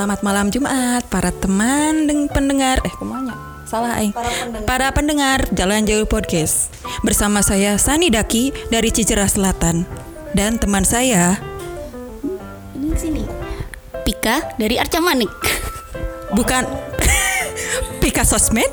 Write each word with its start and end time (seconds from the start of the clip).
selamat 0.00 0.24
malam 0.24 0.48
Jumat 0.48 1.04
para 1.12 1.28
teman 1.28 2.08
dan 2.08 2.24
pendengar. 2.32 2.80
Eh, 2.88 2.94
ke 2.96 3.04
mana? 3.04 3.36
Salah 3.68 4.00
aing. 4.00 4.16
Para 4.64 4.88
pendengar. 4.96 5.44
Jalan 5.52 5.84
Jauh 5.84 6.08
Podcast. 6.08 6.72
Bersama 7.04 7.44
saya 7.44 7.76
Sani 7.76 8.08
Daki 8.08 8.72
dari 8.72 8.88
Cicerah 8.88 9.28
Selatan 9.28 9.84
dan 10.32 10.56
teman 10.56 10.88
saya 10.88 11.36
Ini 12.72 12.96
sini. 12.96 13.28
Pika 14.00 14.56
dari 14.56 14.80
Arca 14.80 15.04
Manik. 15.04 15.28
bukan 16.32 16.64
Pika 18.00 18.24
Sosmed. 18.24 18.72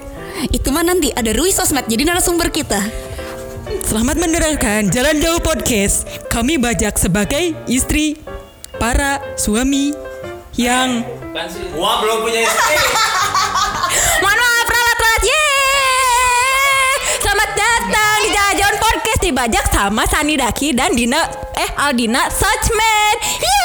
Itu 0.56 0.72
mah 0.72 0.88
nanti 0.88 1.12
ada 1.12 1.36
Rui 1.36 1.52
Sosmed 1.52 1.92
jadi 1.92 2.08
narasumber 2.08 2.56
kita. 2.56 2.80
Selamat 3.84 4.16
mendengarkan 4.16 4.88
Jalan 4.96 5.20
Jauh 5.20 5.44
Podcast. 5.44 6.08
Kami 6.32 6.56
bajak 6.56 6.96
sebagai 6.96 7.52
istri 7.68 8.16
para 8.80 9.20
suami 9.36 9.92
yang 10.58 11.17
Wah 11.48 12.04
belum 12.04 12.28
punya 12.28 12.44
istri. 12.44 12.76
Mohon 14.22 14.36
maaf 14.36 14.68
ralat-ralat 14.68 15.24
Yeay. 15.24 16.96
Selamat 17.24 17.52
datang 17.56 18.18
di 18.20 18.30
Jajan 18.36 18.76
Podcast. 18.76 19.22
Dibajak 19.24 19.66
sama 19.72 20.04
Sani 20.12 20.36
Daki 20.36 20.76
dan 20.76 20.92
Dina 20.92 21.24
Eh 21.56 21.72
Aldina 21.80 22.28
Sachmed 22.28 23.18
Yeay. 23.40 23.56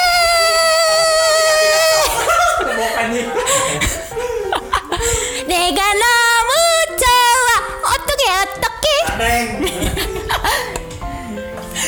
Nega 5.43 5.89
namu 5.91 6.63
cawa 6.95 7.57
Otok 7.99 8.19
ya. 8.23 8.39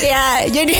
Ya, 0.05 0.43
jadi 0.51 0.75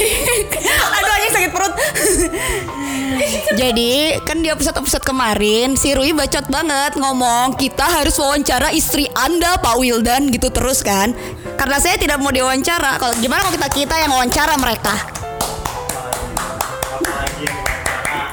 jadi 3.56 4.20
kan 4.28 4.44
di 4.44 4.52
episode-episode 4.52 5.08
kemarin 5.08 5.80
si 5.80 5.95
Rui 5.95 6.11
bacot 6.11 6.44
banget 6.52 7.00
ngomong 7.00 7.56
kita 7.56 7.88
harus 7.88 8.20
wawancara 8.20 8.75
istri 8.75 9.08
Anda 9.16 9.56
Pak 9.64 9.80
Wildan 9.80 10.28
gitu 10.28 10.52
terus 10.52 10.84
kan. 10.84 11.16
Karena 11.56 11.80
saya 11.80 11.95
tidak 11.95 12.20
mau 12.20 12.36
diwawancara. 12.36 13.00
Kalau 13.00 13.16
gimana 13.16 13.47
kalau 13.47 13.56
kita 13.56 13.70
kita 13.72 13.95
yang 13.95 14.12
wawancara 14.12 14.59
mereka? 14.59 14.92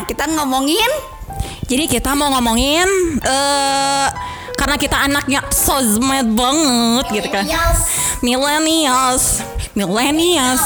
Kita 0.02 0.28
ngomongin 0.28 0.90
Jadi 1.64 1.88
kita 1.88 2.12
mau 2.12 2.28
ngomongin 2.36 2.84
eh 3.24 4.08
Karena 4.60 4.76
kita 4.76 5.08
anaknya 5.08 5.40
sosmed 5.48 6.36
banget 6.36 7.06
gitu 7.16 7.28
kan 7.32 7.48
Millennials 8.20 9.40
Millennials 9.72 10.62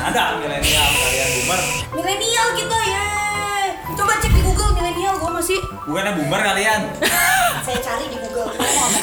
Ada 0.00 0.38
milenial 0.38 0.88
kalian 0.94 1.28
boomer. 1.42 1.79
Bukannya 5.90 6.22
boomer 6.22 6.38
kalian. 6.38 6.80
saya 7.66 7.78
cari 7.82 8.06
di 8.06 8.18
Google. 8.22 8.54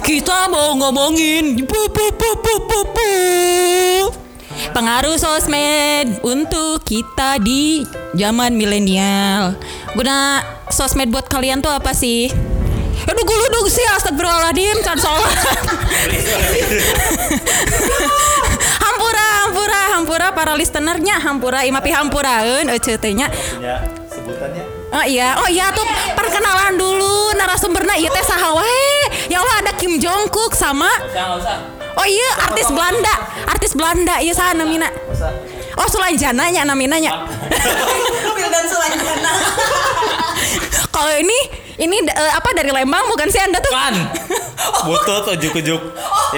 Kita 0.08 0.48
mau 0.48 0.72
ngomongin 0.72 1.60
bu, 1.68 1.82
bu, 1.92 2.06
bu, 2.16 2.30
bu, 2.40 2.54
bu, 2.64 2.80
bu. 2.96 3.12
Pengaruh 4.72 5.20
sosmed 5.20 6.24
untuk 6.24 6.88
kita 6.88 7.44
di 7.44 7.84
zaman 8.16 8.56
milenial. 8.56 9.60
Guna 10.00 10.40
sosmed 10.72 11.12
buat 11.12 11.28
kalian 11.28 11.60
tuh 11.60 11.76
apa 11.76 11.92
sih? 11.92 12.32
Aduh 13.04 13.24
gue 13.24 13.38
ludung 13.40 13.68
sih 13.68 13.84
astagfirullahaladzim 14.00 14.84
Can 14.84 15.00
sholat 15.00 15.32
Hampura 18.84 19.28
Hampura 19.46 19.82
Hampura 19.96 20.28
para 20.36 20.58
listenernya 20.58 21.16
Hampura 21.22 21.64
Imapi 21.64 21.94
Hampuraeun 21.94 22.68
Ece 22.68 23.00
teh 23.00 23.14
nya 23.16 23.32
Punya 23.32 23.80
sebutannya. 24.12 24.77
Oh 24.98 25.06
iya, 25.06 25.38
oh 25.38 25.46
iya 25.46 25.70
tuh 25.78 25.86
perkenalan 26.18 26.74
dulu 26.74 27.30
narasumbernya 27.38 28.02
iya 28.02 28.10
teh 28.10 28.26
saha 28.26 28.50
wae. 28.50 29.30
Ya 29.30 29.46
Allah 29.46 29.62
ada 29.62 29.72
Kim 29.78 30.02
Jong 30.02 30.26
Kook 30.34 30.58
sama. 30.58 30.90
Oh 31.98 32.08
iya 32.10 32.30
artis 32.50 32.74
Belanda, 32.74 33.14
artis 33.46 33.78
Belanda 33.78 34.18
iya 34.18 34.34
saha 34.34 34.58
namina. 34.58 34.90
Oh 35.78 35.86
Sulanjana 35.86 36.50
nya 36.50 36.66
namina 36.66 36.98
nya. 36.98 37.14
Wildan 38.42 38.66
Sulanjana. 38.66 39.34
Kalau 40.98 41.14
ini 41.14 41.38
ini 41.78 42.02
eh, 42.02 42.32
apa 42.34 42.58
dari 42.58 42.74
Lembang 42.74 43.06
bukan 43.06 43.30
sih 43.30 43.38
Anda 43.38 43.62
tuh? 43.62 43.70
Kan. 43.70 43.94
Butut 44.90 45.30
ujuk-ujuk. 45.38 45.82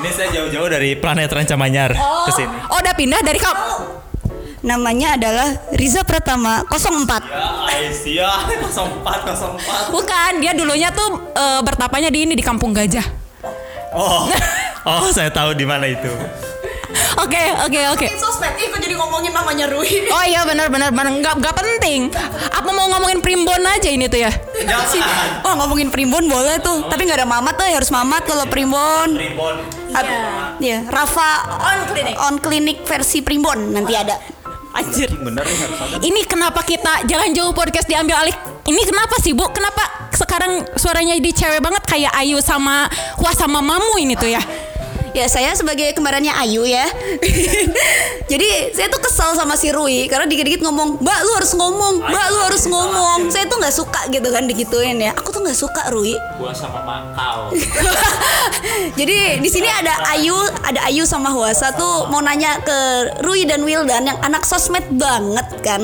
Ini 0.03 0.09
saya 0.11 0.35
jauh-jauh 0.35 0.67
dari 0.67 0.99
planet 0.99 1.31
Rancamanyar 1.31 1.95
ke 2.27 2.31
sini. 2.35 2.51
Oh 2.67 2.75
udah 2.83 2.91
pindah 2.91 3.23
dari 3.23 3.39
kamu. 3.39 3.88
Namanya 4.59 5.15
adalah 5.15 5.47
Riza 5.71 6.03
Pratama 6.03 6.67
04. 6.67 7.23
Ya, 7.23 7.47
Aisyah 7.79 8.39
04 8.67 8.99
04. 9.03 9.95
Bukan, 9.95 10.31
dia 10.43 10.51
dulunya 10.51 10.91
tuh 10.91 11.31
eh, 11.31 11.61
bertapanya 11.63 12.11
di 12.11 12.27
ini 12.27 12.33
di 12.35 12.43
Kampung 12.43 12.75
Gajah. 12.75 13.05
Oh. 13.95 14.27
Oh, 14.87 15.11
saya 15.11 15.27
tahu 15.27 15.51
di 15.59 15.67
mana 15.67 15.91
itu. 15.91 16.07
Oke, 17.19 17.43
oke, 17.67 17.81
oke. 17.93 18.07
Sosmed 18.15 18.55
ih 18.57 18.71
kok 18.71 18.79
jadi 18.81 18.95
ngomongin 18.97 19.35
namanya 19.35 19.67
Rui. 19.69 20.07
Oh 20.09 20.23
iya 20.25 20.41
benar 20.47 20.71
benar 20.71 20.89
benar 20.89 21.13
nggak 21.19 21.35
nggak 21.35 21.55
penting. 21.59 22.09
Apa 22.49 22.69
mau 22.71 22.87
ngomongin 22.95 23.19
primbon 23.19 23.59
aja 23.59 23.91
ini 23.91 24.07
tuh 24.09 24.23
ya? 24.23 24.31
Jangan. 24.31 25.45
Oh 25.45 25.53
ngomongin 25.59 25.91
primbon 25.93 26.25
boleh 26.25 26.57
tuh, 26.63 26.87
tapi 26.87 27.05
nggak 27.05 27.21
ada 27.21 27.29
mamat 27.29 27.59
tuh 27.59 27.67
harus 27.67 27.91
mamat 27.91 28.23
kalau 28.25 28.47
primbon. 28.47 29.19
Primbon. 29.19 29.55
Iya. 29.91 30.19
Iya, 30.59 30.79
Rafa 30.89 31.31
on 31.59 31.79
klinik. 31.91 32.15
On 32.17 32.35
klinik 32.41 32.77
versi 32.87 33.19
primbon 33.21 33.75
nanti 33.75 33.93
ada. 33.93 34.15
Anjir. 34.73 35.09
Bener 35.17 35.43
nih 35.43 35.59
harus 35.65 35.79
ada. 35.81 35.95
Ini 35.99 36.21
kenapa 36.29 36.61
kita 36.61 37.09
jangan 37.09 37.29
jauh 37.33 37.53
podcast 37.57 37.89
diambil 37.89 38.21
alih? 38.21 38.35
Ini 38.69 38.81
kenapa 38.85 39.17
sih 39.17 39.33
Bu? 39.33 39.49
Kenapa 39.49 40.11
sekarang 40.13 40.65
suaranya 40.77 41.17
di 41.17 41.31
cewek 41.33 41.57
banget 41.57 41.83
kayak 41.89 42.13
Ayu 42.13 42.37
sama 42.43 42.85
Wah 43.17 43.33
sama 43.33 43.65
Mamu 43.65 43.97
ini 43.97 44.13
tuh 44.13 44.29
ya? 44.29 44.41
Ya 45.13 45.25
saya 45.25 45.57
sebagai 45.57 45.91
kembarannya 45.97 46.33
Ayu 46.35 46.65
ya. 46.65 46.85
Jadi 48.31 48.49
saya 48.77 48.87
tuh 48.93 49.01
kesal 49.01 49.33
sama 49.33 49.57
si 49.57 49.73
Rui 49.73 50.05
karena 50.05 50.29
dikit-dikit 50.29 50.61
ngomong, 50.61 51.01
Mbak 51.01 51.19
lu 51.25 51.31
harus 51.33 51.51
ngomong, 51.57 51.93
Mbak 52.05 52.27
lu 52.29 52.39
harus 52.45 52.63
ngomong. 52.69 53.19
Saya 53.33 53.49
tuh 53.49 53.57
nggak 53.57 53.75
suka 53.75 54.01
gitu 54.13 54.29
kan 54.29 54.45
digituin 54.45 55.01
ya. 55.01 55.11
Aku 55.17 55.33
tuh 55.33 55.41
nggak 55.41 55.57
suka 55.57 55.89
Rui. 55.89 56.13
Gua 56.39 56.53
sama 56.53 56.85
mangkal. 56.85 57.49
Jadi 58.99 59.41
di 59.41 59.49
sini 59.49 59.65
ada 59.65 60.13
Ayu, 60.13 60.35
ada 60.61 60.85
Ayu 60.85 61.03
sama 61.09 61.33
Huasa 61.33 61.73
tuh 61.73 62.07
mau 62.13 62.21
nanya 62.21 62.61
ke 62.61 62.77
Rui 63.25 63.49
dan 63.49 63.65
Wildan 63.65 64.05
yang 64.05 64.19
anak 64.21 64.45
sosmed 64.45 64.85
banget 64.93 65.47
kan. 65.65 65.81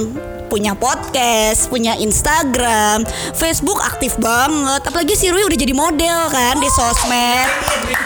Punya 0.56 0.72
podcast, 0.72 1.68
punya 1.68 2.00
Instagram, 2.00 3.04
Facebook 3.36 3.76
aktif 3.84 4.16
banget. 4.24 4.88
Apalagi 4.88 5.12
si 5.12 5.28
Rui 5.28 5.44
udah 5.44 5.60
jadi 5.60 5.76
model 5.76 6.32
kan 6.32 6.56
di 6.64 6.72
sosmed. 6.72 7.44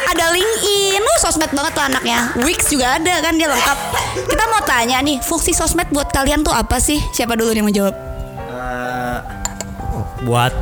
Ada 0.09 0.33
LinkedIn, 0.33 0.97
lu 0.97 1.13
sosmed 1.21 1.53
banget 1.53 1.77
tuh 1.77 1.85
anaknya. 1.85 2.33
Wix 2.41 2.73
juga 2.73 2.97
ada 2.97 3.21
kan 3.21 3.37
dia 3.37 3.53
lengkap. 3.53 3.77
Kita 4.33 4.43
mau 4.49 4.65
tanya 4.65 4.97
nih, 4.97 5.21
fungsi 5.21 5.53
sosmed 5.53 5.93
buat 5.93 6.09
kalian 6.09 6.41
tuh 6.41 6.49
apa 6.49 6.81
sih? 6.81 6.97
Siapa 7.13 7.37
dulu 7.37 7.53
nih 7.53 7.61
mau 7.61 7.69
jawab? 7.69 7.93
Eh, 8.49 9.17
buat 10.25 10.53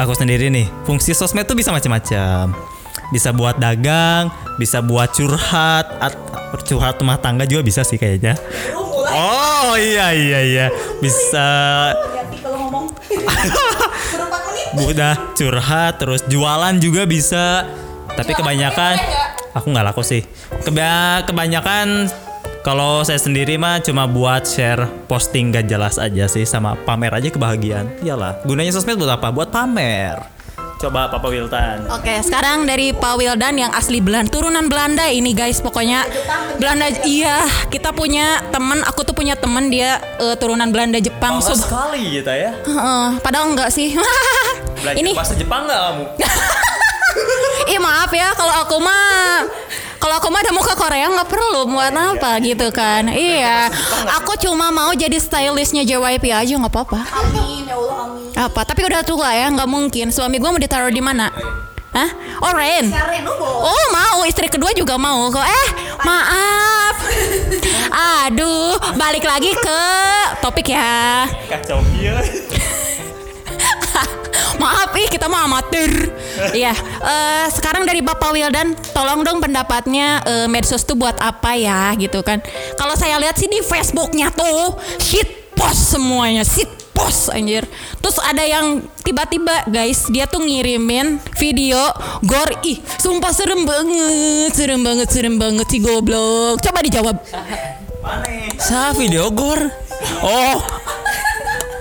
aku 0.00 0.16
sendiri 0.16 0.48
nih, 0.48 0.72
fungsi 0.88 1.12
sosmed 1.12 1.44
tuh 1.44 1.52
bisa 1.52 1.68
macam-macam. 1.68 2.56
Bisa 3.12 3.28
buat 3.36 3.60
dagang, 3.60 4.32
bisa 4.56 4.80
buat 4.80 5.12
curhat, 5.12 5.84
at- 6.00 6.16
curhat 6.64 6.96
rumah 6.96 7.20
tangga 7.20 7.44
juga 7.44 7.60
bisa 7.60 7.84
sih 7.84 8.00
kayaknya. 8.00 8.40
Oh 9.12 9.72
iya 9.78 10.12
iya 10.12 10.40
iya, 10.44 10.66
bisa 11.00 11.48
kalau 12.42 12.58
ngomong. 12.68 12.84
udah 14.78 15.34
curhat 15.34 15.98
terus 16.00 16.22
jualan 16.28 16.74
juga 16.78 17.08
bisa. 17.08 17.66
Tapi 18.12 18.34
kebanyakan 18.34 18.98
aku 19.54 19.66
nggak 19.70 19.86
laku 19.94 20.02
sih. 20.02 20.26
Keba- 20.66 21.22
kebanyakan 21.22 22.10
kalau 22.66 23.06
saya 23.06 23.16
sendiri 23.22 23.56
mah 23.56 23.78
cuma 23.80 24.04
buat 24.10 24.44
share 24.44 24.84
posting 25.06 25.54
gak 25.54 25.70
jelas 25.70 25.96
aja 25.96 26.26
sih 26.26 26.42
sama 26.44 26.74
pamer 26.84 27.14
aja 27.14 27.30
kebahagiaan. 27.30 28.02
Iyalah, 28.02 28.42
gunanya 28.42 28.74
sosmed 28.74 28.98
buat 28.98 29.08
apa? 29.08 29.30
Buat 29.30 29.54
pamer. 29.54 30.37
Coba 30.78 31.10
Papa 31.10 31.26
Wiltan. 31.26 31.90
Oke, 31.90 32.22
sekarang 32.22 32.62
dari 32.62 32.94
Pak 32.94 33.18
Wildan 33.18 33.58
yang 33.58 33.74
asli 33.74 33.98
Belanda, 33.98 34.30
turunan 34.30 34.70
Belanda 34.70 35.10
ini 35.10 35.34
guys, 35.34 35.58
pokoknya 35.58 36.06
Belanda. 36.54 36.86
Iya, 37.02 37.50
kita 37.66 37.90
punya 37.90 38.38
temen, 38.54 38.86
aku 38.86 39.02
tuh 39.02 39.10
punya 39.10 39.34
temen 39.34 39.74
dia 39.74 39.98
eh, 40.22 40.38
turunan 40.38 40.70
Belanda 40.70 41.02
Jepang. 41.02 41.42
Bangga 41.42 41.58
sekali 41.58 42.22
gitu 42.22 42.30
ya. 42.30 42.54
Heeh, 42.62 43.06
padahal 43.18 43.50
enggak 43.50 43.74
sih. 43.74 43.98
Belajar 44.86 45.02
ini, 45.02 45.10
bahasa 45.18 45.34
Jepang 45.34 45.66
nggak 45.66 45.80
kamu? 45.82 46.04
ih 47.74 47.80
maaf 47.82 48.10
ya 48.14 48.30
kalau 48.38 48.54
aku 48.62 48.76
mah 48.78 49.50
kalau 49.98 50.14
aku 50.18 50.30
mah 50.30 50.40
ada 50.42 50.52
muka 50.54 50.74
Korea 50.78 51.06
nggak 51.10 51.28
perlu. 51.28 51.60
Buat 51.68 51.92
apa? 51.94 52.38
gitu 52.40 52.70
kan. 52.70 53.10
Iya 53.10 53.68
aku 54.18 54.38
cuma 54.38 54.70
mau 54.70 54.94
jadi 54.94 55.18
stylistnya 55.18 55.82
JYP 55.82 56.30
aja 56.30 56.52
nggak 56.54 56.72
apa-apa. 56.72 57.00
Amin 57.12 57.66
ya 57.66 57.74
Allah 57.74 57.96
amin. 58.06 58.30
apa? 58.34 58.60
Tapi 58.62 58.80
udah 58.86 59.02
tua 59.02 59.30
ya 59.34 59.46
nggak 59.50 59.68
mungkin. 59.68 60.10
Suami 60.14 60.38
gue 60.38 60.50
mau 60.50 60.60
ditaruh 60.60 60.90
di 60.90 61.02
mana? 61.02 61.30
Hah? 61.92 62.10
Oh 62.44 62.52
Ren. 62.54 62.86
Oh 63.42 63.84
mau. 63.90 64.22
Istri 64.22 64.48
kedua 64.52 64.70
juga 64.72 64.94
mau 64.94 65.26
kok. 65.28 65.42
Eh 65.42 65.68
maaf. 66.06 66.96
Aduh 68.28 68.76
balik 68.94 69.24
lagi 69.26 69.50
ke 69.50 69.82
topik 70.38 70.70
ya. 70.70 71.26
Kacau 71.48 71.82
iya. 71.98 72.20
kita 75.08 75.26
mau 75.26 75.40
amatir. 75.50 75.90
Iya, 76.54 76.70
eh, 77.02 77.46
sekarang 77.50 77.82
dari 77.82 78.04
Bapak 78.04 78.30
Wildan, 78.30 78.76
tolong 78.94 79.26
dong 79.26 79.42
pendapatnya 79.42 80.22
eh, 80.22 80.46
medsos 80.46 80.86
tuh 80.86 80.94
buat 80.94 81.18
apa 81.18 81.58
ya 81.58 81.90
gitu 81.98 82.22
kan? 82.22 82.38
Kalau 82.78 82.94
saya 82.94 83.18
lihat 83.18 83.34
sih 83.34 83.50
di 83.50 83.58
Facebooknya 83.64 84.30
tuh 84.30 84.78
shit 85.02 85.26
post 85.58 85.98
semuanya, 85.98 86.46
shit 86.46 86.70
post 86.94 87.34
anjir. 87.34 87.66
Terus 87.98 88.22
ada 88.22 88.46
yang 88.46 88.84
tiba-tiba 89.02 89.66
guys, 89.66 90.06
dia 90.12 90.30
tuh 90.30 90.44
ngirimin 90.44 91.18
video 91.34 91.80
gore 92.22 92.62
ih, 92.62 92.78
sumpah 93.02 93.34
serem 93.34 93.66
banget, 93.66 94.54
serem 94.54 94.80
banget, 94.86 95.08
serem 95.10 95.34
banget 95.34 95.66
si 95.66 95.82
goblok. 95.82 96.62
Coba 96.62 96.78
dijawab. 96.84 97.16
Sa 98.60 98.94
video 98.94 99.34
gore. 99.34 99.66
Oh. 100.22 100.58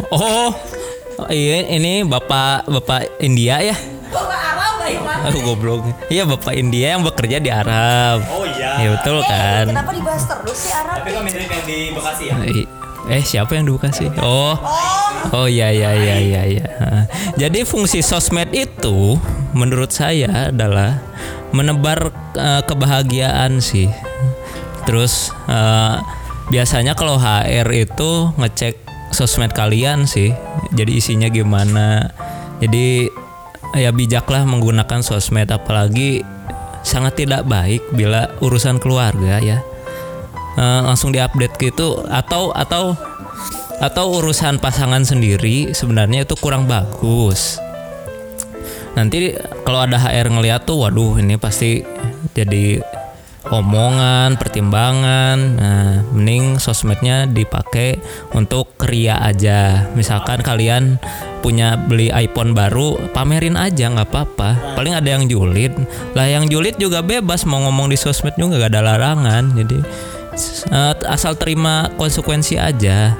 Oh. 0.09 0.76
Oh, 1.17 1.25
iya 1.33 1.65
ini 1.73 2.05
Bapak 2.05 2.69
Bapak 2.69 3.17
India 3.17 3.57
ya? 3.57 3.73
Aku 5.27 5.41
goblok. 5.43 5.83
Iya 6.07 6.23
Bapak 6.29 6.53
India 6.53 6.93
yang 6.95 7.01
bekerja 7.01 7.41
di 7.41 7.49
Arab. 7.49 8.21
Oh 8.29 8.45
iya. 8.45 8.85
Ya 8.85 8.87
betul 8.93 9.19
kan. 9.25 9.65
Kenapa 9.65 9.91
dibahas 9.91 10.23
terus 10.29 10.57
sih 10.61 10.71
Arab? 10.71 11.01
Tapi 11.01 11.09
kok 11.11 11.23
mirip 11.25 11.49
yang 11.49 11.65
di 11.65 11.79
Bekasi 11.91 12.23
ya? 12.29 12.35
Eh 13.07 13.23
siapa 13.25 13.51
yang 13.57 13.65
di 13.65 13.73
Bekasi? 13.73 14.05
Oh. 14.21 14.55
Oh 15.33 15.47
iya 15.49 15.73
iya 15.73 15.91
iya 15.97 16.15
iya 16.21 16.41
iya. 16.47 16.65
Hah. 16.79 17.03
Jadi 17.35 17.65
fungsi 17.65 18.05
sosmed 18.05 18.53
itu 18.53 19.17
menurut 19.57 19.89
saya 19.91 20.53
adalah 20.53 21.01
menebar 21.51 22.13
eh, 22.37 22.61
kebahagiaan 22.63 23.59
sih. 23.59 23.89
Terus 24.85 25.33
eh, 25.49 25.95
biasanya 26.53 26.95
kalau 26.95 27.19
HR 27.19 27.67
itu 27.73 28.31
ngecek 28.39 28.86
sosmed 29.11 29.53
kalian 29.53 30.07
sih. 30.09 30.33
Jadi 30.73 30.97
isinya 30.99 31.27
gimana. 31.31 32.11
Jadi 32.63 33.07
ya 33.77 33.91
bijaklah 33.93 34.47
menggunakan 34.47 35.03
sosmed 35.03 35.51
apalagi 35.51 36.25
sangat 36.81 37.19
tidak 37.25 37.43
baik 37.45 37.83
bila 37.91 38.31
urusan 38.39 38.79
keluarga 38.79 39.39
ya. 39.43 39.59
Eh, 40.57 40.81
langsung 40.81 41.13
diupdate 41.13 41.55
gitu 41.61 42.01
atau 42.09 42.49
atau 42.49 42.97
atau 43.77 44.05
urusan 44.17 44.57
pasangan 44.57 45.05
sendiri 45.05 45.69
sebenarnya 45.77 46.25
itu 46.25 46.33
kurang 46.33 46.65
bagus. 46.65 47.61
Nanti 48.97 49.37
kalau 49.61 49.85
ada 49.85 50.01
HR 50.01 50.33
ngeliat 50.33 50.65
tuh, 50.65 50.81
waduh 50.81 51.21
ini 51.21 51.37
pasti 51.37 51.85
jadi 52.33 52.81
omongan, 53.51 54.35
pertimbangan. 54.35 55.37
Nah, 55.57 55.89
mending 56.11 56.59
sosmednya 56.59 57.27
dipakai 57.27 57.99
untuk 58.35 58.71
ria 58.87 59.19
aja. 59.19 59.87
Misalkan 59.95 60.43
kalian 60.43 60.99
punya 61.39 61.79
beli 61.79 62.11
iPhone 62.11 62.51
baru, 62.51 62.99
pamerin 63.15 63.55
aja 63.55 63.87
nggak 63.87 64.09
apa-apa. 64.11 64.75
Paling 64.75 64.97
ada 64.97 65.07
yang 65.07 65.29
julid. 65.31 65.73
Lah 66.17 66.27
yang 66.27 66.51
julid 66.51 66.75
juga 66.75 66.99
bebas 66.99 67.47
mau 67.47 67.63
ngomong 67.63 67.91
di 67.91 67.97
sosmed 67.97 68.35
juga 68.35 68.59
gak 68.59 68.73
ada 68.75 68.81
larangan. 68.83 69.43
Jadi 69.55 69.77
eh, 70.73 70.93
asal 71.07 71.39
terima 71.39 71.87
konsekuensi 71.95 72.59
aja. 72.59 73.15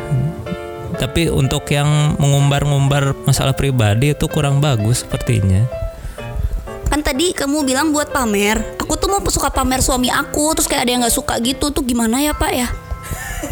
Tapi 0.98 1.30
untuk 1.30 1.70
yang 1.70 2.18
mengumbar-ngumbar 2.18 3.14
masalah 3.30 3.54
pribadi 3.54 4.18
itu 4.18 4.26
kurang 4.26 4.58
bagus 4.58 5.06
sepertinya. 5.06 5.87
Kan 6.88 7.04
tadi 7.04 7.36
kamu 7.36 7.68
bilang 7.68 7.92
buat 7.92 8.10
pamer. 8.10 8.80
Aku 8.80 8.96
tuh 8.96 9.12
mau 9.12 9.20
suka 9.28 9.52
pamer 9.52 9.84
suami 9.84 10.08
aku, 10.08 10.56
terus 10.56 10.68
kayak 10.68 10.88
ada 10.88 10.92
yang 10.92 11.02
nggak 11.04 11.16
suka 11.16 11.36
gitu 11.44 11.70
tuh 11.72 11.84
gimana 11.84 12.24
ya 12.24 12.32
Pak 12.32 12.52
ya? 12.52 12.68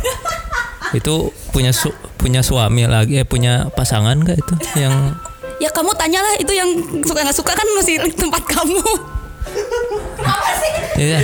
Itu 0.97 1.35
punya 1.51 1.75
su- 1.75 1.95
punya 2.15 2.39
suami 2.39 2.87
lagi, 2.87 3.19
eh 3.19 3.27
punya 3.27 3.67
pasangan 3.73 4.15
gak 4.23 4.39
itu 4.39 4.53
yang 4.79 4.93
Ya 5.63 5.71
kamu 5.71 5.95
tanyalah 5.95 6.35
itu 6.35 6.51
yang 6.51 6.67
suka 7.07 7.23
nggak 7.23 7.37
suka 7.37 7.55
kan 7.55 7.67
masih 7.79 7.95
tempat 8.11 8.43
kamu. 8.43 8.83
Iya. 10.99 11.19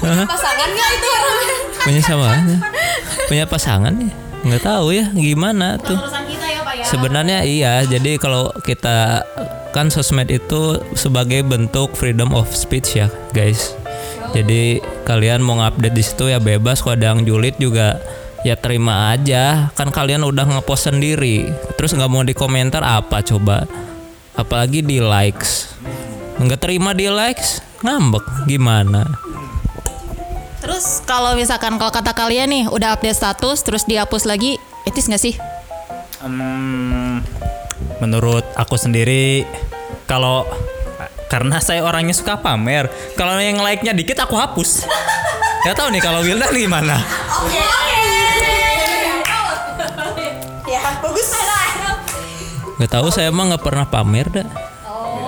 Pasangan 0.00 0.68
nggak 0.72 0.90
itu 0.96 1.08
orangnya? 1.12 1.56
punya 1.80 2.02
sama 2.04 2.28
punya 3.28 3.44
pasangan 3.48 3.94
ya 3.96 4.12
nggak 4.40 4.62
tahu 4.64 4.92
ya 4.92 5.04
gimana 5.12 5.76
tuh 5.80 5.96
sebenarnya 6.84 7.44
iya 7.44 7.84
jadi 7.84 8.16
kalau 8.16 8.52
kita 8.64 9.24
kan 9.70 9.88
sosmed 9.90 10.30
itu 10.30 10.78
sebagai 10.98 11.46
bentuk 11.46 11.94
freedom 11.94 12.34
of 12.34 12.50
speech 12.50 12.98
ya 12.98 13.06
guys. 13.34 13.74
Jadi 14.30 14.78
kalian 15.06 15.42
mau 15.42 15.58
ngupdate 15.58 15.94
di 15.94 16.02
situ 16.06 16.30
ya 16.30 16.38
bebas. 16.38 16.82
Kalau 16.82 16.94
ada 16.94 17.14
yang 17.14 17.26
julid 17.26 17.58
juga 17.58 17.98
ya 18.46 18.54
terima 18.54 19.10
aja. 19.14 19.74
Kan 19.74 19.90
kalian 19.90 20.22
udah 20.22 20.46
ngepost 20.46 20.90
sendiri. 20.90 21.50
Terus 21.74 21.94
nggak 21.94 22.10
mau 22.10 22.22
di 22.22 22.34
komentar 22.34 22.82
apa 22.86 23.22
coba? 23.26 23.66
Apalagi 24.38 24.86
di 24.86 25.02
likes. 25.02 25.74
Nggak 26.38 26.62
terima 26.62 26.94
di 26.94 27.10
likes 27.10 27.58
ngambek. 27.82 28.22
Gimana? 28.46 29.02
Terus 30.60 31.02
kalau 31.02 31.34
misalkan 31.34 31.80
kalau 31.80 31.90
kata 31.90 32.14
kalian 32.14 32.52
nih 32.52 32.64
udah 32.70 32.94
update 32.94 33.18
status 33.18 33.64
terus 33.66 33.82
dihapus 33.88 34.28
lagi, 34.28 34.60
etis 34.86 35.10
nggak 35.10 35.22
sih? 35.22 35.34
Hmm, 36.20 37.24
menurut 37.98 38.46
aku 38.54 38.78
sendiri 38.78 39.42
kalau 40.06 40.46
karena 41.30 41.62
saya 41.62 41.86
orangnya 41.86 42.14
suka 42.14 42.38
pamer, 42.38 42.90
kalau 43.14 43.38
yang 43.38 43.62
like-nya 43.62 43.94
dikit 43.94 44.18
aku 44.22 44.34
hapus. 44.34 44.86
Gak 45.62 45.78
tahu 45.78 45.94
nih 45.94 46.02
kalau 46.02 46.26
Wildan 46.26 46.50
gimana? 46.50 46.98
Ya 50.66 50.80
bagus. 51.02 51.28
Gak 52.80 52.90
tahu 52.90 53.12
saya 53.12 53.28
emang 53.28 53.52
nggak 53.52 53.60
pernah 53.62 53.86
pamer 53.86 54.26
dah. 54.32 54.48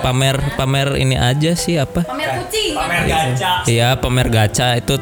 Pamer 0.01 0.35
pamer 0.59 0.99
ini 0.99 1.15
aja 1.15 1.55
sih 1.55 1.79
apa? 1.79 2.03
Pamer 2.03 2.43
kucing. 2.43 2.75
Iya 3.69 3.95
pamer 3.95 4.27
gacha 4.27 4.75
itu 4.75 4.99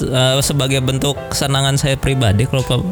eh, 0.00 0.40
sebagai 0.40 0.80
bentuk 0.80 1.14
kesenangan 1.28 1.74
saya 1.74 1.94
pribadi 1.94 2.44
kalau 2.44 2.62
pa- 2.62 2.86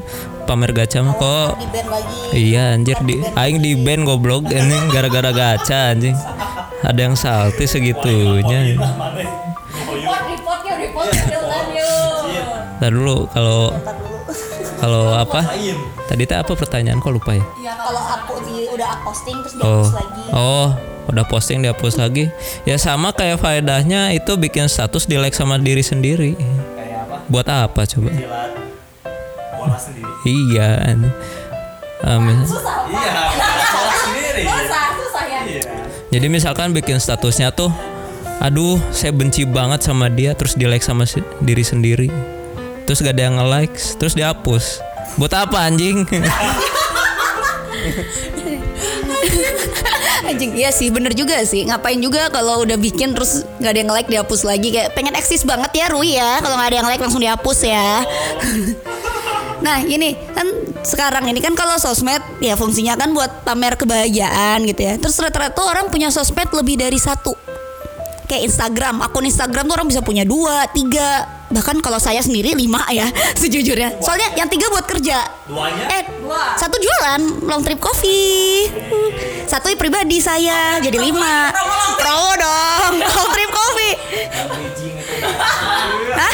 pamer 0.45 0.71
gacha 0.73 1.01
mah 1.01 1.15
kok 1.15 1.57
Di 1.57 1.67
band 1.71 1.89
lagi. 1.89 2.17
Iya 2.33 2.75
anjir 2.75 2.99
di 3.01 3.23
aing 3.25 3.59
di 3.59 3.73
band 3.77 4.05
goblok 4.05 4.47
ini 4.47 4.77
gara-gara 4.91 5.31
gacha 5.31 5.91
anjing. 5.91 6.17
Ada 6.81 7.01
yang 7.01 7.15
salty 7.15 7.65
segitunya. 7.65 8.77
Ntar 12.77 12.91
dulu 12.91 13.25
kalau 13.31 13.73
kalau 14.77 15.05
apa? 15.15 15.41
Tadi 16.05 16.23
teh 16.23 16.37
apa 16.37 16.53
pertanyaan 16.53 16.99
kok 16.99 17.09
lupa 17.11 17.33
ya? 17.33 17.45
Kalau 17.75 18.03
aku 18.03 18.35
di, 18.45 18.69
udah 18.69 19.01
posting 19.01 19.41
terus 19.41 19.55
Oh. 19.57 19.81
dihapus 19.81 19.93
lagi. 19.95 20.23
Oh, 20.31 20.69
udah 21.09 21.25
posting 21.29 21.61
dihapus 21.61 22.01
lagi. 22.01 22.31
Ya 22.65 22.77
sama 22.81 23.13
kayak 23.13 23.41
faedahnya 23.41 24.13
itu 24.17 24.37
bikin 24.37 24.69
status 24.69 25.05
di 25.05 25.17
like 25.21 25.37
sama 25.37 25.61
diri 25.61 25.85
sendiri. 25.85 26.37
Buat 27.29 27.49
apa 27.49 27.89
coba? 27.89 28.13
Iya. 30.25 30.69
Um, 32.05 32.45
Jadi 36.13 36.27
misalkan 36.29 36.77
bikin 36.77 37.01
statusnya 37.01 37.49
tuh 37.49 37.73
Aduh 38.45 38.77
saya 38.93 39.09
benci 39.09 39.49
banget 39.49 39.81
sama 39.89 40.13
dia 40.13 40.37
Terus 40.37 40.53
di 40.53 40.69
like 40.69 40.85
sama 40.85 41.09
si- 41.09 41.25
diri 41.41 41.65
sendiri 41.65 42.13
Terus 42.85 43.01
gak 43.01 43.17
ada 43.17 43.33
yang 43.33 43.41
nge-like 43.41 43.73
Terus 43.97 44.13
dihapus 44.13 44.85
Buat 45.17 45.33
apa 45.33 45.65
anjing? 45.65 46.05
Anjing, 50.31 50.57
iya 50.57 50.73
sih 50.73 50.89
bener 50.89 51.13
juga 51.13 51.37
sih. 51.45 51.69
Ngapain 51.69 52.01
juga 52.01 52.33
kalau 52.33 52.65
udah 52.65 52.81
bikin 52.81 53.13
terus 53.13 53.45
nggak 53.61 53.71
ada 53.71 53.81
yang 53.85 53.91
like 53.93 54.09
dihapus 54.09 54.41
lagi. 54.49 54.73
Kayak 54.73 54.97
pengen 54.97 55.13
eksis 55.13 55.45
banget 55.45 55.71
ya 55.77 55.87
Rui 55.93 56.17
ya. 56.17 56.41
Kalau 56.41 56.57
nggak 56.57 56.69
ada 56.73 56.79
yang 56.81 56.89
like 56.89 57.03
langsung 57.03 57.23
dihapus 57.23 57.59
ya. 57.69 57.91
Nah 59.65 59.81
ini 59.81 60.13
kan 60.37 60.45
sekarang 60.85 61.25
ini 61.25 61.41
kan 61.41 61.57
kalau 61.57 61.81
sosmed 61.81 62.21
ya 62.37 62.53
fungsinya 62.53 63.01
kan 63.01 63.17
buat 63.17 63.49
pamer 63.49 63.81
kebahagiaan 63.81 64.61
gitu 64.69 64.85
ya. 64.85 65.01
Terus 65.01 65.17
rata-rata 65.17 65.65
orang 65.65 65.89
punya 65.89 66.13
sosmed 66.13 66.53
lebih 66.53 66.77
dari 66.77 67.01
satu. 67.01 67.33
Kayak 68.29 68.53
Instagram, 68.53 69.01
akun 69.01 69.25
Instagram 69.25 69.65
tuh 69.65 69.75
orang 69.81 69.89
bisa 69.89 70.05
punya 70.05 70.29
dua, 70.29 70.69
tiga 70.69 71.25
Bahkan 71.55 71.79
kalau 71.87 72.03
saya 72.03 72.19
sendiri 72.19 72.59
lima 72.59 72.83
ya 72.91 73.07
sejujurnya. 73.41 74.03
Soalnya 74.03 74.35
yang 74.35 74.51
tiga 74.51 74.67
buat 74.75 74.83
kerja. 74.91 75.23
Eh 75.87 76.03
satu 76.59 76.77
jualan 76.83 77.47
long 77.47 77.63
trip 77.63 77.79
coffee. 77.79 78.67
Satu 79.47 79.71
pribadi 79.79 80.19
saya 80.19 80.83
jadi 80.83 80.99
lima. 80.99 81.55
Promo 81.95 82.33
dong 82.35 82.93
long 83.17 83.31
trip 83.31 83.51
coffee. 83.55 83.95
Hah? 86.19 86.33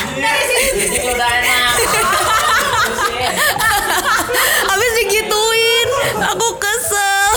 Habis 4.72 4.90
digituin 5.04 5.88
Aku 6.32 6.48
kesel. 6.56 7.30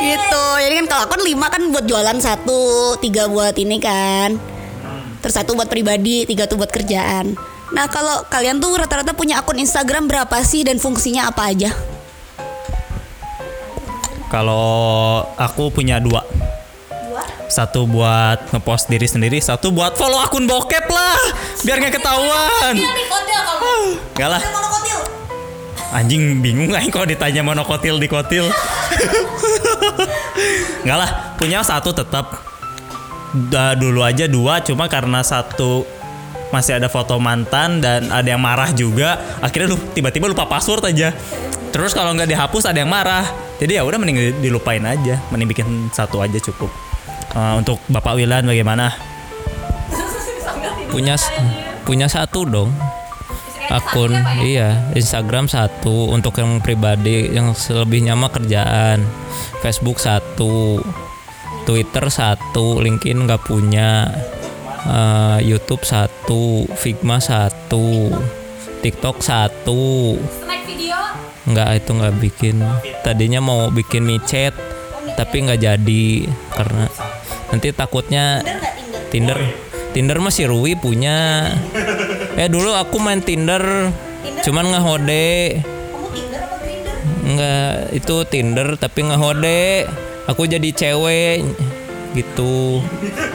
Gitu. 0.00 0.46
Jadi 0.64 0.74
kan 0.80 0.86
kalau 0.88 1.02
aku 1.04 1.12
kan 1.20 1.22
lima 1.24 1.46
kan 1.52 1.62
buat 1.68 1.84
jualan 1.84 2.18
satu 2.20 2.96
Tiga 3.00 3.28
buat 3.28 3.56
ini 3.60 3.76
kan 3.80 4.53
Terus 5.24 5.40
satu 5.40 5.56
buat 5.56 5.72
pribadi 5.72 6.28
Tiga 6.28 6.44
tuh 6.44 6.60
buat 6.60 6.68
kerjaan 6.68 7.32
Nah 7.72 7.88
kalau 7.88 8.28
kalian 8.28 8.60
tuh 8.60 8.76
rata-rata 8.76 9.16
punya 9.16 9.40
akun 9.40 9.56
Instagram 9.56 10.04
berapa 10.04 10.36
sih 10.44 10.68
Dan 10.68 10.76
fungsinya 10.76 11.32
apa 11.32 11.48
aja? 11.48 11.72
Kalau 14.34 15.22
aku 15.38 15.70
punya 15.70 16.02
dua. 16.02 16.26
Satu 17.46 17.86
buat 17.86 18.50
ngepost 18.50 18.90
diri 18.90 19.06
sendiri, 19.06 19.38
satu 19.38 19.70
buat 19.70 19.94
follow 19.94 20.18
akun 20.18 20.50
bokep 20.50 20.90
lah, 20.90 21.14
biar 21.62 21.78
nggak 21.78 22.02
ketahuan. 22.02 22.74
Enggak 24.10 24.30
lah, 24.34 24.42
anjing 25.94 26.42
bingung 26.42 26.74
aing 26.74 26.90
kalau 26.90 27.06
ditanya 27.06 27.46
monokotil 27.46 28.02
di 28.02 28.10
kotil. 28.10 28.50
Enggak 30.82 30.98
lah, 30.98 31.10
punya 31.38 31.62
satu 31.62 31.94
tetap. 31.94 32.53
Da, 33.34 33.74
dulu 33.74 34.06
aja 34.06 34.30
dua, 34.30 34.62
cuma 34.62 34.86
karena 34.86 35.18
satu 35.26 35.82
masih 36.54 36.78
ada 36.78 36.86
foto 36.86 37.18
mantan 37.18 37.82
dan 37.82 38.06
ada 38.14 38.30
yang 38.30 38.38
marah 38.38 38.70
juga, 38.70 39.18
akhirnya 39.42 39.74
lu 39.74 39.78
tiba-tiba 39.90 40.30
lupa 40.30 40.46
password 40.46 40.86
aja. 40.94 41.10
Terus 41.74 41.90
kalau 41.90 42.14
nggak 42.14 42.30
dihapus 42.30 42.70
ada 42.70 42.78
yang 42.78 42.90
marah. 42.90 43.26
Jadi 43.58 43.74
ya 43.74 43.82
udah 43.82 43.98
mending 43.98 44.38
dilupain 44.38 44.82
aja, 44.86 45.18
mending 45.34 45.50
bikin 45.50 45.66
satu 45.90 46.22
aja 46.22 46.38
cukup. 46.38 46.70
Eh, 47.34 47.54
untuk 47.58 47.82
Bapak 47.90 48.14
Wilan 48.14 48.46
bagaimana? 48.46 49.14
punya 50.94 51.18
punya 51.82 52.06
satu 52.06 52.46
dong 52.46 52.70
akun 53.66 54.14
iya 54.46 54.94
Instagram 54.94 55.50
satu 55.50 56.14
untuk 56.14 56.38
yang 56.38 56.62
pribadi 56.62 57.34
yang 57.34 57.50
selebihnya 57.50 58.14
mah 58.14 58.30
kerjaan 58.30 59.02
Facebook 59.58 59.98
satu 59.98 60.78
Twitter 61.64 62.06
satu 62.12 62.80
LinkedIn 62.80 63.24
nggak 63.24 63.48
punya 63.48 64.08
eh, 64.84 65.38
YouTube 65.44 65.82
satu 65.82 66.68
Figma 66.76 67.18
satu 67.18 68.12
TikTok 68.84 69.24
satu. 69.24 70.16
Nggak 71.44 71.68
itu 71.80 71.90
nggak 71.96 72.14
bikin. 72.20 72.56
Tadinya 73.00 73.40
mau 73.40 73.72
bikin 73.72 74.04
micet 74.04 74.52
tapi 75.16 75.44
nggak 75.44 75.60
jadi 75.60 76.06
karena 76.56 76.88
nanti 77.52 77.70
takutnya 77.70 78.42
Tinder 79.12 79.38
Tinder? 79.94 80.18
Masih 80.18 80.50
Rui 80.50 80.74
punya. 80.74 81.48
Eh 82.34 82.50
dulu 82.50 82.74
aku 82.74 82.98
main 82.98 83.22
Tinder 83.22 83.88
cuman 84.42 84.66
ngehode. 84.74 85.62
Nggak 87.24 87.94
itu 87.94 88.14
Tinder 88.28 88.68
tapi 88.76 89.06
ngehode 89.06 89.88
aku 90.28 90.48
jadi 90.48 90.68
cewek 90.72 91.44
gitu. 92.14 92.80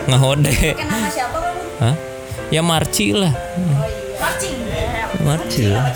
Ngehode. 0.07 0.77
Hah? 1.83 1.95
ya 2.49 2.61
Marci 2.65 3.13
lah. 3.13 3.33
Marci. 5.21 5.69
Lah 5.69 5.93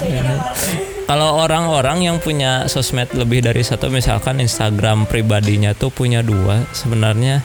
kalau 1.03 1.43
orang-orang 1.43 2.07
yang 2.07 2.17
punya 2.17 2.65
sosmed 2.71 3.11
lebih 3.11 3.43
dari 3.43 3.61
satu 3.61 3.91
misalkan 3.91 4.39
Instagram 4.39 5.05
pribadinya 5.05 5.75
tuh 5.75 5.91
punya 5.91 6.23
dua 6.23 6.63
sebenarnya 6.71 7.43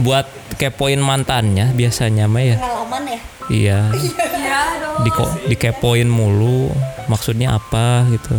buat 0.00 0.26
kepoin 0.58 0.98
mantannya 0.98 1.70
biasanya 1.76 2.26
mah 2.26 2.42
ya? 2.42 2.56
Pengalaman 2.58 3.02
ya? 3.06 3.20
iya. 3.48 3.80
Diko, 5.00 5.24
dikepoin 5.48 6.10
mulu 6.10 6.68
maksudnya 7.08 7.56
apa 7.56 8.04
gitu 8.12 8.36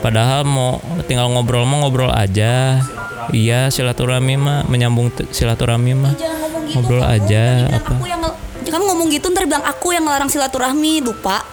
padahal 0.00 0.44
mau 0.44 0.80
tinggal 1.04 1.28
ngobrol 1.28 1.64
mau 1.64 1.84
ngobrol 1.84 2.10
aja 2.10 2.80
iya 3.30 3.68
silaturahmi 3.68 4.34
mah 4.36 4.58
menyambung 4.66 5.12
silaturahmi 5.30 5.92
mah 5.92 6.12
gitu. 6.14 6.76
ngobrol 6.76 7.02
kamu. 7.02 7.16
aja 7.16 7.44
apa 7.72 7.92
Aku 7.94 8.04
yang 8.06 8.20
ngel- 8.20 8.38
kamu 8.66 8.84
ngomong 8.84 9.08
gitu 9.10 9.26
ntar 9.30 9.46
bilang 9.46 9.62
aku 9.62 9.94
yang 9.94 10.04
ngelarang 10.04 10.26
silaturahmi 10.26 10.98
lupa. 11.00 11.40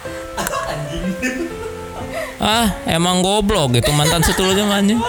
ah 2.44 2.76
emang 2.84 3.24
goblok 3.24 3.72
gitu 3.74 3.90
mantan 3.96 4.20
setulunya 4.20 4.68
mannya 4.68 5.00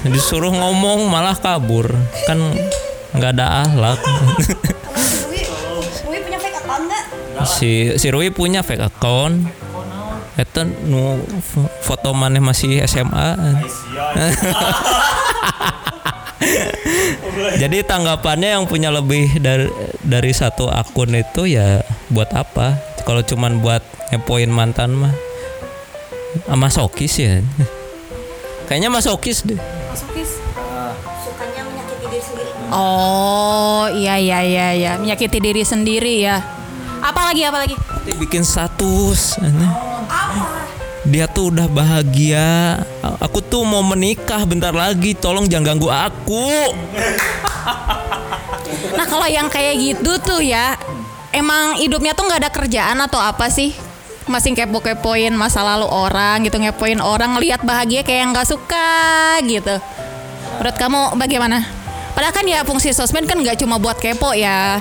disuruh 0.00 0.48
ngomong 0.48 1.04
malah 1.06 1.36
kabur 1.36 1.92
kan 2.24 2.40
nggak 3.12 3.36
ada 3.36 3.68
ahlak 3.68 4.00
Rui, 4.00 5.44
Rui 6.08 6.18
punya 6.24 6.40
fake 6.40 6.56
account 6.56 6.82
nggak? 6.88 7.04
si 7.44 7.70
si 8.00 8.06
Rui 8.08 8.32
punya 8.32 8.64
fake 8.64 8.80
account 8.80 9.44
Eta 10.40 10.64
nu 10.64 11.20
foto 11.84 12.16
maneh 12.16 12.40
masih 12.40 12.80
SMA 12.88 13.36
Jadi 17.60 17.84
tanggapannya 17.84 18.56
yang 18.56 18.64
punya 18.64 18.88
lebih 18.88 19.36
dari 19.36 19.68
dari 20.00 20.32
satu 20.32 20.72
akun 20.72 21.12
itu 21.12 21.44
ya 21.44 21.84
buat 22.08 22.32
apa? 22.32 22.80
Kalau 23.04 23.20
cuman 23.20 23.60
buat 23.60 23.84
ngepoin 24.08 24.48
mantan 24.48 24.96
mah 24.96 25.12
Ah, 26.46 26.54
masokis 26.54 27.18
ya. 27.18 27.42
Kayaknya 28.70 28.86
masokis 28.86 29.42
deh. 29.42 29.58
Sukanya 31.26 31.66
menyakiti 31.66 32.06
diri 32.06 32.22
sendiri. 32.22 32.50
Oh 32.70 33.90
iya 33.90 34.14
iya 34.14 34.38
iya 34.46 34.66
iya 34.70 34.92
menyakiti 34.94 35.42
diri 35.42 35.66
sendiri 35.66 36.22
ya. 36.22 36.38
Apalagi 37.02 37.42
apalagi? 37.42 37.74
Bikin 38.14 38.46
status. 38.46 39.42
Dia 41.10 41.26
tuh 41.26 41.50
udah 41.50 41.66
bahagia. 41.66 42.80
Aku 43.18 43.42
tuh 43.42 43.66
mau 43.66 43.82
menikah 43.82 44.46
bentar 44.46 44.70
lagi. 44.70 45.18
Tolong 45.18 45.50
jangan 45.50 45.74
ganggu 45.74 45.90
aku. 45.90 46.48
Nah 48.90 49.06
kalau 49.06 49.26
yang 49.26 49.50
kayak 49.50 49.76
gitu 49.76 50.18
tuh 50.22 50.40
ya 50.42 50.78
emang 51.34 51.78
hidupnya 51.78 52.14
tuh 52.14 52.26
nggak 52.26 52.40
ada 52.46 52.50
kerjaan 52.52 52.98
atau 53.02 53.18
apa 53.18 53.50
sih? 53.50 53.74
Masih 54.30 54.54
kepo-kepoin 54.54 55.34
masa 55.34 55.66
lalu 55.66 55.90
orang 55.90 56.46
gitu, 56.46 56.58
ngepoin 56.62 57.02
orang 57.02 57.34
lihat 57.42 57.66
bahagia 57.66 58.06
kayak 58.06 58.30
nggak 58.30 58.46
suka 58.46 59.40
gitu. 59.42 59.74
Menurut 60.58 60.76
kamu 60.78 61.00
bagaimana? 61.18 61.66
Padahal 62.14 62.34
kan 62.34 62.46
ya 62.46 62.62
fungsi 62.62 62.94
sosmed 62.94 63.26
kan 63.26 63.42
nggak 63.42 63.58
cuma 63.58 63.80
buat 63.82 63.98
kepo 63.98 64.36
ya, 64.36 64.78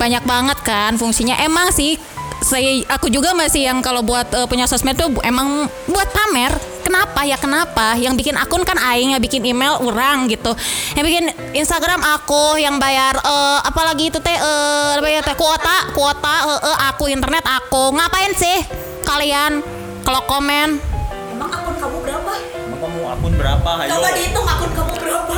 banyak 0.00 0.24
banget 0.24 0.58
kan 0.64 0.96
fungsinya. 0.96 1.36
Emang 1.44 1.74
sih 1.74 2.00
saya 2.40 2.82
aku 2.88 3.12
juga 3.12 3.36
masih 3.36 3.68
yang 3.68 3.84
kalau 3.84 4.00
buat 4.00 4.28
eh, 4.32 4.46
punya 4.48 4.64
sosmed 4.64 4.96
tuh 4.96 5.12
emang 5.24 5.68
buat 5.88 6.08
pamer. 6.10 6.52
Kenapa 6.80 7.22
ya 7.22 7.38
kenapa? 7.38 7.94
Yang 7.94 8.18
bikin 8.18 8.34
akun 8.34 8.66
kan 8.66 8.74
aing, 8.74 9.14
yang 9.14 9.22
bikin 9.22 9.46
email 9.46 9.78
orang 9.78 10.26
gitu. 10.26 10.50
Yang 10.98 11.04
bikin 11.06 11.24
Instagram 11.54 12.02
aku 12.02 12.58
yang 12.58 12.82
bayar 12.82 13.14
eh, 13.20 13.58
apalagi 13.62 14.10
itu 14.10 14.18
teh 14.18 14.34
eh 14.34 14.94
bayar 14.98 15.22
teh 15.22 15.36
kuota, 15.38 15.92
kuota 15.94 16.34
eh, 16.50 16.60
eh, 16.66 16.78
aku 16.90 17.06
internet 17.06 17.46
aku. 17.46 17.94
Ngapain 17.94 18.32
sih 18.34 18.58
kalian 19.06 19.62
kalau 20.02 20.24
komen? 20.26 20.82
Emang 21.36 21.50
akun 21.52 21.76
kamu 21.78 21.98
berapa? 22.02 22.32
Kamu 22.80 23.00
akun 23.12 23.32
berapa? 23.36 23.70
Coba 23.86 24.08
dihitung 24.16 24.46
akun 24.48 24.70
kamu 24.72 24.92
berapa. 24.98 25.29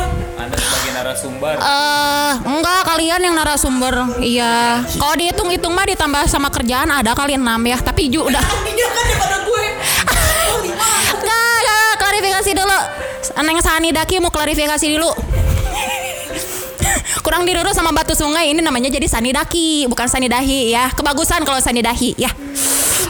Sebagai 0.63 0.91
narasumber. 0.95 1.55
Eh, 1.59 2.33
enggak 2.47 2.81
kalian 2.87 3.21
yang 3.21 3.35
narasumber. 3.35 3.95
Iya. 4.23 4.87
Kalau 4.87 5.15
dihitung-hitung 5.19 5.75
mah 5.75 5.87
ditambah 5.87 6.23
sama 6.31 6.49
kerjaan 6.49 6.89
ada 6.89 7.13
kali 7.13 7.35
6 7.35 7.43
ya, 7.67 7.79
tapi 7.83 8.09
ju 8.09 8.23
udah 8.23 8.43
Dia 8.71 8.87
kan 8.95 9.05
daripada 9.11 9.37
gue. 9.43 9.65
Enggak, 10.63 11.03
enggak, 11.19 11.91
klarifikasi 11.99 12.51
dulu. 12.55 12.79
Neng 13.43 13.59
Sani 13.59 13.91
Daki 13.91 14.23
mau 14.23 14.31
klarifikasi 14.31 14.87
dulu. 14.87 15.11
Kurang 17.27 17.43
diurus 17.43 17.75
sama 17.75 17.91
batu 17.91 18.15
sungai 18.15 18.55
ini 18.55 18.63
namanya 18.63 18.91
jadi 18.91 19.07
Sani 19.11 19.35
Daki, 19.35 19.91
bukan 19.91 20.07
Sani 20.07 20.31
Dahi 20.31 20.71
ya. 20.71 20.91
Kebagusan 20.95 21.43
kalau 21.43 21.59
Sani 21.59 21.83
Dahi 21.83 22.15
ya. 22.15 22.31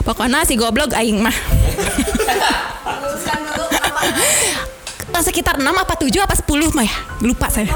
Pokoknya 0.02 0.42
si 0.48 0.56
goblok 0.56 0.96
aing 0.96 1.20
mah. 1.22 1.32
Luruskan 3.02 3.38
dulu 3.44 3.64
apa? 3.70 4.00
Eh, 4.08 4.52
Sekitar 5.22 5.62
6 5.62 5.64
apa 5.64 5.94
7 5.94 6.10
apa 6.18 6.34
10 6.34 6.74
mah 6.74 6.84
ya. 6.84 6.96
Lupa 7.22 7.46
saya. 7.46 7.70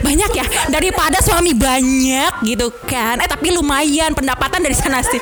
Banyak 0.00 0.30
ya 0.36 0.44
daripada 0.68 1.20
suami 1.20 1.52
banyak 1.52 2.44
gitu 2.48 2.72
kan. 2.88 3.20
Eh 3.20 3.28
tapi 3.28 3.52
lumayan 3.52 4.16
pendapatan 4.16 4.60
dari 4.64 4.76
sana 4.76 5.04
sih. 5.04 5.20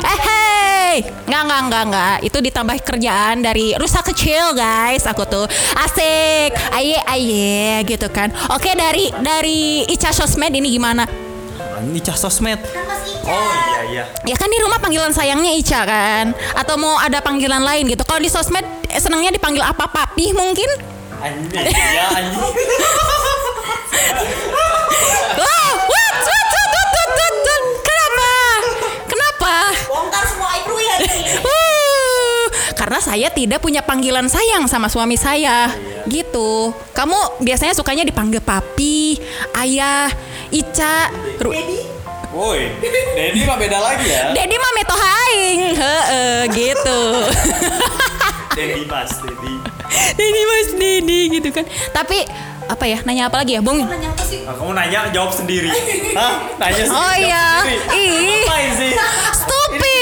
Eh 0.00 0.18
hey, 0.26 0.94
nggak 1.26 1.42
nggak 1.46 1.60
nggak 1.70 1.82
nggak. 1.90 2.16
Itu 2.26 2.38
ditambah 2.42 2.76
kerjaan 2.82 3.42
dari 3.42 3.74
rusa 3.78 4.02
kecil 4.02 4.54
guys. 4.54 5.06
Aku 5.06 5.26
tuh 5.26 5.46
asik, 5.78 6.50
aye 6.74 6.98
aye 7.06 7.82
gitu 7.86 8.10
kan. 8.10 8.30
Oke 8.54 8.74
dari 8.74 9.10
dari 9.22 9.86
Ica 9.86 10.10
sosmed 10.10 10.54
ini 10.54 10.70
gimana? 10.74 11.06
Nicah 11.80 12.16
sosmed. 12.16 12.60
Kan 13.30 13.38
Mas 13.38 13.54
Ica. 13.54 13.70
Oh 13.70 13.70
iya 13.70 13.82
iya. 13.86 14.04
Ya 14.26 14.36
kan 14.36 14.50
di 14.50 14.58
rumah 14.58 14.78
panggilan 14.82 15.12
sayangnya 15.14 15.52
Ica 15.54 15.80
kan. 15.86 16.34
Atau 16.58 16.74
mau 16.74 16.98
ada 16.98 17.22
panggilan 17.22 17.62
lain 17.62 17.86
gitu. 17.86 18.02
Kalau 18.02 18.18
di 18.18 18.26
sosmed 18.26 18.66
eh, 18.90 18.98
senangnya 18.98 19.30
dipanggil 19.30 19.62
apa 19.62 19.86
papi 19.86 20.34
mungkin? 20.34 20.68
Anjing 21.20 21.70
ya 21.70 22.06
anjing. 22.16 22.40
Wah, 25.36 25.70
what, 25.86 26.14
what, 26.16 26.46
what, 26.50 26.68
what, 26.74 26.88
what, 26.90 27.10
what, 27.14 27.40
what? 27.46 27.64
Kenapa? 27.84 28.32
Kenapa? 29.06 29.54
Bongkar 29.86 30.24
semua 30.26 30.48
aib 30.56 30.66
hari 30.66 31.18
ini. 31.20 31.38
Uh, 31.44 32.44
karena 32.74 32.98
saya 32.98 33.28
tidak 33.30 33.60
punya 33.60 33.84
panggilan 33.84 34.26
sayang 34.26 34.64
sama 34.66 34.88
suami 34.88 35.14
saya. 35.20 35.70
Gitu. 36.08 36.72
Kamu 36.96 37.44
biasanya 37.44 37.76
sukanya 37.76 38.02
dipanggil 38.02 38.40
papi, 38.40 39.20
ayah, 39.60 40.08
Ica, 40.50 41.12
Ru- 41.38 41.54
Woi, 42.30 42.70
Dedi 43.18 43.42
mah 43.42 43.58
beda 43.58 43.82
lagi 43.82 44.06
ya. 44.06 44.30
Dedi 44.30 44.54
mah 44.54 44.72
meto 44.78 44.94
haing. 44.94 45.60
Heeh, 45.74 46.38
gitu. 46.54 47.00
Dedi 48.58 48.86
Mas 48.86 49.10
Dedi. 49.18 49.54
Dedi 50.14 50.42
Mas 50.46 50.70
Dedi 50.78 51.20
gitu 51.26 51.50
kan. 51.50 51.66
Tapi 51.90 52.22
apa 52.70 52.84
ya? 52.86 53.02
Nanya 53.02 53.26
apa 53.26 53.42
lagi 53.42 53.58
ya, 53.58 53.60
Bung? 53.66 53.82
Aku 54.46 54.62
mau 54.62 54.74
nanya 54.78 55.10
jawab 55.10 55.34
sendiri. 55.34 55.74
Hah? 56.18 56.54
Nanya 56.54 56.86
sendiri. 56.86 57.02
Oh 57.02 57.14
iya. 57.18 57.46
sendiri. 57.66 57.98
Ih. 57.98 58.14
Ngapain 58.46 58.70
sih? 58.78 58.90
Stupid, 59.34 59.99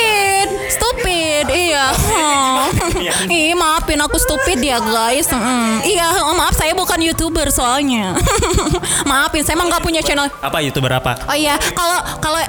stupid, 0.68 1.44
iya. 1.48 1.86
Oh. 1.92 2.68
Ih, 3.32 3.52
maafin 3.52 3.98
aku 3.98 4.16
stupid 4.16 4.60
ya 4.60 4.78
guys. 4.78 5.28
Mm. 5.28 5.82
Iya, 5.82 6.06
oh, 6.24 6.34
maaf 6.34 6.54
saya 6.54 6.72
bukan 6.72 7.00
youtuber 7.00 7.48
soalnya. 7.48 8.14
maafin, 9.10 9.42
saya 9.42 9.56
emang 9.56 9.68
nggak 9.68 9.82
punya 9.82 10.00
channel. 10.00 10.28
Apa 10.38 10.60
youtuber 10.60 10.92
apa? 10.92 11.16
Oh 11.24 11.36
iya, 11.36 11.56
kalau 11.72 11.98
kalau 12.20 12.40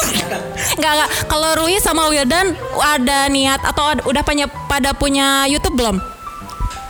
nggak 0.80 0.92
nggak 0.94 1.10
kalau 1.26 1.48
Rui 1.58 1.76
sama 1.78 2.08
Wildan 2.08 2.56
ada 2.78 3.28
niat 3.28 3.60
atau 3.60 3.92
ad- 3.92 4.04
udah 4.04 4.22
punya 4.24 4.46
pada 4.66 4.96
punya 4.96 5.44
YouTube 5.44 5.76
belum? 5.76 5.96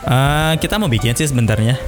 Ah, 0.03 0.55
kita 0.59 0.75
mau 0.75 0.87
bikin 0.87 1.15
sih 1.15 1.27
sebenarnya. 1.27 1.79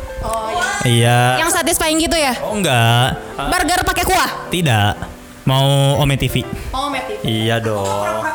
iya. 0.86 1.39
Yang 1.39 1.51
satisfying 1.55 2.00
gitu 2.00 2.15
ya? 2.15 2.36
Oh 2.44 2.55
enggak. 2.55 3.17
Ah, 3.36 3.48
Burger 3.51 3.84
pakai 3.84 4.03
kuah? 4.03 4.29
tidak. 4.50 5.14
Mau 5.45 6.01
Ome 6.01 6.17
TV. 6.17 6.41
Oh, 6.73 6.89
Meti. 6.89 7.21
Iya 7.21 7.61
dong. 7.61 8.25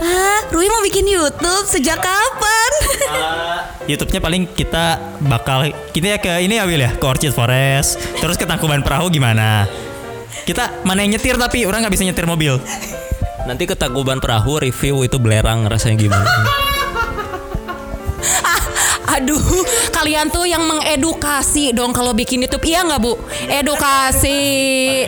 Ah, 0.00 0.40
Rui 0.48 0.64
mau 0.72 0.80
bikin 0.80 1.04
YouTube 1.04 1.68
sejak 1.68 2.00
kapan? 2.00 2.72
YouTube-nya 3.90 4.20
paling 4.24 4.48
kita 4.48 4.96
bakal 5.20 5.68
kita 5.92 6.16
ya 6.16 6.18
ke 6.18 6.32
ini 6.40 6.56
ya 6.56 6.64
Will 6.64 6.80
ya 6.80 6.96
ke 6.96 7.04
Orchid 7.04 7.36
Forest 7.36 8.00
terus 8.22 8.38
ke 8.40 8.46
Tangkuban 8.48 8.80
Perahu 8.86 9.10
gimana 9.10 9.66
kita 10.46 10.84
mana 10.86 11.02
yang 11.02 11.18
nyetir 11.18 11.34
tapi 11.34 11.66
orang 11.66 11.82
nggak 11.84 11.94
bisa 11.98 12.06
nyetir 12.06 12.24
mobil 12.24 12.62
Nanti 13.48 13.64
ke 13.64 13.72
Tangkuban 13.72 14.20
Perahu 14.20 14.60
review 14.60 15.00
itu 15.02 15.16
belerang 15.16 15.64
rasanya 15.64 15.96
gimana. 15.96 16.28
Aduh, 19.10 19.42
kalian 19.90 20.30
tuh 20.30 20.46
yang 20.46 20.62
mengedukasi 20.62 21.74
dong 21.74 21.90
kalau 21.90 22.14
bikin 22.14 22.46
YouTube. 22.46 22.62
Iya 22.62 22.86
nggak 22.86 23.00
bu? 23.02 23.18
Edukasi. 23.50 24.38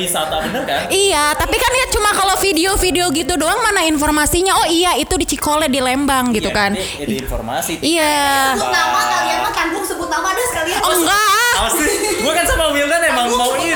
wisata 0.02 0.42
bener 0.42 0.62
kan 0.66 0.90
Iya, 0.90 1.38
tapi 1.38 1.54
kan 1.54 1.70
ya 1.70 1.86
cuma 1.94 2.10
kalau 2.10 2.34
video-video 2.42 3.14
gitu 3.14 3.38
doang 3.38 3.62
mana 3.62 3.86
informasinya? 3.86 4.58
Oh 4.58 4.66
iya, 4.66 4.98
itu 4.98 5.14
di 5.14 5.26
Cikole 5.28 5.70
di 5.70 5.78
Lembang 5.78 6.34
gitu 6.34 6.50
kan. 6.50 6.74
informasi 6.98 7.78
Iya. 7.78 8.58
nama 8.58 9.00
kalian 9.06 9.38
mah 9.46 9.52
tanggung 9.54 9.84
sebut 9.86 10.08
nama 10.10 10.34
ada 10.34 10.42
sekalian. 10.50 10.80
Oh 10.82 10.92
enggak, 10.98 11.52
gue 12.22 12.32
kan 12.32 12.44
sama 12.48 12.64
Wildan 12.74 13.02
emang 13.06 13.28
mau 13.38 13.54
ini 13.54 13.74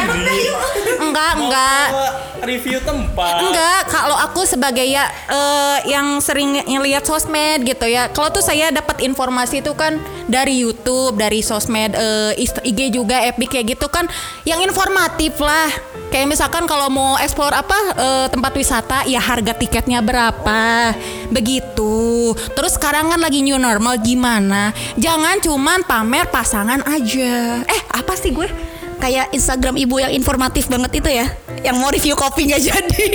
enggak, 1.17 1.33
enggak. 1.41 1.87
Mau 1.89 2.07
review 2.45 2.79
tempat 2.85 3.33
Enggak, 3.41 3.81
kalau 3.89 4.17
aku 4.21 4.45
sebagai 4.45 4.85
ya 4.85 5.09
eh, 5.09 5.79
yang 5.89 6.21
sering 6.21 6.61
ngelihat 6.69 7.09
sosmed 7.09 7.65
gitu 7.65 7.89
ya. 7.89 8.13
Kalau 8.13 8.29
tuh 8.29 8.45
saya 8.45 8.69
dapat 8.69 9.01
informasi 9.03 9.65
itu 9.65 9.73
kan 9.73 9.97
dari 10.29 10.61
YouTube, 10.61 11.17
dari 11.17 11.41
sosmed 11.41 11.97
eh, 11.97 12.37
Inst- 12.37 12.63
IG 12.63 12.93
juga, 12.93 13.25
FB 13.33 13.43
kayak 13.49 13.67
gitu 13.77 13.89
kan 13.89 14.05
yang 14.45 14.61
informatif 14.61 15.41
lah. 15.41 15.69
Kayak 16.07 16.39
misalkan 16.39 16.71
kalau 16.71 16.87
mau 16.93 17.17
explore 17.19 17.57
apa 17.57 17.79
eh, 17.97 18.27
tempat 18.31 18.53
wisata, 18.53 18.99
ya 19.09 19.19
harga 19.19 19.57
tiketnya 19.57 20.05
berapa, 20.05 20.93
begitu. 21.33 22.33
Terus 22.53 22.77
sekarang 22.77 23.11
kan 23.11 23.21
lagi 23.21 23.41
new 23.41 23.57
normal 23.57 23.97
gimana? 23.99 24.71
Jangan 25.01 25.41
cuman 25.41 25.83
pamer 25.89 26.29
pasangan 26.29 26.85
aja. 26.85 27.65
Eh 27.65 27.81
apa 27.97 28.13
sih 28.15 28.31
gue? 28.31 28.77
Kayak 28.97 29.31
Instagram 29.33 29.77
ibu 29.77 30.01
yang 30.01 30.13
informatif 30.13 30.67
banget 30.67 31.05
itu 31.05 31.11
ya, 31.13 31.27
yang 31.63 31.77
mau 31.77 31.93
review 31.93 32.17
kopi 32.17 32.49
nggak 32.49 32.63
jadi. 32.73 33.09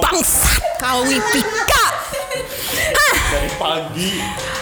Bangsat 0.00 0.62
kau 0.80 1.04
Wipika. 1.04 1.84
dari 3.30 3.50
pagi 3.60 4.10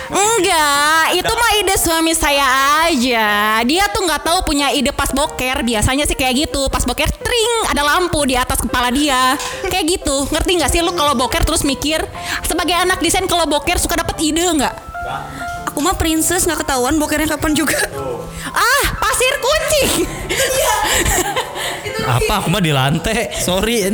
Enggak, 0.08 1.20
itu 1.20 1.32
mah 1.36 1.52
ide 1.60 1.76
suami 1.76 2.16
saya 2.16 2.44
aja. 2.88 3.60
Dia 3.68 3.84
tuh 3.92 4.08
nggak 4.08 4.24
tahu 4.24 4.38
punya 4.48 4.72
ide 4.72 4.88
pas 4.88 5.12
boker. 5.12 5.60
Biasanya 5.60 6.08
sih 6.08 6.16
kayak 6.16 6.48
gitu. 6.48 6.64
Pas 6.72 6.80
boker, 6.80 7.12
tring, 7.12 7.52
ada 7.68 7.84
lampu 7.84 8.24
di 8.24 8.32
atas 8.32 8.64
kepala 8.64 8.88
dia. 8.88 9.36
Kayak 9.68 10.00
gitu. 10.00 10.24
Ngerti 10.32 10.50
nggak 10.56 10.70
sih 10.72 10.80
lu 10.80 10.96
kalau 10.96 11.12
boker 11.12 11.44
terus 11.44 11.60
mikir? 11.60 12.00
Sebagai 12.48 12.72
anak 12.72 13.04
desain 13.04 13.28
kalau 13.28 13.44
boker 13.44 13.76
suka 13.76 14.00
dapet 14.00 14.16
ide 14.24 14.48
nggak? 14.48 14.74
Aku 15.68 15.84
mah 15.84 16.00
princess 16.00 16.48
nggak 16.48 16.64
ketahuan 16.64 16.96
bokernya 16.96 17.28
kapan 17.36 17.52
juga. 17.52 17.76
Ah, 18.52 18.84
pasir 19.00 19.34
kucing. 19.40 19.90
apa 22.08 22.40
aku 22.40 22.48
mah 22.48 22.62
di 22.64 22.72
lantai 22.72 23.36
sorry 23.36 23.84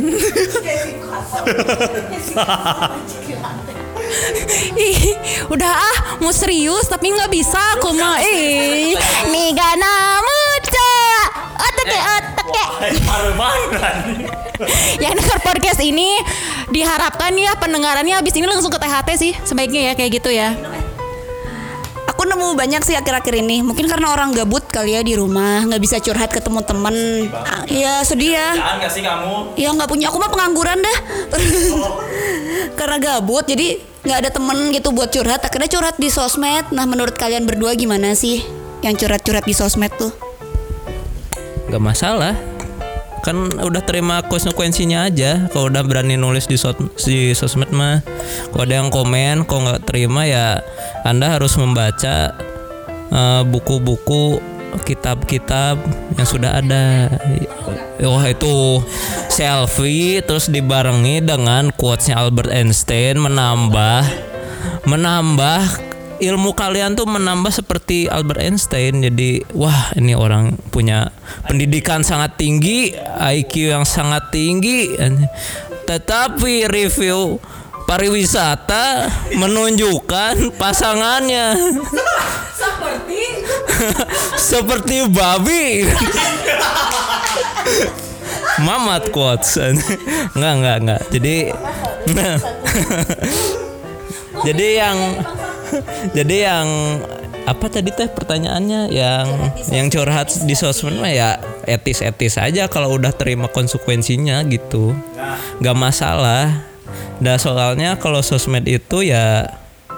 Ih, 4.75 5.17
udah 5.51 5.73
ah, 5.75 5.97
mau 6.23 6.31
serius 6.31 6.87
tapi 6.87 7.11
nggak 7.11 7.27
bisa 7.27 7.59
aku 7.75 7.91
mah. 7.95 8.21
Ih, 8.23 8.95
Migana 9.27 10.23
muca. 10.23 10.95
Oteke, 11.59 11.99
oteke. 11.99 12.65
yang 15.03 15.13
denger 15.19 15.39
podcast 15.43 15.81
ini 15.83 16.15
diharapkan 16.71 17.35
ya 17.35 17.59
pendengarannya 17.59 18.15
habis 18.15 18.35
ini 18.39 18.47
langsung 18.47 18.71
ke 18.71 18.79
THT 18.79 19.09
sih 19.19 19.33
sebaiknya 19.43 19.91
ya 19.91 19.93
kayak 19.99 20.11
gitu 20.21 20.29
ya. 20.31 20.55
Aku 22.25 22.33
nemu 22.33 22.57
banyak 22.57 22.81
sih 22.81 22.97
akhir-akhir 22.97 23.37
ini. 23.37 23.61
Mungkin 23.61 23.85
karena 23.85 24.09
orang 24.09 24.33
gabut 24.33 24.65
kali 24.65 24.97
ya 24.97 25.05
di 25.05 25.13
rumah, 25.13 25.61
nggak 25.61 25.77
bisa 25.77 26.01
curhat 26.01 26.33
ketemu 26.33 26.65
temen. 26.65 27.29
Ah, 27.29 27.61
Iya 27.69 28.01
sedih 28.01 28.33
ya. 28.33 28.49
jangan 28.57 28.81
gak 28.81 28.91
sih 28.97 29.05
kamu 29.05 29.53
Ya 29.53 29.69
nggak 29.69 29.85
punya. 29.85 30.09
Aku 30.09 30.17
mah 30.17 30.33
pengangguran 30.33 30.81
dah. 30.81 30.97
karena 32.81 32.97
gabut, 32.97 33.45
jadi 33.45 33.77
nggak 34.01 34.17
ada 34.25 34.29
temen 34.33 34.73
gitu 34.73 34.89
buat 34.89 35.13
curhat. 35.13 35.45
Akhirnya 35.45 35.69
curhat 35.69 36.01
di 36.01 36.09
sosmed. 36.09 36.65
Nah 36.73 36.89
menurut 36.89 37.13
kalian 37.13 37.45
berdua 37.45 37.77
gimana 37.77 38.17
sih 38.17 38.41
yang 38.81 38.97
curhat-curhat 38.97 39.45
di 39.45 39.53
sosmed 39.53 39.93
tuh? 39.93 40.09
Gak 41.69 41.77
masalah. 41.77 42.33
Kan 43.25 43.49
udah 43.57 43.81
terima 43.81 44.21
konsekuensinya 44.21 45.09
aja. 45.09 45.49
Kalau 45.49 45.73
udah 45.73 45.81
berani 45.81 46.13
nulis 46.13 46.45
di, 46.45 46.61
sos- 46.61 46.77
di 47.01 47.33
sosmed 47.33 47.73
mah. 47.73 48.05
Kalau 48.53 48.63
ada 48.63 48.75
yang 48.77 48.93
komen, 48.93 49.49
kalau 49.49 49.65
nggak 49.65 49.89
terima 49.89 50.29
ya 50.29 50.61
Anda 51.01 51.33
harus 51.41 51.57
membaca 51.57 52.37
eh, 53.09 53.41
buku-buku 53.49 54.37
kitab-kitab 54.85 55.81
yang 56.13 56.27
sudah 56.27 56.61
ada. 56.61 57.09
Wah 58.03 58.25
itu 58.27 58.83
selfie 59.31 60.19
terus 60.21 60.51
dibarengi 60.51 61.23
dengan 61.23 61.71
quotesnya 61.73 62.19
Albert 62.19 62.51
Einstein 62.51 63.23
menambah 63.23 64.03
menambah 64.85 65.84
ilmu 66.19 66.55
kalian 66.55 66.95
tuh 66.95 67.07
menambah 67.07 67.51
seperti 67.51 68.07
Albert 68.07 68.41
Einstein. 68.41 69.03
Jadi 69.03 69.43
wah 69.55 69.91
ini 69.97 70.15
orang 70.15 70.55
punya 70.71 71.11
pendidikan 71.47 72.01
sangat 72.01 72.39
tinggi 72.39 72.95
IQ 73.19 73.53
yang 73.75 73.85
sangat 73.87 74.31
tinggi. 74.31 74.95
Tetapi 75.85 76.65
review 76.71 77.37
pariwisata 77.85 79.09
menunjukkan 79.37 80.57
pasangannya. 80.57 81.53
Seperti? 82.55 83.23
Seperti 84.53 84.95
babi. 85.11 85.85
Mamat 88.63 89.11
quotes. 89.11 89.59
Enggak 90.33 90.53
enggak 90.57 90.77
enggak. 90.81 91.01
Jadi 91.11 91.35
Jadi 94.45 94.67
yang 94.77 94.97
Jadi 96.17 96.35
yang 96.45 96.67
apa 97.45 97.65
tadi 97.69 97.93
teh 97.93 98.09
pertanyaannya? 98.09 98.89
Yang 98.89 99.27
yang 99.69 99.87
curhat 99.93 100.33
di 100.45 100.55
sosmed 100.57 100.97
mah 100.97 101.13
ya 101.13 101.29
etis-etis 101.69 102.41
aja 102.41 102.65
kalau 102.69 102.97
udah 102.97 103.13
terima 103.13 103.49
konsekuensinya 103.49 104.41
gitu. 104.49 104.97
Nggak 105.61 105.77
masalah. 105.77 106.65
Dah 107.21 107.39
soalnya 107.39 107.95
kalau 108.01 108.19
sosmed 108.25 108.65
itu 108.65 109.05
ya 109.05 109.45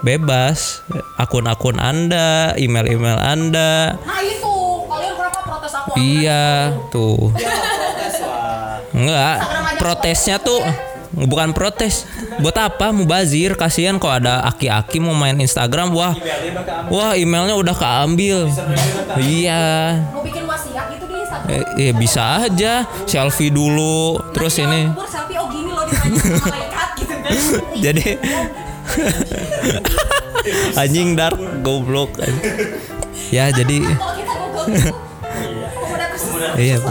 bebas. 0.03 0.83
Akun-akun 1.17 1.79
anda 1.79 2.53
email-email 2.59 3.17
anda. 3.17 3.97
Nah 4.03 4.21
itu. 4.21 4.55
Kalian 4.87 5.13
kenapa 5.15 5.39
protes 5.43 5.73
aku? 5.73 5.91
Iya, 5.97 6.75
tuh. 6.93 7.31
Enggak, 8.97 9.35
protesnya 9.77 10.41
tuh 10.41 10.57
bukan 11.13 11.55
protes. 11.55 12.07
Buat 12.41 12.57
apa 12.59 12.91
mubazir? 12.91 13.55
Kasihan 13.55 14.01
kok 14.01 14.11
ada 14.11 14.43
aki-aki 14.47 14.99
mau 14.99 15.15
main 15.15 15.37
Instagram, 15.39 15.93
wah. 15.95 16.13
Wah, 16.91 17.13
emailnya 17.15 17.55
udah 17.55 17.75
keambil. 17.75 18.51
Iya. 19.19 20.03
Mau 20.11 20.23
bikin 20.23 20.43
wasiat 20.43 20.91
gitu 20.93 21.05
di 21.07 21.15
Instagram. 21.23 21.49
Eh, 21.51 21.63
eh, 21.89 21.93
bisa 21.95 22.47
aja 22.47 22.87
selfie 23.07 23.53
dulu 23.53 24.19
terus 24.35 24.59
ini. 24.59 24.91
Selfie 25.07 25.37
oh 25.39 25.47
gini 25.51 25.69
loh 25.71 25.83
ditanya 25.87 26.19
sama 26.19 26.39
malaikat 26.47 26.89
gitu 26.99 27.13
kan. 27.15 27.31
Jadi 27.85 28.05
anjing 30.81 31.15
dark 31.15 31.37
goblok. 31.61 32.15
Ya, 33.31 33.51
jadi. 33.51 33.83
Iya. 36.57 36.81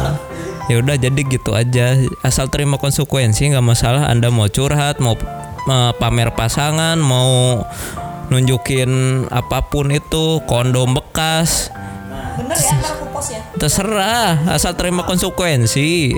Ya 0.66 0.82
udah 0.82 0.98
jadi 0.98 1.20
gitu 1.26 1.54
aja. 1.54 1.94
Asal 2.26 2.50
terima 2.50 2.76
konsekuensi 2.76 3.54
nggak 3.54 3.66
masalah. 3.66 4.10
Anda 4.10 4.34
mau 4.34 4.50
curhat, 4.50 4.98
mau 4.98 5.14
eh, 5.66 5.92
pamer 5.98 6.34
pasangan 6.34 6.98
mau 6.98 7.62
nunjukin 8.26 9.22
apa 9.30 9.70
pun 9.70 9.94
itu 9.94 10.42
kondom 10.50 10.98
bekas 10.98 11.70
Bener 12.36 12.58
ya, 12.58 12.74
ntar 12.76 12.92
aku 12.98 13.06
post 13.14 13.30
ya. 13.32 13.40
terserah 13.56 14.50
asal 14.50 14.74
terima 14.74 15.06
konsekuensi 15.06 16.12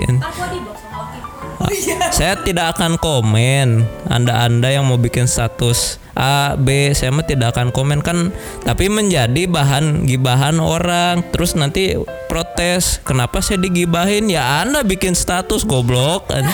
saya 2.15 2.35
tidak 2.41 2.77
akan 2.77 2.97
komen. 2.97 3.85
Anda-anda 4.09 4.69
yang 4.69 4.89
mau 4.89 4.97
bikin 4.97 5.29
status 5.29 6.01
A, 6.17 6.57
B, 6.59 6.91
saya 6.91 7.13
mah 7.13 7.23
tidak 7.23 7.55
akan 7.55 7.71
komen. 7.71 8.03
Kan 8.03 8.33
tapi 8.65 8.91
menjadi 8.91 9.45
bahan 9.45 10.05
gibahan 10.09 10.57
orang. 10.59 11.23
Terus 11.31 11.55
nanti 11.55 11.95
protes. 12.27 12.99
Kenapa 13.05 13.39
saya 13.39 13.61
digibahin? 13.61 14.27
Ya 14.27 14.61
anda 14.65 14.83
bikin 14.83 15.13
status 15.15 15.63
goblok. 15.63 16.29
Kan? 16.29 16.45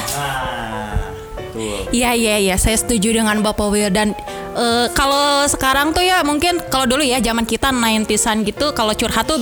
Iya 1.95 2.11
iya 2.11 2.35
iya, 2.35 2.55
saya 2.59 2.75
setuju 2.75 3.15
dengan 3.15 3.39
Bapak 3.39 3.71
Wildan. 3.71 4.11
Eh, 4.55 4.87
kalau 4.95 5.43
sekarang 5.51 5.91
tuh 5.91 5.99
ya 5.99 6.23
mungkin 6.23 6.63
kalau 6.71 6.87
dulu 6.87 7.03
ya 7.03 7.19
zaman 7.19 7.43
kita 7.43 7.75
90-an 7.75 8.47
gitu 8.47 8.71
kalau 8.71 8.95
curhat 8.95 9.27
tuh 9.27 9.39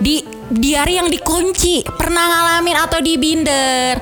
di 0.00 0.24
diary 0.52 1.00
yang 1.00 1.08
dikunci. 1.08 1.84
Pernah 1.84 2.24
ngalamin 2.28 2.76
atau 2.76 2.98
di 3.00 3.14
binder? 3.20 4.00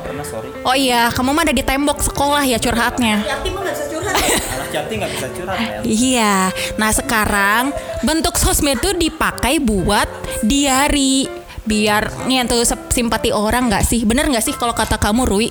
Oh 0.63 0.75
iya, 0.75 1.11
kamu 1.11 1.31
mah 1.35 1.43
ada 1.47 1.55
di 1.55 1.63
tembok 1.63 2.03
sekolah 2.03 2.43
ya 2.47 2.59
curhatnya. 2.59 3.23
Yatim 3.23 3.53
mah 3.55 3.63
nggak 3.67 3.75
bisa 3.75 3.87
curhat. 3.91 4.15
Anak 4.55 4.69
jati 4.71 4.93
nggak 4.99 5.13
bisa 5.15 5.27
curhat 5.35 5.59
ya. 5.59 5.79
Iya. 5.83 6.37
Nah, 6.79 6.91
sekarang 6.91 7.65
bentuk 8.03 8.35
sosmed 8.39 8.79
tuh 8.83 8.95
dipakai 8.95 9.59
buat 9.63 10.07
diary 10.43 11.27
biar 11.67 12.31
nyentuh 12.31 12.63
sep- 12.63 12.95
simpati 12.95 13.35
orang 13.35 13.67
nggak 13.67 13.83
sih? 13.83 14.07
Bener 14.07 14.31
nggak 14.31 14.43
sih 14.43 14.55
kalau 14.55 14.75
kata 14.75 14.99
kamu 15.03 15.27
Rui? 15.27 15.51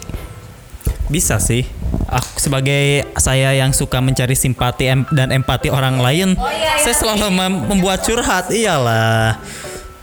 Bisa 1.12 1.38
sih. 1.38 1.68
Aku 2.06 2.40
sebagai 2.40 3.08
saya 3.20 3.52
yang 3.52 3.74
suka 3.76 4.00
mencari 4.00 4.38
simpati 4.38 4.88
em- 4.88 5.10
dan 5.12 5.34
empati 5.34 5.68
orang 5.74 6.00
lain, 6.00 6.40
saya 6.82 6.96
selalu 6.96 7.28
mem- 7.34 7.64
membuat 7.68 8.06
curhat. 8.06 8.48
Iyalah. 8.52 9.38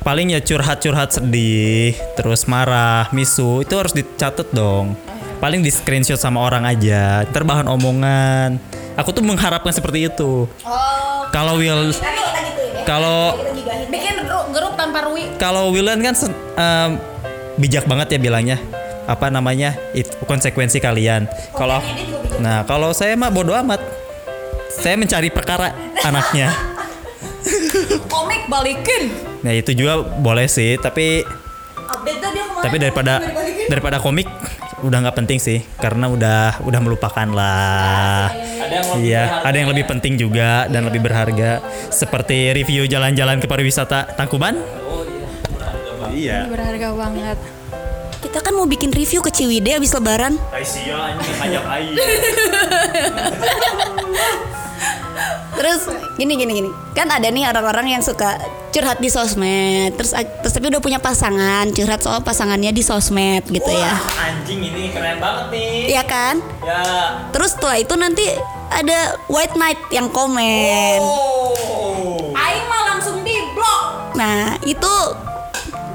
Paling 0.03 0.35
ya 0.35 0.43
curhat-curhat 0.43 1.15
sedih, 1.15 1.95
terus 2.19 2.51
marah, 2.51 3.07
misu, 3.15 3.63
itu 3.63 3.75
harus 3.79 3.95
dicatat 3.95 4.51
dong. 4.51 4.99
Paling 5.39 5.63
di 5.63 5.71
screenshot 5.71 6.19
sama 6.19 6.43
orang 6.43 6.67
aja, 6.67 7.23
ntar 7.31 7.47
bahan 7.47 7.71
omongan. 7.71 8.59
Aku 8.99 9.15
tuh 9.15 9.23
mengharapkan 9.23 9.71
seperti 9.71 10.11
itu. 10.11 10.51
Kalau 11.31 11.55
Will, 11.57 11.95
kalau 12.85 13.39
Bikin 13.89 14.27
grup 14.53 14.75
tanpa 14.75 15.07
Rui. 15.07 15.29
kalau 15.39 15.71
Willan 15.71 16.01
kan 16.01 16.15
em, 16.57 16.91
bijak 17.61 17.85
banget 17.85 18.17
ya 18.17 18.19
bilangnya 18.19 18.59
apa 19.05 19.29
namanya 19.29 19.77
itu 19.93 20.13
konsekuensi 20.25 20.81
kalian 20.81 21.29
kalau 21.53 21.83
nah 22.41 22.65
kalau 22.65 22.95
saya 22.97 23.13
mah 23.19 23.29
bodoh 23.29 23.53
amat 23.61 23.81
saya 24.73 24.97
mencari 24.97 25.29
perkara 25.29 25.73
anaknya 26.01 26.53
Komik 28.13 28.47
balikin. 28.47 29.32
Nah 29.43 29.53
itu 29.53 29.75
juga 29.75 30.03
boleh 30.03 30.47
sih 30.47 30.79
tapi 30.79 31.27
Update 31.93 32.19
dah 32.23 32.31
dia 32.31 32.45
kemarin. 32.47 32.65
tapi 32.65 32.77
daripada 32.79 33.15
daripada 33.69 33.97
komik 33.99 34.29
udah 34.83 34.99
nggak 35.07 35.17
penting 35.19 35.39
sih 35.39 35.63
karena 35.79 36.11
udah 36.11 36.63
udah 36.67 36.81
melupakan 36.83 37.27
lah 37.31 38.31
iya 38.99 39.43
ada 39.43 39.55
yang 39.55 39.71
lebih 39.71 39.87
penting 39.87 40.19
juga 40.19 40.67
dan 40.67 40.87
lebih 40.87 41.03
berharga 41.03 41.63
seperti 41.91 42.51
review 42.55 42.87
jalan-jalan 42.87 43.39
ke 43.39 43.47
pariwisata 43.47 44.15
Tangkuban 44.19 44.59
iya 46.13 46.45
Berharga 46.47 46.93
banget. 46.93 47.39
Kita 48.23 48.39
kan 48.39 48.55
mau 48.55 48.71
bikin 48.71 48.95
review 48.95 49.19
ke 49.19 49.35
Ciwidey 49.35 49.75
abis 49.75 49.99
lebaran. 49.99 50.39
Aisyah 50.55 51.67
aing. 51.75 51.99
Terus 55.53 55.87
gini 56.17 56.35
gini 56.35 56.53
gini. 56.59 56.71
Kan 56.97 57.07
ada 57.13 57.29
nih 57.29 57.47
orang-orang 57.47 57.95
yang 57.95 58.03
suka 58.03 58.41
curhat 58.73 58.99
di 58.99 59.07
sosmed. 59.13 59.95
Terus 59.95 60.17
terus 60.17 60.53
tapi 60.53 60.73
udah 60.73 60.81
punya 60.83 60.99
pasangan, 60.99 61.71
curhat 61.71 62.01
soal 62.03 62.25
pasangannya 62.25 62.73
di 62.73 62.83
sosmed 62.83 63.47
gitu 63.47 63.71
ya. 63.71 63.95
Anjing 64.19 64.65
ini 64.65 64.91
keren 64.91 65.21
banget 65.23 65.47
nih. 65.53 65.95
Iya 65.95 66.03
kan? 66.09 66.41
Ya. 66.65 66.83
Terus 67.31 67.55
setelah 67.55 67.79
itu 67.79 67.95
nanti 67.95 68.27
ada 68.73 69.21
white 69.29 69.55
knight 69.55 69.81
yang 69.93 70.09
komen. 70.09 70.99
Oh. 71.05 72.33
Aing 72.33 72.67
mah 72.67 72.83
langsung 72.97 73.21
di 73.21 73.37
blok. 73.53 74.17
Nah, 74.17 74.57
itu 74.65 74.93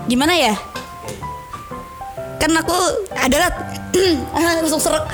gimana 0.06 0.38
ya? 0.38 0.56
Kan 2.38 2.54
aku 2.54 2.78
adalah 3.18 3.50
Ah, 3.50 3.87
langsung 4.62 4.82
serak. 4.82 5.06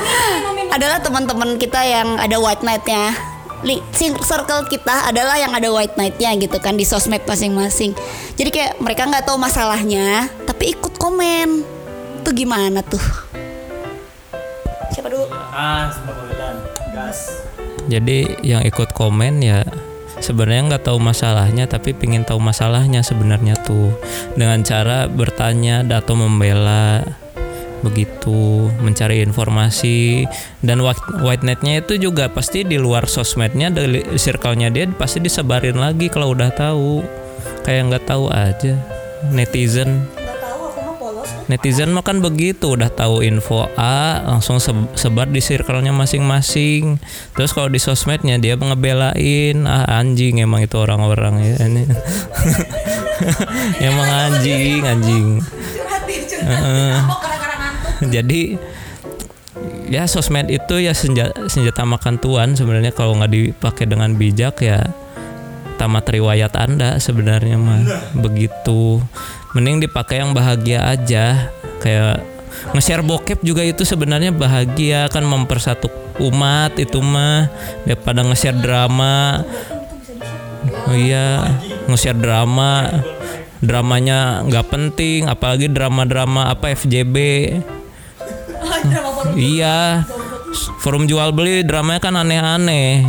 adalah 0.76 0.98
teman-teman 1.00 1.56
kita 1.56 1.80
yang 1.82 2.18
ada 2.18 2.36
white 2.38 2.62
knight-nya. 2.62 3.14
Li- 3.64 3.80
sing- 3.96 4.20
Circle 4.20 4.68
kita 4.68 5.08
adalah 5.08 5.40
yang 5.40 5.56
ada 5.56 5.72
white 5.72 5.96
knight-nya 5.96 6.36
gitu 6.36 6.60
kan 6.60 6.76
di 6.76 6.84
sosmed 6.84 7.24
masing-masing. 7.24 7.96
Jadi 8.36 8.50
kayak 8.52 8.72
mereka 8.82 9.08
nggak 9.08 9.24
tahu 9.24 9.40
masalahnya, 9.40 10.28
tapi 10.44 10.76
ikut 10.76 11.00
komen. 11.00 11.64
Tuh 12.20 12.32
gimana 12.32 12.84
tuh? 12.84 13.00
Siapa 14.92 15.08
dulu? 15.08 15.26
Ah. 15.32 15.88
Gas. 16.94 17.42
jadi 17.90 18.38
yang 18.46 18.62
ikut 18.62 18.94
komen 18.94 19.42
ya 19.42 19.66
sebenarnya 20.22 20.62
nggak 20.74 20.84
tahu 20.86 21.02
masalahnya 21.02 21.66
tapi 21.66 21.90
pingin 21.90 22.22
tahu 22.22 22.38
masalahnya 22.38 23.02
sebenarnya 23.02 23.58
tuh 23.60 23.92
dengan 24.38 24.62
cara 24.62 25.10
bertanya 25.10 25.82
atau 25.82 26.14
membela 26.14 27.02
begitu 27.84 28.72
mencari 28.80 29.20
informasi. 29.20 30.24
Dan 30.64 30.80
white, 30.80 31.44
netnya 31.44 31.84
itu 31.84 32.00
juga 32.00 32.32
pasti 32.32 32.64
di 32.64 32.80
luar 32.80 33.04
sosmednya 33.04 33.68
dari 33.68 34.00
circle-nya 34.16 34.72
dia 34.72 34.88
pasti 34.88 35.20
disebarin 35.20 35.76
lagi 35.76 36.08
kalau 36.08 36.32
udah 36.32 36.48
tahu. 36.50 37.04
Kayak 37.62 37.92
nggak 37.92 38.04
tahu 38.08 38.32
aja. 38.32 38.74
Netizen. 39.28 40.08
Netizen 41.44 41.92
mah 41.92 42.00
kan 42.00 42.24
begitu 42.24 42.72
udah 42.72 42.88
tahu 42.88 43.20
info 43.20 43.68
A 43.76 44.16
langsung 44.24 44.56
se- 44.64 44.88
sebar 44.96 45.28
di 45.28 45.44
circle-nya 45.44 45.92
masing-masing. 45.92 46.96
Terus 47.36 47.52
kalau 47.52 47.68
di 47.68 47.76
sosmednya 47.76 48.40
dia 48.40 48.56
ngebelain 48.56 49.68
ah 49.68 49.84
anjing 50.00 50.40
emang 50.40 50.64
itu 50.64 50.80
orang-orang 50.80 51.44
ya 51.44 51.68
ini. 51.68 51.84
Emang 53.88 54.08
anjing 54.08 54.82
anjing. 54.88 55.26
Heeh. 56.44 57.23
jadi 58.14 58.58
ya 59.88 60.08
sosmed 60.08 60.50
itu 60.50 60.80
ya 60.82 60.92
senjata, 60.96 61.46
senjata 61.46 61.82
makan 61.86 62.18
tuan 62.18 62.48
sebenarnya. 62.58 62.92
Kalau 62.94 63.16
nggak 63.18 63.32
dipakai 63.32 63.84
dengan 63.86 64.14
bijak 64.16 64.60
ya 64.64 64.82
tamat 65.76 66.06
riwayat 66.06 66.54
anda 66.56 66.96
sebenarnya 66.98 67.56
mah. 67.58 67.82
Begitu. 68.16 69.02
Mending 69.54 69.84
dipakai 69.84 70.22
yang 70.22 70.34
bahagia 70.34 70.86
aja. 70.86 71.50
Kayak 71.82 72.24
nge-share 72.72 73.04
bokep 73.04 73.44
juga 73.44 73.60
itu 73.66 73.84
sebenarnya 73.84 74.32
bahagia 74.32 75.10
kan 75.10 75.26
mempersatu 75.26 75.90
umat 76.22 76.74
itu 76.78 76.98
mah. 77.02 77.50
Daripada 77.84 78.24
nge-share 78.24 78.58
drama. 78.58 79.42
Oh 80.88 80.96
iya 80.96 81.44
nge-share 81.90 82.18
drama. 82.18 82.90
Dramanya 83.64 84.44
nggak 84.44 84.66
penting 84.68 85.24
apalagi 85.24 85.72
drama-drama 85.72 86.52
apa 86.52 86.76
FJB 86.76 87.16
iya. 89.54 90.04
Forum 90.80 91.08
jual 91.10 91.34
beli 91.34 91.66
dramanya 91.66 92.00
kan 92.00 92.14
aneh-aneh. 92.14 93.04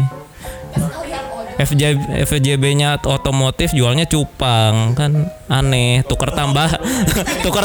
FJ, 1.56 1.96
FJB-nya 2.28 3.00
otomotif 3.00 3.72
jualnya 3.72 4.04
cupang. 4.04 4.92
Kan 4.92 5.32
aneh 5.48 6.04
tuker 6.04 6.36
tambah. 6.36 6.68
Tuker 7.44 7.64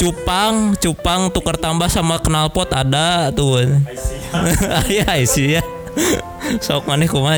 cupang 0.00 0.72
cupang 0.80 1.28
tuker 1.28 1.56
tambah 1.60 1.92
sama 1.92 2.16
knalpot 2.18 2.72
ada 2.72 3.28
tuh. 3.30 3.60
Iya 4.88 5.20
isi 5.20 5.60
ya. 5.60 5.62
Sok 6.64 6.88
maneh 6.88 7.04
kumaha 7.04 7.36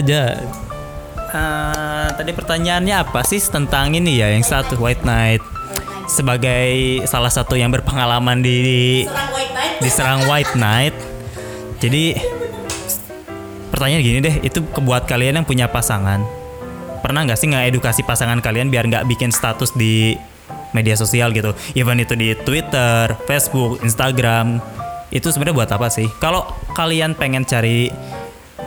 Ah, 1.34 2.14
tadi 2.14 2.30
pertanyaannya 2.30 2.94
apa 2.94 3.26
sih 3.26 3.42
tentang 3.42 3.90
ini 3.90 4.22
ya 4.22 4.30
yang 4.30 4.46
satu 4.46 4.78
White 4.78 5.02
Knight? 5.02 5.42
Sebagai 6.06 7.02
salah 7.10 7.32
satu 7.32 7.58
yang 7.58 7.74
berpengalaman 7.74 8.38
di 8.38 9.02
diserang 9.82 10.26
White 10.30 10.54
Knight. 10.54 10.94
Jadi 11.82 12.14
pertanyaan 13.74 14.02
gini 14.02 14.18
deh, 14.22 14.36
itu 14.46 14.62
kebuat 14.62 15.10
kalian 15.10 15.42
yang 15.42 15.46
punya 15.46 15.66
pasangan. 15.66 16.22
Pernah 17.02 17.26
nggak 17.28 17.38
sih 17.38 17.50
nggak 17.52 17.74
edukasi 17.74 18.00
pasangan 18.06 18.40
kalian 18.40 18.72
biar 18.72 18.88
nggak 18.88 19.04
bikin 19.10 19.28
status 19.28 19.74
di 19.76 20.16
media 20.72 20.96
sosial 20.96 21.30
gitu? 21.36 21.52
Even 21.76 22.00
itu 22.00 22.16
di 22.16 22.32
Twitter, 22.46 23.12
Facebook, 23.28 23.82
Instagram. 23.84 24.62
Itu 25.12 25.30
sebenarnya 25.30 25.56
buat 25.56 25.70
apa 25.70 25.88
sih? 25.92 26.08
Kalau 26.18 26.48
kalian 26.74 27.14
pengen 27.14 27.44
cari 27.44 27.92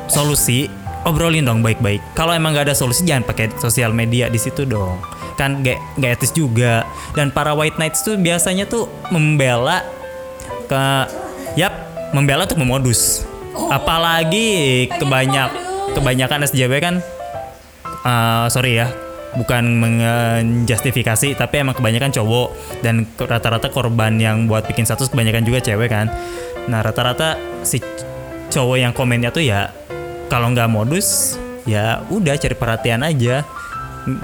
solusi 0.08 0.70
obrolin 1.04 1.44
dong 1.48 1.66
baik-baik. 1.66 2.00
Kalau 2.14 2.32
emang 2.36 2.56
nggak 2.56 2.72
ada 2.72 2.76
solusi 2.78 3.04
jangan 3.08 3.28
pakai 3.28 3.52
sosial 3.58 3.92
media 3.92 4.32
di 4.32 4.40
situ 4.40 4.64
dong. 4.64 5.00
Kan 5.38 5.62
gak, 5.62 5.78
gak 6.02 6.18
etis 6.18 6.34
juga. 6.34 6.82
Dan 7.14 7.30
para 7.30 7.54
white 7.54 7.78
knights 7.78 8.02
tuh 8.02 8.18
biasanya 8.18 8.66
tuh 8.66 8.90
membela 9.14 9.86
ke 10.68 10.84
yap 11.56 11.74
membela 12.12 12.46
untuk 12.46 12.62
memodus. 12.62 13.24
apalagi 13.58 14.86
kebanyak 15.02 15.50
kebanyakan 15.98 16.46
SJW 16.46 16.74
kan 16.78 16.96
eh, 18.06 18.46
sorry 18.54 18.78
ya 18.78 18.88
bukan 19.34 19.82
menjustifikasi 19.82 21.34
tapi 21.34 21.66
emang 21.66 21.74
kebanyakan 21.74 22.14
cowok 22.14 22.54
dan 22.86 23.10
rata-rata 23.18 23.74
korban 23.74 24.22
yang 24.22 24.46
buat 24.46 24.70
bikin 24.70 24.86
status 24.86 25.10
kebanyakan 25.10 25.44
juga 25.46 25.60
cewek 25.62 25.90
kan. 25.90 26.10
Nah 26.70 26.86
rata-rata 26.86 27.38
si 27.66 27.82
cowok 28.54 28.78
yang 28.78 28.94
komennya 28.94 29.34
tuh 29.34 29.42
ya 29.42 29.74
kalau 30.30 30.54
nggak 30.54 30.70
modus 30.70 31.38
ya 31.66 32.06
udah 32.14 32.38
cari 32.38 32.56
perhatian 32.56 33.02
aja. 33.02 33.42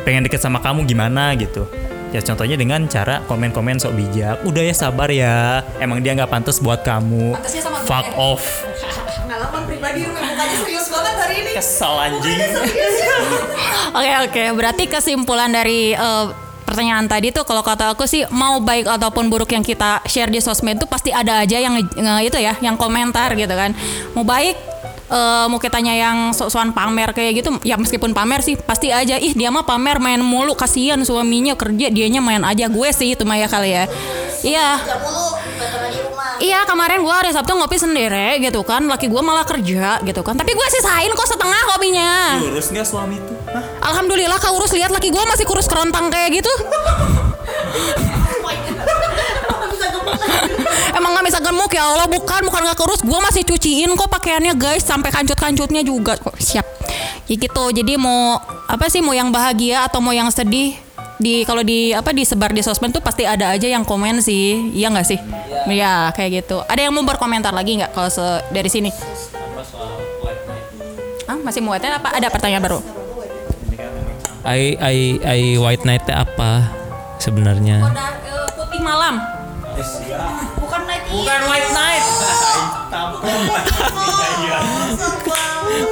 Pengen 0.08 0.24
deket 0.24 0.40
sama 0.40 0.64
kamu 0.64 0.88
gimana 0.88 1.36
gitu 1.36 1.68
ya 2.14 2.22
contohnya 2.22 2.54
dengan 2.54 2.86
cara 2.86 3.26
komen-komen 3.26 3.76
sok 3.76 3.94
bijak. 3.94 4.46
Udah 4.46 4.62
ya 4.62 4.72
sabar 4.72 5.10
ya. 5.10 5.66
Emang 5.78 5.98
dia 5.98 6.14
nggak 6.14 6.30
pantas 6.30 6.58
buat 6.58 6.80
kamu. 6.80 7.34
Fuck 7.84 8.08
off. 8.14 8.44
Pengalaman 9.24 9.66
pribadi 9.66 10.06
mukanya 10.06 10.56
serius 10.56 10.88
banget 10.88 11.16
hari 11.18 11.36
ini. 11.42 11.52
kesel 11.54 11.96
anjing. 11.96 12.38
Oke 13.94 14.12
oke, 14.22 14.44
berarti 14.54 14.84
kesimpulan 14.86 15.50
dari 15.50 15.94
eh, 15.94 16.26
pertanyaan 16.64 17.06
tadi 17.06 17.30
tuh 17.30 17.44
kalau 17.44 17.62
kata 17.62 17.94
aku 17.94 18.04
sih 18.04 18.26
mau 18.30 18.58
baik 18.58 18.90
ataupun 18.90 19.30
buruk 19.30 19.50
yang 19.50 19.62
kita 19.62 20.02
share 20.06 20.28
di 20.28 20.38
sosmed 20.38 20.78
tuh 20.78 20.88
pasti 20.88 21.10
ada 21.10 21.42
aja 21.42 21.58
yang 21.58 21.78
nge- 21.78 21.94
nge- 21.94 22.24
itu 22.26 22.38
ya, 22.40 22.58
yang 22.60 22.74
komentar 22.74 23.34
gitu 23.34 23.54
kan. 23.54 23.78
Mau 24.14 24.26
baik 24.26 24.58
eh, 25.14 25.46
mau 25.46 25.62
kitanya 25.62 25.94
yang 25.94 26.18
sok-sokan 26.34 26.74
pamer 26.74 27.14
kayak 27.14 27.46
gitu, 27.46 27.50
ya 27.62 27.78
meskipun 27.78 28.18
pamer 28.18 28.42
sih 28.42 28.58
pasti 28.58 28.90
aja 28.90 29.22
ih 29.22 29.38
dia 29.38 29.54
mah 29.54 29.64
pamer 29.64 30.02
main 30.02 30.20
mulu 30.20 30.58
kasihan 30.58 30.98
suaminya 31.06 31.54
kerja 31.54 31.94
dianya 31.94 32.20
main 32.20 32.42
aja 32.42 32.66
gue 32.66 32.90
sih 32.90 33.14
itu 33.14 33.22
mah 33.24 33.38
ya 33.38 33.48
kali 33.48 33.70
ya. 33.72 33.86
Iya. 34.44 34.70
Iya 36.44 36.66
kemarin 36.68 37.06
gue 37.06 37.14
hari 37.14 37.32
Sabtu 37.32 37.56
ngopi 37.56 37.80
sendiri 37.80 38.42
gitu 38.44 38.66
kan 38.68 38.84
Laki 38.84 39.08
gue 39.08 39.22
malah 39.24 39.48
kerja 39.48 40.02
gitu 40.04 40.22
kan 40.26 40.36
Tapi 40.36 40.52
gue 40.52 40.68
sisain 40.76 41.08
kok 41.14 41.30
setengah 41.30 41.62
kopinya 41.72 42.42
lurus 42.42 42.68
nggak 42.74 42.84
suami 42.84 43.16
tuh 43.22 43.38
Hah? 43.54 43.64
Alhamdulillah 43.94 44.42
kau 44.42 44.58
urus 44.58 44.74
lihat 44.74 44.90
laki 44.90 45.14
gue 45.14 45.24
masih 45.30 45.46
kurus 45.46 45.70
kerontang 45.70 46.10
kayak 46.10 46.42
gitu. 46.42 46.50
Emang 50.98 51.12
nggak 51.14 51.26
bisa 51.26 51.40
gemuk 51.40 51.72
ya 51.72 51.84
Allah. 51.86 52.08
Bukan 52.08 52.42
bukan 52.46 52.62
nggak 52.64 52.78
kurus. 52.78 53.02
Gue 53.02 53.20
masih 53.20 53.44
cuciin 53.44 53.92
kok 53.94 54.08
pakaiannya 54.08 54.54
guys. 54.54 54.84
Sampai 54.84 55.10
kancut 55.10 55.36
kancutnya 55.36 55.82
juga. 55.82 56.18
Kok 56.18 56.38
siap? 56.38 56.66
Ya 57.26 57.36
gitu. 57.36 57.64
Jadi 57.72 57.98
mau 57.98 58.38
apa 58.68 58.88
sih 58.88 59.00
mau 59.00 59.12
yang 59.12 59.32
bahagia 59.32 59.88
atau 59.88 60.00
mau 60.00 60.12
yang 60.12 60.30
sedih 60.30 60.76
di 61.18 61.46
kalau 61.46 61.64
di 61.64 61.94
apa 61.94 62.12
disebar 62.12 62.52
di 62.52 62.60
sosmed 62.60 62.92
tuh 62.92 63.00
pasti 63.00 63.24
ada 63.24 63.54
aja 63.54 63.66
yang 63.66 63.84
komen 63.84 64.20
sih. 64.20 64.74
Iya 64.74 64.92
nggak 64.92 65.08
sih? 65.08 65.20
Iya. 65.66 66.12
Kayak 66.12 66.44
gitu. 66.44 66.62
Ada 66.66 66.86
yang 66.86 66.94
mau 66.94 67.04
berkomentar 67.04 67.56
lagi 67.56 67.80
nggak 67.80 67.92
kalau 67.96 68.10
se- 68.12 68.44
dari 68.52 68.68
sini? 68.68 68.90
Ah 71.24 71.40
masih 71.40 71.64
muatnya 71.64 71.98
apa? 71.98 72.12
Ada 72.12 72.28
pertanyaan 72.28 72.64
baru? 72.64 72.80
I 74.44 74.76
I 74.76 74.98
I 75.24 75.40
white 75.56 75.88
night 75.88 76.04
apa 76.12 76.68
sebenarnya? 77.16 77.80
Udah 77.80 78.12
putih 78.60 78.84
malam. 78.84 79.43
Bukan 80.62 80.82
night 80.86 81.04
bukan 81.10 81.42
white 81.50 81.72
night 81.74 82.06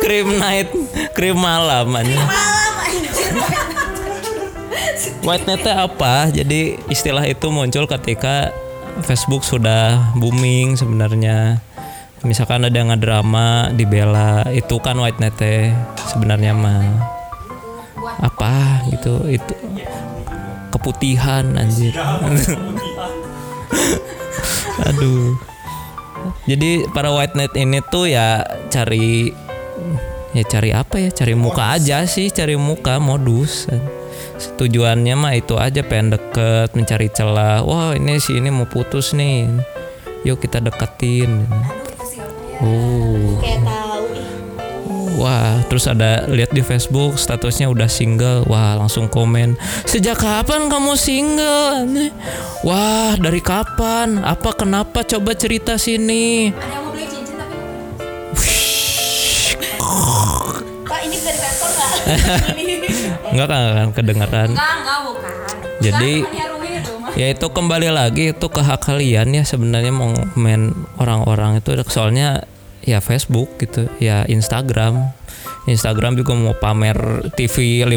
Cream 0.01 0.37
night, 0.37 0.69
cream 1.17 1.37
malam 1.37 1.89
aja. 1.93 2.21
Malam 2.21 2.73
anjir. 2.85 3.31
White 5.21 5.45
night 5.49 5.65
apa? 5.65 6.29
Jadi 6.29 6.77
istilah 6.89 7.25
itu 7.25 7.49
muncul 7.49 7.85
ketika 7.85 8.53
Facebook 9.05 9.41
sudah 9.45 10.13
booming 10.17 10.77
sebenarnya. 10.77 11.61
Misalkan 12.21 12.65
ada 12.65 12.73
yang 12.73 12.93
ngedrama 12.93 13.73
dibela, 13.73 14.45
itu 14.53 14.77
kan 14.77 14.97
white 15.01 15.17
night 15.17 15.33
teh 15.37 15.73
sebenarnya 16.09 16.53
mah 16.53 16.85
apa 18.21 18.85
gitu 18.93 19.25
itu 19.29 19.53
keputihan 20.69 21.57
anjir. 21.57 21.93
Aduh. 24.89 25.35
Jadi 26.45 26.85
para 26.93 27.09
white 27.13 27.37
night 27.37 27.53
ini 27.57 27.81
tuh 27.89 28.09
ya 28.09 28.41
cari 28.69 29.33
ya 30.31 30.43
cari 30.45 30.69
apa 30.73 30.95
ya? 30.97 31.09
Cari 31.13 31.33
muka 31.37 31.75
aja 31.77 32.05
sih, 32.05 32.29
cari 32.29 32.55
muka 32.57 32.97
modus. 32.97 33.67
Tujuannya 34.57 35.13
mah 35.17 35.33
itu 35.37 35.57
aja 35.57 35.85
pengen 35.85 36.17
deket, 36.17 36.73
mencari 36.73 37.07
celah. 37.13 37.61
Wah, 37.61 37.93
ini 37.93 38.17
si 38.17 38.37
ini 38.37 38.49
mau 38.49 38.65
putus 38.65 39.13
nih. 39.13 39.49
Yuk 40.25 40.41
kita 40.41 40.61
deketin. 40.61 41.45
Oh. 42.61 43.41
Wah, 45.19 45.59
terus 45.67 45.89
ada 45.91 46.23
lihat 46.31 46.55
di 46.55 46.63
Facebook 46.63 47.19
statusnya 47.19 47.67
udah 47.67 47.89
single. 47.91 48.47
Wah, 48.47 48.79
langsung 48.79 49.11
komen. 49.11 49.59
Sejak 49.83 50.23
kapan 50.23 50.71
kamu 50.71 50.95
single? 50.95 51.83
Wah, 52.63 53.19
dari 53.19 53.43
kapan? 53.43 54.23
Apa 54.23 54.55
kenapa? 54.55 55.03
Coba 55.03 55.35
cerita 55.35 55.75
sini. 55.75 56.51
Ada 56.55 56.63
yang 56.63 56.83
mau 56.85 56.91
beli 56.95 57.05
cincin 57.11 57.35
tapi 57.35 57.55
Pak 60.87 60.99
ini 61.07 61.17
dari 61.19 61.39
kantor 61.39 61.69
nggak? 61.71 61.89
Kan, 63.47 63.47
kan 63.47 63.89
kedengaran. 63.95 64.49
enggak 64.51 64.71
enggak 64.83 64.99
bukan. 65.07 65.33
Jadi 65.81 66.13
ya 67.15 67.27
itu 67.31 67.47
kembali 67.47 67.89
lagi 67.91 68.31
itu 68.31 68.47
ke 68.47 68.61
hak 68.63 68.87
kalian 68.87 69.35
ya 69.35 69.43
sebenarnya 69.43 69.91
mau 69.91 70.13
main 70.39 70.71
orang-orang 70.95 71.59
itu 71.59 71.75
soalnya 71.91 72.45
ya 72.81 72.99
Facebook 72.99 73.57
gitu 73.57 73.85
ya 73.97 74.25
Instagram. 74.25 75.13
Instagram 75.61 76.17
juga 76.17 76.33
mau 76.33 76.57
pamer 76.57 76.97
TV 77.37 77.85
52 77.85 77.93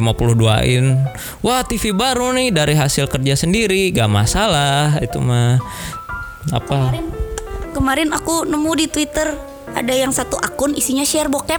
in 0.68 1.00
wah 1.40 1.64
TV 1.64 1.96
baru 1.96 2.36
nih 2.36 2.52
dari 2.52 2.76
hasil 2.76 3.08
kerja 3.08 3.34
sendiri 3.34 3.88
gak 3.90 4.06
masalah. 4.06 5.00
Itu 5.00 5.18
mah 5.18 5.56
apa? 6.52 6.92
Kemarin 7.72 8.12
aku 8.12 8.44
nemu 8.44 8.70
di 8.76 8.86
Twitter 8.86 9.32
ada 9.72 9.90
yang 9.90 10.12
satu 10.12 10.36
akun 10.36 10.76
isinya 10.76 11.02
share 11.02 11.26
bokep 11.26 11.58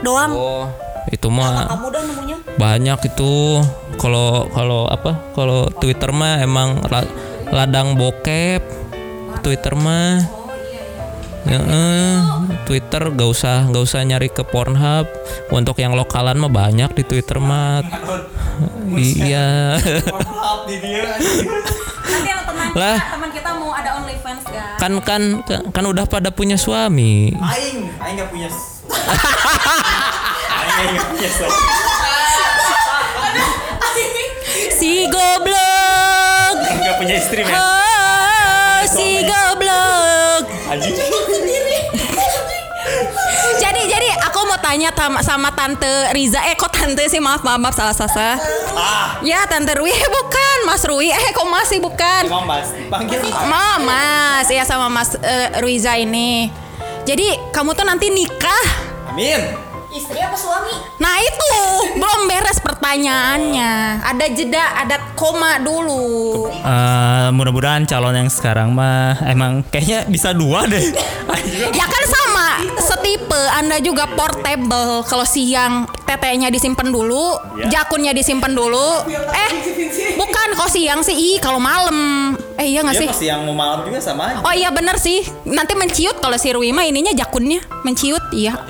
doang. 0.00 0.32
oh 0.32 0.66
itu 1.10 1.26
mah 1.28 1.66
Kamu 1.68 1.84
udah 1.90 2.02
nemunya? 2.06 2.36
banyak 2.56 2.98
itu. 3.04 3.60
Kalau 3.98 4.46
kalau 4.48 4.86
apa? 4.86 5.18
Kalau 5.34 5.68
Twitter 5.74 6.08
mah 6.08 6.38
emang 6.38 6.78
la- 6.86 7.10
ladang 7.50 7.98
bokep. 7.98 8.62
Twitter 9.42 9.74
mah 9.74 10.22
Ya, 11.42 11.58
eh, 11.58 12.18
Twitter 12.62 13.02
gak 13.10 13.28
usah 13.28 13.66
gak 13.66 13.82
usah 13.82 14.00
nyari 14.00 14.28
ke 14.28 14.42
Pornhub 14.42 15.10
untuk 15.50 15.74
yang 15.76 15.92
lokalan 15.92 16.38
mah 16.38 16.46
banyak 16.48 16.90
di 16.92 17.02
Twitter 17.02 17.36
mah 17.36 17.82
iya 18.94 19.74
di 20.64 20.76
dia 20.78 21.18
Nanti 22.02 22.28
yang 22.28 22.42
teman 22.44 22.66
Lah. 22.72 22.98
teman 23.08 23.30
kita 23.30 23.50
mau 23.52 23.70
ada 23.70 23.98
OnlyFans 23.98 24.42
guys. 24.44 24.78
kan 24.78 24.92
kan 25.02 25.22
kan 25.68 25.84
udah 25.84 26.04
pada 26.04 26.30
punya 26.30 26.54
suami 26.54 27.34
aing 27.34 27.90
aing 27.90 28.14
nggak 28.16 28.28
punya 28.28 28.46
aing 30.54 30.94
nggak 30.94 31.06
punya 31.08 31.30
Si 34.72 35.06
goblok. 35.06 36.56
aing 36.60 36.80
nggak 36.80 36.96
punya 36.96 37.14
istri 37.16 37.40
men 37.40 37.54
Oh, 37.54 38.78
si 38.84 39.22
goblok. 39.22 40.44
anjing 40.68 40.94
Jadi 43.54 43.82
jadi 43.86 44.08
aku 44.20 44.42
mau 44.42 44.58
tanya 44.72 44.88
tam- 44.88 45.20
sama 45.20 45.52
tante 45.52 45.84
Riza. 46.16 46.40
Eh 46.48 46.56
kok 46.56 46.72
tante 46.72 47.04
sih 47.04 47.20
maaf 47.20 47.44
maaf, 47.44 47.60
maaf 47.60 47.76
salah 47.76 47.92
salah. 47.92 48.40
ah 48.72 49.20
Ya 49.20 49.44
tante 49.44 49.76
Rui 49.76 49.92
eh, 49.92 50.08
bukan 50.08 50.58
Mas 50.64 50.80
Rui. 50.88 51.12
Eh 51.12 51.28
kok 51.28 51.44
masih 51.44 51.76
bukan? 51.76 52.24
emang 52.24 52.48
mas 52.48 52.72
panggil 52.88 53.20
Ma, 53.44 53.76
Mas, 53.76 54.48
ya 54.48 54.64
sama 54.64 54.88
Mas 54.88 55.12
eh, 55.20 55.60
Ruiza 55.60 55.92
ini. 56.00 56.48
Jadi 57.04 57.52
kamu 57.52 57.76
tuh 57.76 57.84
nanti 57.84 58.08
nikah. 58.08 58.64
amin 59.12 59.60
Istri 59.92 60.24
apa 60.24 60.32
suami? 60.32 60.72
Nah 60.96 61.20
itu 61.20 61.52
belum 62.00 62.24
beres 62.24 62.56
pertanyaannya. 62.56 64.00
Ada 64.00 64.24
jeda, 64.32 64.64
ada 64.80 65.01
koma 65.22 65.62
dulu. 65.62 66.02
Eh, 66.50 67.28
mudah-mudahan 67.30 67.86
calon 67.86 68.18
yang 68.18 68.26
sekarang 68.26 68.74
mah 68.74 69.22
emang 69.22 69.62
kayaknya 69.70 70.10
bisa 70.10 70.34
dua 70.34 70.66
deh. 70.66 70.82
Ya 71.52 71.84
kan 71.90 72.04
sama, 72.06 72.48
setipe. 72.78 73.36
Anda 73.58 73.82
juga 73.82 74.06
portable. 74.06 75.02
Kalau 75.02 75.26
siang 75.26 75.90
tetenya 76.06 76.54
disimpan 76.54 76.86
dulu, 76.86 77.34
jakunnya 77.66 78.14
disimpan 78.14 78.54
dulu. 78.54 79.02
Eh, 79.10 79.50
bukan 80.14 80.48
kalau 80.54 80.70
siang 80.70 81.02
sih. 81.02 81.12
Ih, 81.12 81.36
kalau 81.42 81.58
malam. 81.58 82.30
Eh 82.56 82.70
iya 82.70 82.86
nggak 82.86 82.94
sih? 82.94 83.08
yang 83.26 83.42
mau 83.42 83.58
malam 83.58 83.82
juga 83.82 83.98
sama 83.98 84.30
aja. 84.30 84.42
Oh 84.46 84.54
iya 84.54 84.70
bener 84.70 84.96
sih. 85.02 85.26
Nanti 85.50 85.74
menciut 85.74 86.22
kalau 86.22 86.38
si 86.38 86.54
Rui 86.54 86.70
mah 86.70 86.86
ininya 86.86 87.10
jakunnya 87.10 87.58
menciut. 87.82 88.22
Iya. 88.30 88.62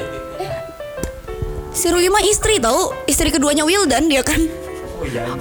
Si 1.77 1.93
Rui 1.93 2.09
mah 2.09 2.25
istri 2.25 2.57
tahu, 2.57 2.93
istri 3.05 3.29
keduanya 3.29 3.69
Wildan 3.69 4.09
dia 4.09 4.25
kan. 4.25 4.62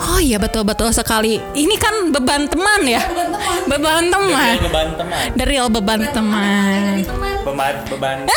Oh 0.01 0.19
iya 0.19 0.37
betul 0.41 0.65
betul 0.65 0.89
sekali. 0.89 1.37
Ini 1.53 1.75
kan 1.77 2.09
beban 2.09 2.49
teman 2.49 2.81
ya. 2.85 3.01
Beban 3.69 4.09
teman. 4.09 4.57
beban 4.61 4.89
teman. 4.97 5.27
The 5.37 5.45
real 5.45 5.67
beban 5.69 6.01
teman. 6.09 7.05
Beban 7.45 7.75
beban. 7.89 8.17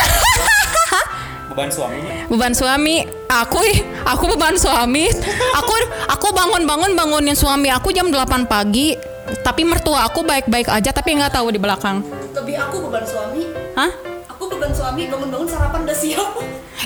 beban 1.55 1.71
suaminya 1.71 2.27
beban 2.27 2.51
suami 2.51 3.07
aku 3.31 3.63
ih 3.63 3.79
aku 4.03 4.27
beban 4.27 4.59
suami 4.59 5.07
aku 5.55 5.75
aku 6.11 6.27
bangun-bangun 6.35 6.99
bangunin 6.99 7.39
suami 7.39 7.71
aku 7.71 7.95
jam 7.95 8.11
8 8.11 8.51
pagi 8.51 8.99
tapi 9.47 9.63
mertua 9.63 10.03
aku 10.11 10.27
baik-baik 10.27 10.67
aja 10.67 10.91
tapi 10.91 11.15
nggak 11.15 11.31
tahu 11.31 11.55
di 11.55 11.63
belakang 11.63 12.03
Lebih 12.35 12.59
aku 12.59 12.91
beban 12.91 13.07
suami. 13.07 13.47
Hah? 13.79 14.14
Beban 14.55 14.71
suami 14.71 15.11
bangun-bangun 15.11 15.49
sarapan 15.51 15.83
udah 15.83 15.99
siap. 15.99 16.31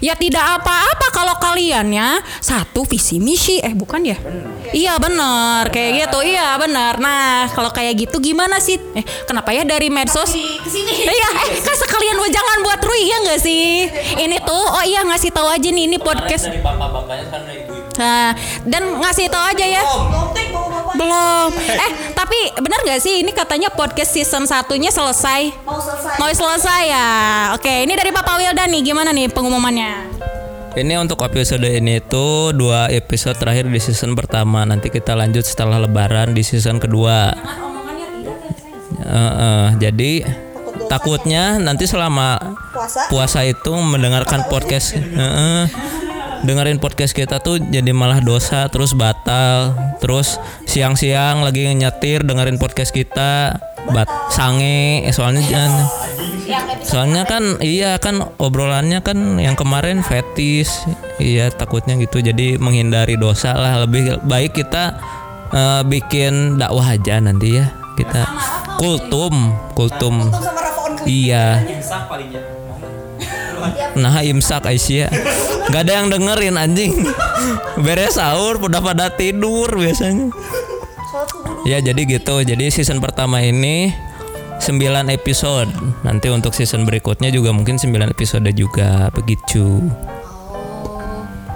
Ya 0.01 0.17
tidak 0.17 0.41
apa-apa 0.41 1.07
kalau 1.13 1.37
kalian 1.37 1.93
ya 1.93 2.23
satu 2.41 2.89
visi 2.89 3.21
misi 3.21 3.61
eh 3.61 3.77
bukan 3.77 4.09
ya? 4.09 4.17
Iya 4.73 4.97
benar 4.97 5.69
kayak 5.69 6.07
gitu 6.09 6.25
iya 6.25 6.57
benar. 6.57 6.97
Nah 6.97 7.51
kalau 7.53 7.69
kayak 7.69 8.09
gitu 8.09 8.17
gimana 8.25 8.57
sih? 8.57 8.81
Eh 8.97 9.05
kenapa 9.29 9.53
ya 9.53 9.69
dari 9.69 9.93
medsos? 9.93 10.33
Ke 10.33 10.69
sini. 10.71 10.93
Iya, 11.09 11.29
eh 11.45 11.61
kan 11.61 11.77
sekalian 11.77 12.17
jangan 12.33 12.59
buat 12.65 12.81
Rui 12.81 13.05
ya 13.05 13.17
nggak 13.21 13.41
sih? 13.41 13.85
Ini 14.17 14.37
tuh, 14.45 14.65
oh 14.65 14.85
iya 14.85 15.05
ngasih 15.05 15.29
tahu 15.29 15.49
aja 15.49 15.69
nih 15.69 15.85
ini 15.93 15.99
podcast. 16.01 16.49
dari 16.49 16.61
kan 17.29 17.43
Nah, 17.99 18.31
dan 18.63 18.83
ngasih 19.03 19.27
tahu 19.27 19.45
aja 19.45 19.67
ya. 19.67 19.83
Belum. 20.95 21.51
Eh, 21.53 21.91
tapi 22.17 22.39
benar 22.57 22.81
nggak 22.87 23.01
sih 23.03 23.21
ini 23.21 23.35
katanya 23.35 23.69
podcast 23.69 24.15
season 24.15 24.49
satunya 24.49 24.89
selesai? 24.89 25.53
Mau 25.67 25.77
selesai. 25.77 26.17
Mau 26.17 26.31
selesai 26.31 26.83
ya? 26.89 27.09
Oke, 27.53 27.85
ini 27.85 27.93
dari 27.93 28.09
Papa 28.15 28.39
Wildan 28.41 28.71
nih, 28.73 28.83
gimana 28.87 29.13
nih 29.13 29.29
pengumumannya? 29.29 30.17
Ini 30.79 30.95
untuk 31.03 31.27
episode 31.27 31.67
ini 31.67 31.99
tuh 31.99 32.55
dua 32.55 32.87
episode 32.89 33.35
terakhir 33.35 33.67
di 33.67 33.81
season 33.83 34.15
pertama. 34.15 34.63
Nanti 34.63 34.89
kita 34.89 35.19
lanjut 35.19 35.43
setelah 35.43 35.83
Lebaran 35.83 36.33
di 36.33 36.47
season 36.47 36.79
kedua. 36.79 37.35
Eh, 38.99 39.33
eh, 39.43 39.67
jadi 39.83 40.13
takutnya 40.89 41.59
nanti 41.61 41.85
selama 41.85 42.39
Puasa. 42.73 43.01
puasa 43.11 43.41
itu 43.45 43.73
mendengarkan 43.75 44.47
podcast, 44.49 44.97
eh, 44.97 45.03
eh, 45.03 45.63
dengerin 46.45 46.79
podcast 46.79 47.15
kita 47.17 47.43
tuh 47.43 47.59
jadi 47.59 47.91
malah 47.91 48.23
dosa, 48.23 48.71
terus 48.71 48.95
batal, 48.95 49.75
terus 49.99 50.39
siang-siang 50.69 51.43
lagi 51.43 51.67
nyetir 51.75 52.23
dengerin 52.23 52.61
podcast 52.61 52.95
kita, 52.95 53.59
bat 53.91 54.09
sange, 54.31 55.07
eh, 55.07 55.15
soalnya 55.15 55.43
jangan. 55.47 55.87
Soalnya 56.81 57.29
kan 57.29 57.61
iya 57.61 58.01
kan 58.01 58.25
obrolannya 58.41 59.05
kan 59.05 59.37
yang 59.37 59.53
kemarin 59.53 60.01
fetis. 60.01 60.89
Iya 61.21 61.53
takutnya 61.53 62.01
gitu. 62.01 62.25
Jadi 62.25 62.57
menghindari 62.57 63.21
dosa 63.21 63.53
lah 63.53 63.85
lebih 63.85 64.25
baik 64.25 64.57
kita 64.57 64.97
eh, 65.53 65.83
bikin 65.85 66.57
dakwah 66.57 66.97
aja 66.97 67.21
nanti 67.21 67.61
ya. 67.61 67.69
Kita 67.99 68.25
kultum, 68.81 69.53
kultum. 69.77 70.33
Iya. 71.05 71.65
Nah 73.97 74.21
imsak 74.23 74.69
Aisyah. 74.69 75.11
Gak 75.69 75.83
ada 75.85 75.93
yang 76.01 76.09
dengerin 76.09 76.57
anjing. 76.57 76.93
Beres 77.81 78.17
sahur 78.17 78.57
udah 78.57 78.81
pada 78.81 79.13
tidur 79.13 79.69
biasanya. 79.69 80.33
Ya 81.69 81.79
jadi 81.83 82.03
gitu. 82.09 82.41
Jadi 82.41 82.73
season 82.73 83.03
pertama 83.03 83.45
ini 83.45 83.93
9 84.59 85.13
episode. 85.13 85.71
Nanti 86.03 86.33
untuk 86.33 86.57
season 86.57 86.89
berikutnya 86.89 87.29
juga 87.29 87.53
mungkin 87.53 87.77
9 87.77 87.93
episode 88.09 88.49
juga 88.57 89.13
Begitu. 89.13 89.85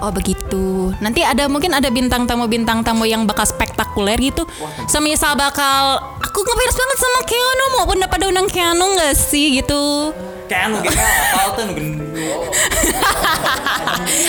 Oh 0.03 0.11
begitu. 0.11 0.91
Nanti 0.99 1.23
ada 1.23 1.47
mungkin 1.47 1.71
ada 1.71 1.87
bintang 1.87 2.27
tamu 2.27 2.51
bintang 2.51 2.83
tamu 2.83 3.07
yang 3.07 3.23
bakal 3.23 3.47
spektakuler 3.47 4.19
gitu. 4.19 4.43
Semisal 4.91 5.39
bakal 5.39 6.03
aku 6.19 6.43
ngefans 6.43 6.75
banget 6.75 6.99
sama 6.99 7.21
Keanu 7.23 7.65
mau 7.79 7.87
pada 8.11 8.27
undang 8.27 8.51
Keanu 8.51 8.99
nggak 8.99 9.15
sih? 9.15 9.63
gitu? 9.63 10.11
Kayak 10.53 10.69
anu 10.69 10.77
gitu 10.85 11.01
apa 11.01 11.51
tuh 11.57 11.65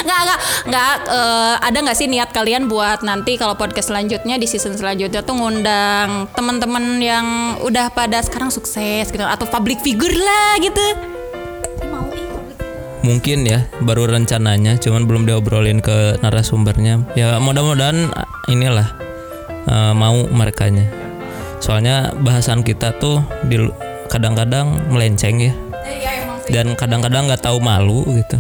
nggak 0.07 0.19
nggak 0.23 0.39
nggak 0.71 0.93
eh, 1.12 1.55
ada 1.59 1.77
nggak 1.83 1.97
sih 1.99 2.07
niat 2.07 2.31
kalian 2.31 2.71
buat 2.71 3.03
nanti 3.03 3.36
kalau 3.36 3.59
podcast 3.59 3.91
selanjutnya 3.91 4.39
di 4.39 4.47
season 4.47 4.79
selanjutnya 4.79 5.19
tuh 5.19 5.36
ngundang 5.36 6.31
teman-teman 6.31 7.03
yang 7.03 7.27
udah 7.59 7.91
pada 7.91 8.23
sekarang 8.23 8.47
sukses 8.47 9.12
gitu 9.12 9.23
atau 9.23 9.43
public 9.51 9.83
figure 9.83 10.15
lah 10.15 10.55
gitu. 10.63 11.12
Mungkin 13.03 13.43
ya 13.43 13.67
baru 13.83 14.07
rencananya 14.07 14.79
Cuman 14.79 15.03
belum 15.03 15.27
diobrolin 15.27 15.83
ke 15.83 16.23
narasumbernya. 16.23 17.03
Ya 17.19 17.36
mudah-mudahan 17.36 18.15
ah, 18.15 18.23
inilah 18.47 18.88
eh, 19.67 19.91
Mau 19.91 20.23
merekanya. 20.31 20.88
Soalnya 21.59 22.15
bahasan 22.15 22.63
kita 22.63 22.95
tuh 23.03 23.19
di 23.43 23.59
kadang-kadang 24.07 24.79
melenceng 24.88 25.39
ya 25.43 25.51
dan 26.49 26.75
kadang-kadang 26.75 27.29
nggak 27.29 27.43
tahu 27.43 27.62
malu 27.63 28.03
gitu. 28.19 28.39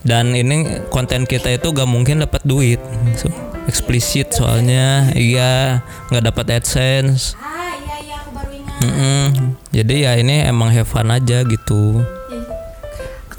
Dan 0.00 0.32
ini 0.32 0.80
konten 0.88 1.28
kita 1.28 1.52
itu 1.52 1.76
gak 1.76 1.84
mungkin 1.84 2.24
dapat 2.24 2.40
duit 2.48 2.80
so, 3.20 3.28
eksplisit 3.68 4.32
soalnya. 4.32 5.12
Iya 5.12 5.84
nggak 6.08 6.24
dapat 6.32 6.46
adsense. 6.60 7.36
Ah 7.36 7.76
iya 7.76 7.96
iya 8.00 8.18
ingat. 8.26 8.80
Mm-mm. 8.80 9.24
jadi 9.70 9.94
ya 10.08 10.12
ini 10.16 10.40
emang 10.48 10.72
have 10.72 10.88
fun 10.88 11.12
aja 11.12 11.44
gitu 11.44 12.00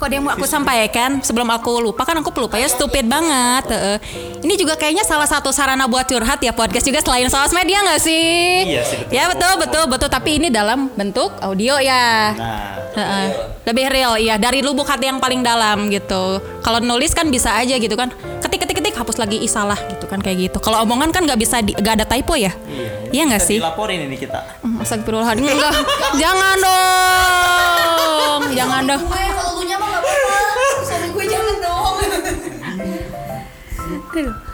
Ada 0.02 0.18
yang 0.18 0.26
mau 0.26 0.34
aku 0.34 0.50
sampaikan 0.50 1.22
sebelum 1.22 1.46
aku 1.54 1.78
lupa 1.78 2.02
kan 2.04 2.18
aku 2.18 2.34
pelupa 2.34 2.58
ya 2.58 2.66
stupid 2.66 3.06
banget. 3.06 3.70
Heeh. 3.70 3.98
Ini 4.42 4.54
juga 4.58 4.74
kayaknya 4.74 5.06
salah 5.06 5.30
satu 5.30 5.54
sarana 5.54 5.86
buat 5.86 6.10
curhat 6.10 6.42
ya 6.42 6.50
podcast 6.52 6.90
juga 6.90 7.06
selain 7.06 7.30
sosmed 7.30 7.70
ya 7.70 7.86
nggak 7.86 8.02
sih? 8.02 8.66
Iya 8.66 8.82
sih, 8.82 8.98
betul. 9.06 9.14
Ya 9.14 9.24
betul 9.30 9.54
betul 9.62 9.84
betul 9.86 10.10
tapi 10.10 10.42
ini 10.42 10.50
dalam 10.50 10.90
bentuk 10.98 11.30
audio 11.40 11.78
ya. 11.78 12.34
nah 12.34 12.82
Heeh. 12.92 13.28
Lebih 13.62 13.86
real 13.94 14.14
iya 14.18 14.36
dari 14.42 14.60
lubuk 14.66 14.90
hati 14.90 15.08
yang 15.08 15.22
paling 15.22 15.46
dalam 15.46 15.88
gitu. 15.88 16.42
Kalau 16.66 16.82
nulis 16.82 17.14
kan 17.14 17.30
bisa 17.30 17.54
aja 17.56 17.78
gitu 17.78 17.94
kan. 17.94 18.10
Ketik 18.42 18.68
ketik 18.68 18.76
ketik 18.82 18.96
hapus 18.98 19.22
lagi 19.22 19.38
isalah 19.40 19.78
gitu 19.96 20.10
kan 20.10 20.20
kayak 20.20 20.50
gitu. 20.50 20.58
Kalau 20.60 20.82
omongan 20.84 21.14
kan 21.14 21.24
nggak 21.24 21.40
bisa 21.40 21.62
di, 21.62 21.72
nggak 21.78 22.04
ada 22.04 22.06
typo 22.10 22.36
ya. 22.36 22.52
Iya 23.14 23.32
nggak 23.32 23.44
sih? 23.44 23.62
dilaporin 23.62 24.08
ini 24.10 24.18
kita 24.18 24.60
Hmm, 24.66 24.82
Astagfirullahaladzim 24.82 25.46
enggak. 25.46 25.74
Jangan 26.20 26.58
dong. 26.60 28.42
Jangan 28.58 28.82
dong. 28.90 29.04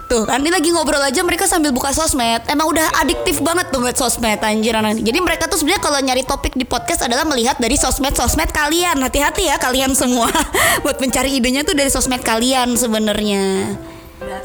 Tuh 0.08 0.24
kan 0.24 0.40
ini 0.40 0.48
lagi 0.48 0.72
ngobrol 0.72 1.04
aja 1.04 1.20
mereka 1.20 1.44
sambil 1.44 1.76
buka 1.76 1.92
sosmed. 1.92 2.40
Emang 2.48 2.72
udah 2.72 3.04
adiktif 3.04 3.44
banget 3.44 3.68
tuh 3.76 3.84
buat 3.84 3.98
sosmed 4.00 4.40
anjir 4.40 4.72
anak 4.72 5.04
Jadi 5.04 5.20
mereka 5.20 5.52
tuh 5.52 5.60
sebenarnya 5.60 5.84
kalau 5.84 6.00
nyari 6.00 6.24
topik 6.24 6.56
di 6.56 6.64
podcast 6.64 7.04
adalah 7.04 7.28
melihat 7.28 7.60
dari 7.60 7.76
sosmed-sosmed 7.76 8.56
kalian. 8.56 8.96
Hati-hati 9.04 9.52
ya 9.52 9.60
kalian 9.60 9.92
semua. 9.92 10.32
Buat 10.86 11.04
mencari 11.04 11.36
idenya 11.36 11.68
tuh 11.68 11.76
dari 11.76 11.92
sosmed 11.92 12.24
kalian 12.24 12.80
sebenarnya. 12.80 13.76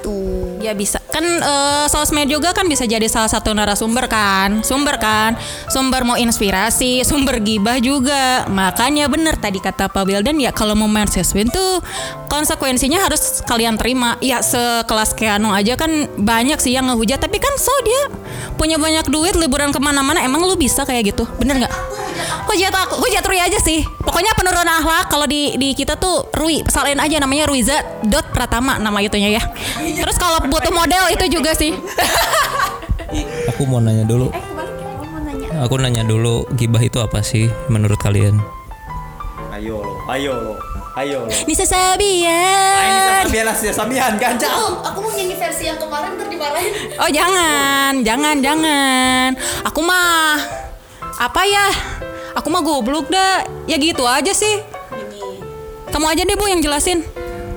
Tuh. 0.02 0.60
Ya 0.60 0.76
bisa. 0.76 1.00
Kan 1.10 1.24
eh, 1.24 1.86
sosmed 1.88 2.28
juga 2.28 2.52
kan 2.52 2.68
bisa 2.68 2.84
jadi 2.84 3.06
salah 3.08 3.30
satu 3.30 3.56
narasumber 3.56 4.04
kan? 4.10 4.60
Sumber 4.60 5.00
kan? 5.00 5.38
Sumber 5.70 6.04
mau 6.04 6.18
inspirasi 6.18 7.06
sumber 7.06 7.40
gibah 7.40 7.80
juga. 7.80 8.44
Makanya 8.50 9.08
bener 9.08 9.38
tadi 9.40 9.58
kata 9.58 9.88
Pak 9.88 10.04
Wildan 10.04 10.38
ya 10.38 10.52
kalau 10.52 10.76
mau 10.76 10.90
main 10.90 11.08
sosmed 11.08 11.50
tuh 11.50 11.80
konsekuensinya 12.32 12.96
harus 13.04 13.44
kalian 13.44 13.76
terima. 13.76 14.16
Ya 14.24 14.40
sekelas 14.40 15.12
Keanu 15.12 15.52
aja 15.52 15.76
kan 15.76 16.08
banyak 16.16 16.56
sih 16.56 16.72
yang 16.72 16.88
ngehujat 16.88 17.20
tapi 17.20 17.36
kan 17.36 17.52
so 17.60 17.68
dia 17.84 18.08
punya 18.56 18.80
banyak 18.80 19.04
duit 19.12 19.36
liburan 19.36 19.68
ke 19.68 19.76
mana-mana 19.76 20.24
emang 20.24 20.40
lu 20.48 20.56
bisa 20.56 20.88
kayak 20.88 21.12
gitu? 21.12 21.28
Bener 21.36 21.60
nggak? 21.60 21.74
Hujat 22.48 22.72
aku 22.72 23.04
hujat 23.04 23.20
Rui 23.28 23.36
aja 23.36 23.60
sih. 23.60 23.84
Pokoknya 23.84 24.32
penurunan 24.32 24.64
akhlak 24.64 25.12
kalau 25.12 25.28
di 25.28 25.60
di 25.60 25.76
kita 25.76 26.00
tuh 26.00 26.32
Rui 26.32 26.64
salin 26.72 26.96
aja 26.96 27.20
namanya 27.20 27.52
Ruiza 27.52 27.76
dot 28.08 28.32
Pratama 28.32 28.80
nama 28.80 28.96
itunya 29.04 29.36
ya. 29.36 29.42
Terus 29.76 30.16
kalau 30.16 30.40
butuh 30.48 30.72
model 30.72 31.12
itu 31.12 31.36
juga 31.36 31.52
sih. 31.52 31.76
Aku 33.52 33.68
mau 33.68 33.84
nanya 33.84 34.08
dulu. 34.08 34.32
Aku 35.60 35.76
nanya. 35.76 36.00
Dulu 36.08 36.48
gibah 36.56 36.80
itu 36.80 36.96
apa 36.96 37.20
sih 37.20 37.52
menurut 37.68 38.00
kalian? 38.00 38.40
Ayo 39.52 39.84
lo 39.84 39.94
ayo. 40.08 40.32
lo 40.32 40.71
ayo. 41.00 41.24
Lo 41.24 41.32
Nisa 41.48 41.64
Sabian 41.64 43.24
biar 43.32 43.48
ya 43.48 43.72
samian 43.72 44.20
ganja 44.20 44.48
Aku 44.92 44.98
mau 45.00 45.12
nyanyi 45.14 45.36
versi 45.38 45.64
yang 45.64 45.80
kemarin 45.80 46.20
ntar 46.20 46.28
dimarahin. 46.28 46.72
Oh 47.00 47.08
jangan 47.08 47.92
jangan 48.04 48.36
jangan. 48.44 49.30
Aku 49.64 49.80
mah 49.80 50.36
apa 51.16 51.42
ya? 51.48 51.68
Aku 52.36 52.48
mah 52.48 52.60
goblok 52.64 53.08
dah 53.08 53.44
ya 53.64 53.76
gitu 53.80 54.04
aja 54.04 54.32
sih. 54.32 54.60
Kamu 55.92 56.08
aja 56.08 56.24
deh 56.24 56.36
bu 56.36 56.48
yang 56.48 56.64
jelasin. 56.64 57.04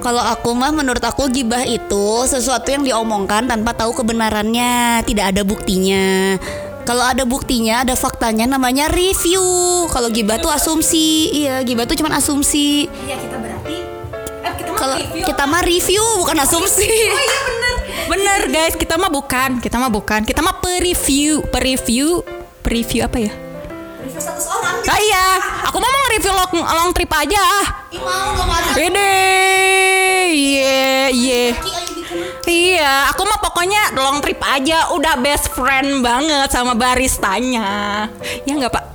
Kalau 0.03 0.21
aku 0.21 0.53
mah 0.53 0.69
menurut 0.69 1.01
aku 1.01 1.31
gibah 1.33 1.65
itu 1.65 2.29
sesuatu 2.29 2.69
yang 2.69 2.85
diomongkan 2.85 3.49
tanpa 3.49 3.73
tahu 3.73 3.89
kebenarannya, 3.95 5.01
tidak 5.01 5.33
ada 5.33 5.41
buktinya. 5.41 6.37
Kalau 6.85 7.01
ada 7.01 7.25
buktinya, 7.25 7.81
ada 7.81 7.97
faktanya 7.97 8.45
namanya 8.45 8.85
review. 8.93 9.41
Kalau 9.89 10.13
gibah 10.13 10.37
tuh 10.37 10.53
asumsi. 10.53 11.33
Iya, 11.33 11.65
gibah 11.65 11.89
tuh 11.89 11.97
cuma 11.97 12.13
asumsi. 12.13 12.85
Iya 13.09 13.17
kita 13.17 13.41
berarti 13.41 13.77
Kalau 14.77 14.97
kita 15.01 15.43
mah 15.49 15.65
review 15.65 16.05
bukan 16.21 16.37
asumsi. 16.45 16.85
Bener 18.05 18.45
guys, 18.53 18.77
kita 18.77 19.01
mah 19.01 19.09
bukan, 19.09 19.57
kita 19.57 19.81
mah 19.81 19.89
bukan, 19.89 20.21
kita 20.29 20.45
mah 20.45 20.61
pereview, 20.61 21.41
pereview, 21.49 22.21
pereview 22.61 23.01
apa 23.01 23.17
ya? 23.17 23.33
Review 24.05 24.21
status 24.21 24.45
orang. 24.45 24.77
Ah, 24.85 24.99
iya, 25.01 25.25
aku 25.65 25.81
mau 25.81 25.89
nge-review 25.89 26.33
long, 26.37 26.53
long 26.61 26.89
trip 26.93 27.09
aja. 27.09 27.45
Ih, 27.89 27.97
mau 27.97 28.37
gak 28.37 28.45
mau. 28.45 28.77
Ini, 28.77 29.09
iya, 30.37 31.09
iya. 31.09 31.74
Iya, 32.45 33.09
aku 33.09 33.25
mah 33.25 33.41
pokoknya 33.41 33.97
long 33.97 34.21
trip 34.21 34.37
aja 34.45 34.93
udah 34.93 35.17
best 35.17 35.49
friend 35.57 36.05
banget 36.05 36.45
sama 36.53 36.77
baristanya. 36.77 38.05
Ya 38.45 38.53
nggak 38.53 38.69
pak? 38.69 38.85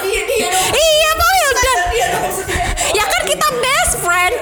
Iya 0.00 0.48
dong. 0.48 0.70
iya 0.88 1.10
Pak 1.12 1.28
Wildan. 1.28 1.78
Dia 1.92 2.06
dong 2.08 2.22
maksudnya. 2.24 2.64
Ya 2.96 3.04
kan 3.04 3.22
kita 3.28 3.48
best 3.60 3.94
friend. 4.00 4.34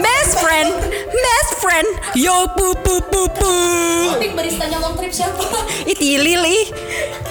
Best 0.00 0.32
friend, 0.40 0.68
best 1.12 1.50
friend. 1.60 1.88
Yo 2.16 2.48
pu 2.56 2.72
pu 2.80 2.94
pu 3.04 3.20
pu. 3.36 3.52
Baristanya 4.32 4.80
long 4.80 4.96
trip 4.96 5.12
siapa? 5.12 5.44
Iti 5.92 6.16
lili. 6.16 6.72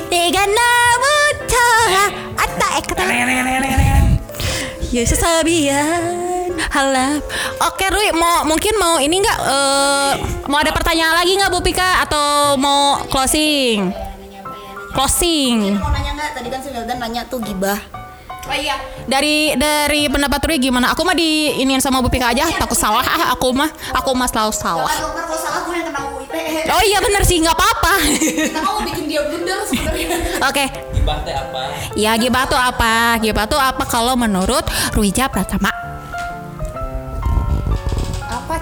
Tiga 0.08 0.46
nabuta. 0.46 1.70
Ata 2.38 2.68
ekata. 2.78 3.04
Ya 4.94 5.04
sesabian 5.04 6.27
halap. 6.70 7.22
Oke 7.64 7.86
Rui, 7.88 8.10
mau 8.14 8.44
mungkin 8.44 8.74
mau 8.76 8.98
ini 8.98 9.18
nggak? 9.18 9.38
eh, 9.40 10.12
mau 10.46 10.58
ada 10.58 10.72
pertanyaan 10.72 11.16
lagi 11.16 11.36
nggak 11.36 11.50
Bu 11.50 11.60
Pika 11.62 12.04
atau 12.04 12.56
mau 12.56 13.02
closing? 13.08 13.90
Closing. 14.92 15.78
Mau 15.78 15.92
nanya 15.92 16.12
nggak? 16.14 16.30
Tadi 16.34 16.48
kan 16.48 16.60
si 16.60 16.70
Wildan 16.70 16.98
nanya 16.98 17.22
tuh 17.26 17.40
gibah. 17.40 17.78
Oh 18.48 18.56
iya. 18.56 18.80
Dari 19.04 19.60
dari 19.60 20.08
pendapat 20.08 20.40
Rui 20.42 20.58
gimana? 20.58 20.96
Aku 20.96 21.04
mah 21.04 21.12
di 21.12 21.52
iniin 21.60 21.84
sama 21.84 22.00
Bu 22.00 22.08
Pika 22.08 22.32
aja. 22.32 22.48
Takut 22.48 22.80
salah 22.80 23.04
ah 23.04 23.24
aku 23.36 23.52
mah. 23.52 23.68
Aku 23.94 24.16
mah 24.16 24.26
selalu 24.26 24.56
salah. 24.56 24.88
Dokter 24.88 25.24
kalau 25.28 25.40
salah 25.40 25.60
gue 25.68 25.76
yang 25.76 25.88
kena 25.88 26.02
UITE. 26.16 26.72
Oh 26.72 26.84
iya 26.84 27.00
bener 27.00 27.22
sih 27.22 27.44
nggak 27.44 27.54
apa-apa. 27.54 27.94
Kita 28.48 28.60
mau 28.64 28.80
bikin 28.82 29.06
dia 29.06 29.22
blunder 29.28 29.60
sebenarnya. 29.68 30.08
Oke. 30.48 30.66
Gibah 30.96 31.18
teh 31.24 31.36
apa? 31.36 31.62
Ya 31.94 32.12
gibah 32.16 32.44
tuh 32.48 32.60
apa? 32.60 33.20
Gibah 33.20 33.46
tuh 33.46 33.60
apa 33.60 33.84
kalau 33.84 34.16
menurut 34.16 34.64
Ruija 34.96 35.28
Pratama? 35.28 35.70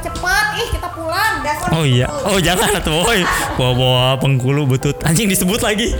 Cepat? 0.01 0.45
Ih 0.59 0.69
kita 0.73 0.87
pulang. 0.91 1.33
Oh 1.71 1.83
iya. 1.83 2.07
Oh 2.27 2.39
jangan 2.39 2.79
tuh, 2.81 3.03
boy. 3.03 3.21
Bawa-bawa 3.59 4.15
penghulu 4.19 4.67
butut. 4.67 4.95
Anjing 5.03 5.27
disebut 5.27 5.59
lagi. 5.59 5.91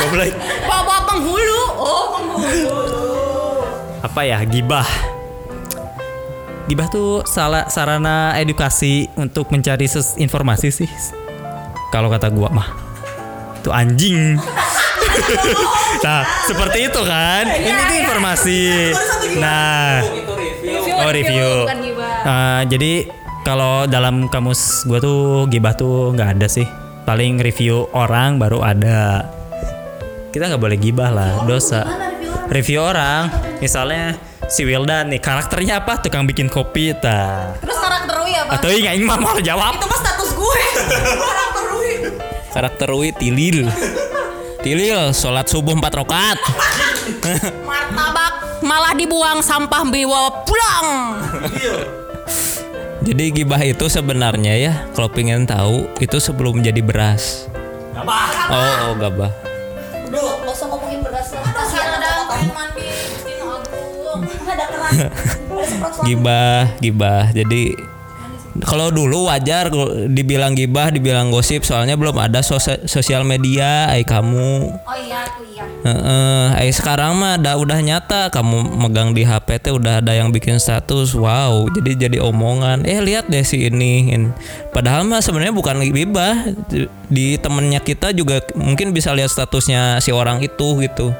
Goblok. 0.00 0.32
Bawa 0.66 0.96
penghulu. 1.06 1.60
Oh 1.76 2.04
penghulu. 2.16 2.76
Apa 4.00 4.20
ya? 4.24 4.38
Gibah. 4.46 4.86
Gibah 6.70 6.86
tuh 6.86 7.26
salah 7.26 7.66
sarana 7.66 8.38
edukasi 8.38 9.10
untuk 9.18 9.50
mencari 9.50 9.90
ses- 9.90 10.14
informasi 10.16 10.70
sih. 10.70 10.90
Kalau 11.90 12.06
kata 12.06 12.30
gua 12.30 12.48
mah. 12.54 12.68
Itu 13.58 13.74
anjing. 13.74 14.38
nah, 16.06 16.22
seperti 16.46 16.86
itu 16.86 17.00
kan. 17.02 17.44
Ini 17.50 17.70
tuh 17.74 17.96
informasi. 18.06 18.60
Nah, 19.42 19.98
Oh 21.00 21.10
review. 21.10 21.64
Uh, 22.20 22.62
jadi 22.68 23.08
kalau 23.40 23.88
dalam 23.88 24.28
kamus 24.28 24.84
gua 24.84 25.00
tuh 25.00 25.48
gibah 25.48 25.72
tuh 25.72 26.12
nggak 26.12 26.40
ada 26.40 26.46
sih. 26.46 26.68
Paling 27.08 27.40
review 27.40 27.88
orang 27.96 28.36
baru 28.36 28.60
ada. 28.60 29.26
Kita 30.30 30.46
nggak 30.46 30.62
boleh 30.62 30.78
gibah 30.78 31.10
lah, 31.10 31.42
dosa. 31.42 31.82
Review 32.52 32.82
orang, 32.82 33.30
misalnya 33.58 34.14
si 34.46 34.62
Wildan 34.62 35.10
nih 35.10 35.18
karakternya 35.18 35.82
apa? 35.82 35.98
Tukang 35.98 36.22
bikin 36.26 36.46
kopi, 36.46 36.94
ta. 36.94 37.54
Terus 37.58 37.78
karakter 37.82 38.14
Rui 38.14 38.34
apa? 38.34 38.58
Atau 38.58 38.70
ingat 38.70 38.94
mah 39.02 39.18
mau 39.18 39.38
jawab. 39.42 39.74
Itu 39.80 39.86
mah 39.90 39.98
status 39.98 40.30
gue. 40.34 40.62
karakter 41.34 41.64
Rui. 41.66 41.92
Karakter 42.50 42.86
Rui 42.90 43.08
tilil. 43.16 43.66
Tilil, 44.60 45.16
sholat 45.16 45.48
subuh 45.48 45.72
4 45.72 45.88
rakaat. 46.04 46.38
Martabak 47.64 48.60
malah 48.60 48.92
dibuang 48.92 49.40
sampah 49.40 49.82
bawa 49.88 50.44
pulang. 50.44 50.86
Jadi 53.10 53.42
gibah 53.42 53.58
itu 53.58 53.90
sebenarnya 53.90 54.54
ya, 54.54 54.72
kalau 54.94 55.10
pengen 55.10 55.42
tahu 55.42 55.90
itu 55.98 56.22
sebelum 56.22 56.62
jadi 56.62 56.78
beras. 56.78 57.50
Oh, 57.98 58.06
oh 58.86 58.94
gabah. 58.94 59.34
Udah, 60.06 60.46
gak 60.46 60.54
usah 60.54 60.70
ngomongin 60.70 61.02
beras 61.02 61.34
lah. 61.34 61.42
Kasihan 61.50 61.98
ada 61.98 62.30
mandi 62.54 62.86
Agung. 63.42 64.22
Ada 64.46 64.64
keran. 64.70 64.92
Ada 65.10 65.64
suami. 65.90 66.06
Gibah, 66.06 66.70
gibah. 66.78 67.24
Jadi 67.34 67.74
kalau 68.66 68.90
dulu 68.90 69.30
wajar 69.30 69.70
kalau 69.70 70.10
dibilang 70.10 70.58
gibah, 70.58 70.90
dibilang 70.90 71.30
gosip 71.30 71.62
soalnya 71.62 71.94
belum 71.94 72.18
ada 72.18 72.42
sos- 72.42 72.82
sosial 72.90 73.22
media, 73.22 73.86
ai 73.86 74.02
kamu. 74.02 74.74
Oh 74.74 74.96
iya, 74.98 75.30
tuh 75.30 75.46
iya. 75.46 75.64
Heeh, 75.86 76.68
eh 76.68 76.72
sekarang 76.74 77.16
mah 77.16 77.38
ada 77.38 77.54
udah 77.56 77.78
nyata 77.78 78.28
kamu 78.34 78.74
megang 78.74 79.14
di 79.14 79.22
HP 79.22 79.62
teh 79.62 79.72
udah 79.72 80.02
ada 80.02 80.12
yang 80.12 80.34
bikin 80.34 80.58
status. 80.58 81.14
Wow, 81.14 81.70
jadi 81.78 82.10
jadi 82.10 82.18
omongan. 82.18 82.82
Eh 82.84 82.98
lihat 82.98 83.30
deh 83.30 83.46
si 83.46 83.70
ini. 83.70 84.10
In- 84.12 84.34
Padahal 84.74 85.06
mah 85.06 85.22
sebenarnya 85.22 85.54
bukan 85.54 85.80
gibah. 85.86 86.50
Di 87.10 87.38
temennya 87.38 87.78
kita 87.78 88.10
juga 88.10 88.42
mungkin 88.58 88.90
bisa 88.90 89.14
lihat 89.14 89.30
statusnya 89.30 90.02
si 90.02 90.10
orang 90.10 90.42
itu 90.42 90.78
gitu. 90.82 91.14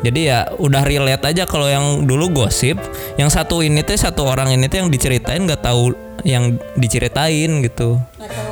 Jadi 0.00 0.32
ya 0.32 0.48
udah 0.56 0.82
relate 0.84 1.24
aja 1.28 1.44
kalau 1.44 1.68
yang 1.68 2.08
dulu 2.08 2.32
gosip, 2.32 2.80
yang 3.20 3.28
satu 3.28 3.60
ini 3.60 3.84
teh 3.84 4.00
satu 4.00 4.24
orang 4.24 4.56
ini 4.56 4.66
teh 4.66 4.80
yang 4.80 4.88
diceritain 4.88 5.44
nggak 5.44 5.60
tahu 5.60 5.92
yang 6.24 6.56
diceritain 6.76 7.64
gitu. 7.64 8.00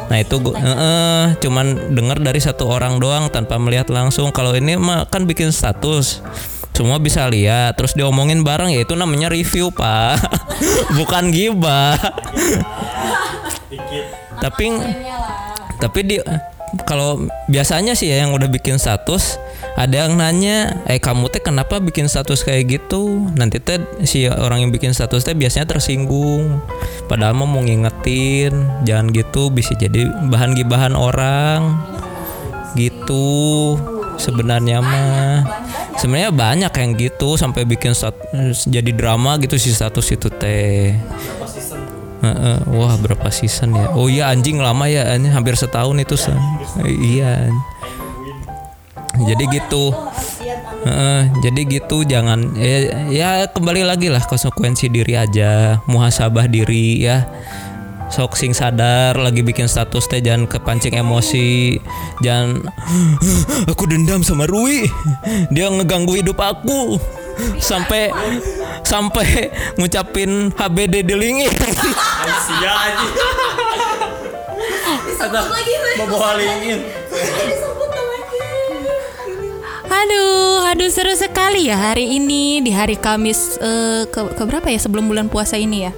Nah 0.09 0.19
itu 0.21 0.41
gua 0.41 0.57
heeh, 0.57 1.25
cuman 1.41 1.97
dengar 1.97 2.21
dari 2.21 2.41
satu 2.41 2.69
orang 2.69 3.01
doang 3.01 3.33
tanpa 3.33 3.57
melihat 3.57 3.89
langsung. 3.89 4.33
Kalau 4.33 4.53
ini 4.57 4.77
mah 4.77 5.09
kan 5.09 5.25
bikin 5.25 5.53
status. 5.53 6.21
Semua 6.79 7.03
bisa 7.03 7.27
lihat, 7.27 7.75
terus 7.75 7.99
diomongin 7.99 8.47
bareng 8.47 8.71
ya 8.71 8.87
itu 8.87 8.95
namanya 8.95 9.27
review 9.27 9.75
pak, 9.75 10.15
bukan 10.99 11.35
gibah. 11.35 11.99
tapi 14.43 14.71
tapi 15.83 16.01
di 16.07 16.17
kalau 16.85 17.25
biasanya 17.49 17.97
sih 17.97 18.12
ya 18.12 18.25
yang 18.27 18.37
udah 18.37 18.49
bikin 18.53 18.77
status 18.77 19.41
ada 19.79 20.05
yang 20.05 20.19
nanya 20.19 20.83
eh 20.91 20.99
kamu 20.99 21.31
teh 21.31 21.39
kenapa 21.39 21.79
bikin 21.79 22.11
status 22.11 22.43
kayak 22.43 22.66
gitu? 22.66 23.31
Nanti 23.39 23.62
teh 23.62 23.79
si 24.03 24.27
orang 24.27 24.66
yang 24.66 24.75
bikin 24.75 24.91
status 24.91 25.23
teh 25.23 25.39
biasanya 25.39 25.71
tersinggung. 25.71 26.59
Padahal 27.07 27.39
mau 27.39 27.62
ngingetin 27.62 28.53
jangan 28.83 29.14
gitu 29.14 29.55
bisa 29.55 29.79
jadi 29.79 30.11
bahan 30.29 30.59
gibahan 30.59 30.99
orang. 30.99 31.79
Gitu 32.75 33.27
sebenarnya 34.19 34.83
mah. 34.83 35.47
Sebenarnya 35.95 36.35
banyak 36.35 36.73
yang 36.75 36.91
gitu 36.99 37.39
sampai 37.39 37.62
bikin 37.62 37.95
jadi 38.66 38.91
drama 38.95 39.39
gitu 39.39 39.59
si 39.59 39.71
status 39.71 40.11
itu 40.11 40.27
teh 40.31 40.95
Heeh, 42.19 42.59
wah 42.75 42.99
berapa 42.99 43.31
season 43.31 43.79
ya? 43.79 43.95
Oh 43.95 44.11
iya 44.11 44.27
anjing 44.35 44.59
lama 44.59 44.91
ya, 44.91 45.07
ini 45.14 45.31
hampir 45.31 45.55
setahun 45.55 45.95
itu 46.03 46.19
san. 46.19 46.35
Iya. 46.83 47.47
Jadi 49.19 49.45
gitu. 49.51 49.95
Heeh, 50.79 51.23
jadi 51.43 51.61
gitu 51.66 52.07
jangan 52.07 52.55
ya, 52.55 52.79
ya 53.11 53.29
kembali 53.51 53.83
lagi 53.83 54.11
lah 54.11 54.23
konsekuensi 54.27 54.91
diri 54.91 55.14
aja, 55.14 55.83
muhasabah 55.87 56.47
diri 56.51 57.03
ya. 57.07 57.27
Sok 58.09 58.41
sing 58.41 58.57
sadar 58.57 59.21
lagi 59.21 59.45
bikin 59.45 59.69
status 59.69 60.09
teh 60.09 60.25
jangan 60.25 60.49
kepancing 60.49 60.97
emosi, 60.97 61.77
jangan 62.25 62.64
aku 63.71 63.85
dendam 63.85 64.25
sama 64.25 64.49
Rui. 64.49 64.89
Dia 65.53 65.69
ngeganggu 65.69 66.16
hidup 66.16 66.41
aku 66.41 66.97
sampai 67.59 68.11
sampai 68.82 69.53
ngucapin 69.78 70.51
HBD 70.55 70.95
di 71.07 71.14
LinkedIn. 71.14 71.55
Sia 72.47 72.72
anjing. 72.72 73.14
Bawa 75.99 76.39
lingin. 76.39 76.78
Aduh, 79.89 80.62
aduh 80.68 80.91
seru 80.93 81.16
sekali 81.16 81.66
ya 81.66 81.74
hari 81.91 82.20
ini 82.20 82.62
di 82.62 82.70
hari 82.70 82.95
Kamis 82.95 83.59
eh, 83.59 84.07
ke, 84.07 84.20
ke 84.36 84.43
berapa 84.47 84.68
ya 84.70 84.78
sebelum 84.78 85.11
bulan 85.11 85.26
puasa 85.26 85.59
ini 85.59 85.91
ya? 85.91 85.93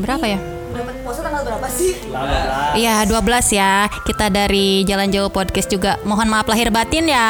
Berapa 0.00 0.24
ya? 0.24 0.49
Berapa 1.60 1.76
sih? 1.76 1.92
Iya 2.80 3.04
12 3.04 3.52
ya. 3.52 3.84
Kita 4.08 4.32
dari 4.32 4.80
Jalan 4.88 5.12
Jauh 5.12 5.28
Podcast 5.28 5.68
juga. 5.68 6.00
Mohon 6.08 6.32
maaf 6.32 6.48
lahir 6.48 6.72
batin 6.72 7.04
ya. 7.04 7.28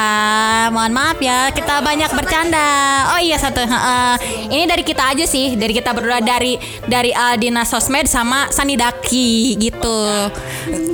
Mohon 0.71 0.93
maaf 0.95 1.19
ya. 1.19 1.51
Kita 1.51 1.83
banyak 1.83 2.15
bercanda. 2.15 2.71
Oh 3.11 3.19
iya 3.19 3.43
satu. 3.43 3.59
Heeh. 3.59 4.15
Ini 4.55 4.71
dari 4.71 4.87
kita 4.87 5.11
aja 5.11 5.27
sih. 5.27 5.59
Dari 5.59 5.75
kita 5.75 5.91
berdua. 5.91 6.23
Dari 6.23 6.55
dari 6.87 7.11
Aldina 7.11 7.67
Sosmed 7.67 8.07
sama 8.07 8.47
Sanidaki 8.55 9.59
gitu. 9.59 9.99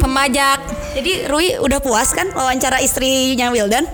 Pembajak. 0.00 0.64
Jadi 0.96 1.28
Rui 1.28 1.60
udah 1.60 1.84
puas 1.84 2.16
kan 2.16 2.32
wawancara 2.32 2.80
istrinya 2.80 3.52
Wildan? 3.52 3.84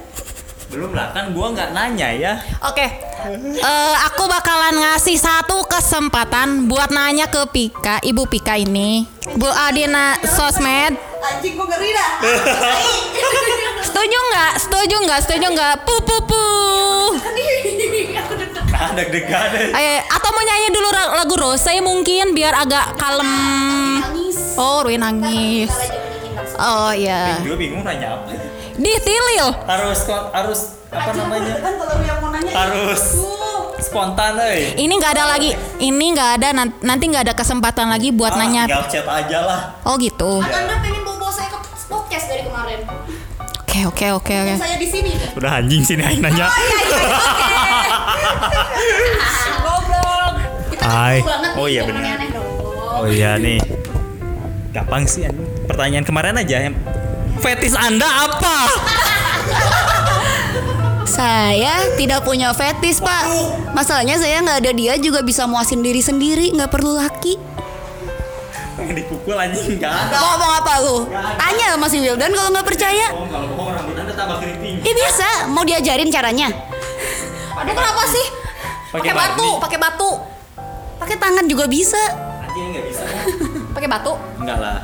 Belum 0.70 0.94
lah 0.94 1.10
kan 1.10 1.34
gua 1.34 1.50
nggak 1.50 1.74
nanya 1.74 2.14
ya. 2.14 2.38
Oke 2.62 3.11
Eh, 3.22 3.94
Aku 4.10 4.26
bakalan 4.26 4.82
ngasih 4.82 5.14
satu 5.14 5.62
kesempatan 5.70 6.66
Buat 6.66 6.90
nanya 6.90 7.30
ke 7.30 7.46
Pika 7.46 8.02
Ibu 8.02 8.26
Pika 8.26 8.58
ini 8.58 9.06
Bu 9.38 9.46
Aldina 9.46 10.18
Sosmed 10.26 10.98
Anjing 11.22 11.54
gua 11.54 11.70
ngeri 11.70 11.94
dah. 11.94 12.10
Setuju 13.86 14.18
nggak? 14.26 14.52
Setuju 14.58 14.96
nggak? 15.06 15.20
Setuju 15.22 15.46
nggak? 15.54 15.74
Pu 15.86 15.94
pu 16.02 16.16
pu. 16.26 16.42
Nah, 18.74 18.90
deg-degan. 18.90 19.54
Eh, 19.70 20.02
atau 20.02 20.28
mau 20.34 20.42
nyanyi 20.42 20.74
dulu 20.74 20.88
lagu 20.90 21.34
Rose 21.38 21.78
mungkin 21.78 22.34
biar 22.34 22.58
agak 22.58 22.98
kalem. 22.98 23.30
Oh, 24.58 24.82
Rui 24.82 24.98
nangis. 24.98 25.70
Oh 26.58 26.90
iya. 26.90 27.38
Gue 27.38 27.54
bingung 27.54 27.86
nanya 27.86 28.18
apa. 28.18 28.51
Ditilil. 28.74 29.48
Harus 29.62 29.98
harus 30.06 30.60
apa 30.88 31.10
namanya? 31.12 31.54
Kan 31.58 31.72
kalau 31.74 31.96
yang 32.00 32.18
mau 32.18 32.30
nanya 32.30 32.52
Harus 32.52 33.02
spontan 33.78 34.38
euy. 34.38 34.76
Ini 34.76 34.92
nggak 34.92 35.12
ada 35.12 35.24
lagi. 35.28 35.50
Ini 35.76 36.04
nggak 36.12 36.30
ada 36.36 36.48
nan- 36.52 36.76
nanti 36.80 37.04
nggak 37.06 37.24
ada 37.26 37.34
kesempatan 37.34 37.88
lagi 37.88 38.08
buat 38.10 38.32
Ah, 38.32 38.38
nanya. 38.38 38.62
tinggal 38.64 38.86
chat 38.86 39.04
aja 39.04 39.38
lah. 39.42 39.60
Oh 39.82 39.96
gitu. 39.96 40.40
Anda 40.40 40.78
pengen 40.78 41.02
bawa 41.02 41.28
saya 41.28 41.48
ke 41.48 41.58
podcast 41.86 42.26
dari 42.26 42.42
kemarin. 42.42 42.80
Oke 43.62 43.80
oke 43.86 44.06
oke 44.14 44.34
oke. 44.36 44.54
Saya 44.54 44.76
di 44.76 44.84
sini. 44.84 45.12
Udah 45.32 45.58
anjing 45.58 45.80
sini 45.82 46.02
aing 46.02 46.20
nanya. 46.20 46.46
Goblok. 49.58 50.32
Kita 50.70 50.82
Hai. 50.82 51.16
Oh 51.54 51.64
nih, 51.64 51.72
iya 51.72 51.80
jangan 51.80 51.88
benar. 51.90 52.02
aneh-aneh 52.04 52.28
dong. 52.30 52.48
Oh 52.94 53.06
iya 53.06 53.30
nih. 53.36 53.58
Gampang 54.70 55.04
sih 55.04 55.24
anjing. 55.24 55.48
Pertanyaan 55.64 56.04
kemarin 56.04 56.34
aja 56.34 56.56
yang 56.62 56.76
fetis 57.42 57.74
Anda 57.74 58.06
apa? 58.06 58.56
Saya 61.02 61.92
tidak 61.98 62.24
punya 62.24 62.54
fetis 62.56 62.96
pak 62.96 63.28
Masalahnya 63.76 64.16
saya 64.16 64.40
nggak 64.40 64.58
ada 64.64 64.72
dia 64.72 64.94
juga 64.96 65.20
bisa 65.20 65.44
muasin 65.44 65.84
diri 65.84 66.00
sendiri 66.00 66.54
nggak 66.54 66.70
perlu 66.72 66.96
laki 66.96 67.36
Pengen 68.72 68.96
dipukul 68.96 69.36
anjing 69.36 69.76
enggak 69.76 69.92
ada. 69.92 70.16
Ngomong 70.16 70.52
apa 70.64 70.72
lu? 70.80 70.96
Tanya 71.12 71.76
sama 71.76 71.86
si 71.86 72.00
Wildan 72.00 72.32
kalau 72.32 72.48
nggak 72.48 72.64
percaya 72.64 73.06
Oh, 73.12 73.28
kalau 73.28 73.46
bohong 73.52 73.74
rambut 73.76 73.94
Anda 73.94 74.14
tambah 74.16 74.40
keriting. 74.40 74.80
Ya 74.80 74.92
bisa, 74.96 75.28
mau 75.52 75.62
diajarin 75.62 76.08
caranya 76.08 76.48
Aduh 77.60 77.74
kenapa 77.76 78.02
sih? 78.08 78.26
Pakai 78.88 79.12
batu, 79.12 79.48
pakai 79.60 79.78
batu 79.78 80.10
Pakai 80.96 81.16
tangan 81.20 81.44
juga 81.44 81.68
bisa 81.68 82.00
Anjing 82.40 82.72
enggak 82.72 82.84
bisa. 82.88 83.04
Pakai 83.76 83.88
batu 83.90 84.12
Enggak 84.40 84.58
lah. 84.58 84.78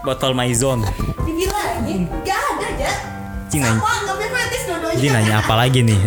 Botol 0.00 0.32
maizon. 0.32 0.80
Dibilangin, 1.28 2.08
nggak 2.24 2.40
ada 2.56 2.66
aja 2.72 2.90
Anjing 3.50 3.62
nanya. 3.66 3.82
Nanya 5.10 5.34
apa 5.42 5.54
lagi 5.58 5.80
nih? 5.82 5.98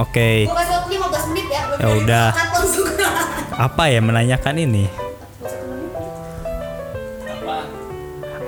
Oke. 0.00 0.48
Gue 0.48 0.56
kasih 0.56 0.74
waktu 0.76 0.92
15 0.96 1.30
menit 1.32 1.46
ya 1.52 1.62
Ya 1.76 1.88
udah. 2.00 2.28
Apa 3.68 3.92
ya 3.92 4.00
menanyakan 4.00 4.56
ini? 4.56 4.84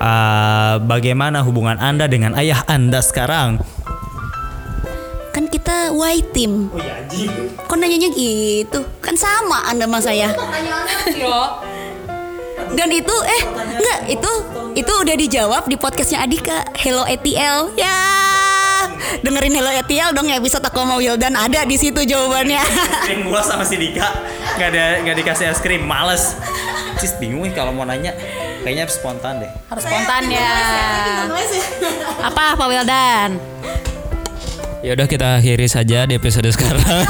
Ah, 0.01 0.77
bagaimana 0.81 1.41
hubungan 1.41 1.77
Anda 1.77 2.05
dengan 2.05 2.33
ayah 2.37 2.65
Anda 2.65 2.99
sekarang? 3.01 3.61
Kan 5.33 5.51
kita 5.51 5.91
white 5.91 6.31
team 6.31 6.69
Oh 6.69 6.79
iya 6.81 7.01
anjing. 7.01 7.31
Kok 7.65 7.77
nanyanya 7.77 8.09
gitu? 8.13 8.81
Kan 9.01 9.15
sama 9.17 9.65
Anda 9.69 9.85
sama 9.89 9.99
saya. 10.01 10.33
Dan 12.73 12.89
itu 12.89 13.15
eh 13.29 13.43
enggak 13.53 13.99
itu 14.09 14.31
itu 14.75 14.91
udah 14.91 15.15
dijawab 15.15 15.63
di 15.69 15.77
podcastnya 15.77 16.25
Adika 16.25 16.65
Hello 16.75 17.05
ETL 17.05 17.77
ya 17.77 17.99
dengerin 19.21 19.55
Hello 19.55 19.71
ETL 19.71 20.11
dong 20.11 20.27
ya 20.27 20.41
bisa 20.41 20.59
toko 20.59 20.83
mau 20.83 20.99
Wildan 20.99 21.37
ada 21.37 21.63
di 21.63 21.79
situ 21.79 22.03
jawabannya 22.03 22.59
Krim 23.07 23.29
gua 23.29 23.39
sama 23.39 23.63
si 23.63 23.79
Dika 23.79 24.35
nggak 24.55 24.69
ada 24.71 24.85
nggak 25.03 25.15
dikasih 25.19 25.51
es 25.51 25.59
krim, 25.59 25.83
males. 25.83 26.39
Cis 26.95 27.11
bingung 27.19 27.43
nih 27.43 27.51
kalau 27.51 27.75
mau 27.75 27.83
nanya. 27.83 28.15
Kayaknya 28.63 28.87
spontan 28.89 29.43
deh. 29.43 29.51
Harus 29.67 29.83
spontan 29.83 30.23
ya. 30.31 30.53
Apa 32.23 32.55
Pak 32.55 32.67
Wildan? 32.71 33.37
Ya 34.79 34.93
udah 34.93 35.07
kita 35.09 35.41
akhiri 35.41 35.67
saja 35.67 36.07
di 36.07 36.15
episode 36.15 36.47
sekarang. 36.49 36.81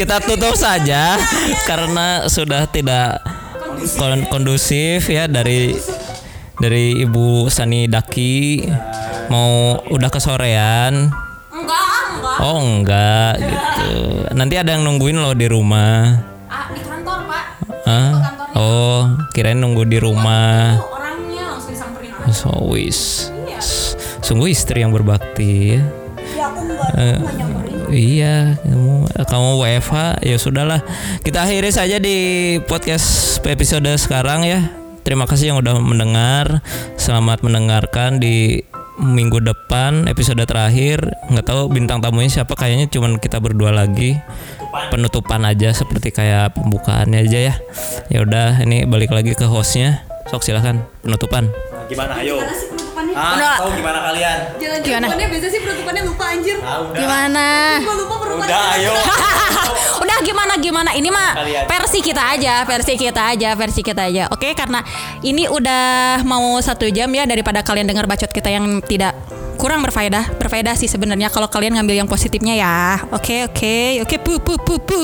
kita 0.00 0.16
tutup 0.26 0.56
saja 0.58 1.16
karena 1.68 2.26
sudah 2.26 2.66
tidak 2.68 3.20
kon- 3.92 4.26
kondusif 4.32 5.12
ya 5.12 5.28
dari 5.28 5.76
dari 6.56 7.04
Ibu 7.04 7.50
Sani 7.52 7.84
Daki 7.90 8.64
mau 9.28 9.78
udah 9.90 10.10
kesorean. 10.10 11.10
Enggak, 11.52 12.00
enggak. 12.16 12.36
Oh 12.40 12.58
enggak 12.60 13.32
gitu. 13.40 13.92
Nanti 14.32 14.54
ada 14.56 14.74
yang 14.74 14.82
nungguin 14.86 15.18
loh 15.20 15.34
di 15.36 15.46
rumah. 15.46 16.18
Ah, 16.48 16.70
di 16.72 16.80
kantor, 16.80 17.18
Pak. 17.28 17.44
Hah? 17.84 18.10
Oh, 18.54 19.00
kirain 19.34 19.58
nunggu 19.58 19.84
di 19.84 19.98
rumah. 19.98 20.78
Orangnya 20.78 21.54
langsung 21.58 21.74
disamperin. 21.74 22.12
So 22.32 22.50
wis. 22.70 23.30
Sungguh 24.24 24.56
istri 24.56 24.80
yang 24.80 24.88
berbakti 24.88 25.76
ya. 25.76 25.84
Eh, 26.96 27.18
iya, 27.94 28.58
kamu 28.60 29.08
kamu 29.24 29.48
WFH 29.62 29.94
ya 30.26 30.36
sudahlah. 30.36 30.80
Kita 31.22 31.46
akhiri 31.46 31.70
saja 31.70 31.96
di 32.02 32.58
podcast 32.66 33.38
episode 33.46 33.88
sekarang 33.96 34.42
ya. 34.44 34.60
Terima 35.04 35.28
kasih 35.28 35.52
yang 35.54 35.58
udah 35.60 35.78
mendengar. 35.78 36.64
Selamat 36.98 37.44
mendengarkan 37.44 38.18
di 38.18 38.64
minggu 38.98 39.42
depan 39.42 40.06
episode 40.10 40.40
terakhir. 40.48 41.02
Nggak 41.30 41.46
tahu 41.46 41.70
bintang 41.70 42.00
tamunya 42.00 42.30
siapa. 42.30 42.56
Kayaknya 42.58 42.90
cuman 42.90 43.20
kita 43.20 43.38
berdua 43.38 43.70
lagi. 43.70 44.18
Penutupan 44.90 45.46
aja 45.46 45.70
seperti 45.70 46.10
kayak 46.10 46.58
pembukaannya 46.58 47.24
aja 47.24 47.38
ya. 47.52 47.54
Ya 48.10 48.26
udah, 48.26 48.64
ini 48.66 48.88
balik 48.88 49.14
lagi 49.14 49.38
ke 49.38 49.46
hostnya. 49.46 50.02
Sok 50.32 50.42
silahkan 50.42 50.82
penutupan. 51.04 51.52
Gimana 51.86 52.24
ayo? 52.24 52.40
Udah. 53.14 53.54
Ah, 53.54 53.56
tahu 53.62 53.70
gimana 53.78 53.98
kalian? 54.10 54.38
Gimana? 54.58 55.06
biasa 55.14 55.46
sih 55.46 55.60
penutupannya 55.62 56.02
lupa 56.02 56.24
anjir. 56.34 56.56
Ah, 56.60 56.82
udah. 56.82 56.98
Gimana? 56.98 57.46
Gua 57.86 57.94
lupa. 57.94 58.14
Udah 58.34 58.76
ayo. 58.76 58.92
Udah 60.04 60.16
gimana 60.26 60.54
gimana 60.58 60.90
ini 60.98 61.08
mah 61.08 61.32
Kalian. 61.38 61.64
versi 61.70 61.98
kita 62.02 62.34
aja 62.34 62.66
versi 62.66 62.94
kita 62.98 63.22
aja 63.34 63.54
versi 63.54 63.80
kita 63.80 64.02
aja 64.10 64.24
oke 64.28 64.52
karena 64.52 64.82
ini 65.22 65.46
udah 65.46 66.20
mau 66.26 66.58
satu 66.60 66.90
jam 66.90 67.08
ya 67.14 67.24
daripada 67.24 67.62
kalian 67.62 67.88
dengar 67.88 68.04
bacot 68.04 68.28
kita 68.28 68.50
yang 68.50 68.82
tidak 68.84 69.14
kurang 69.56 69.80
berfaedah 69.86 70.34
berfaedah 70.36 70.74
sih 70.74 70.90
sebenarnya 70.90 71.30
kalau 71.30 71.46
kalian 71.46 71.78
ngambil 71.78 72.04
yang 72.04 72.08
positifnya 72.10 72.58
ya 72.58 72.74
oke 73.14 73.48
oke 73.48 73.76
oke 74.02 74.16
pu 74.18 74.32
pu 74.42 74.54
pu 74.60 74.74
pu 74.82 75.00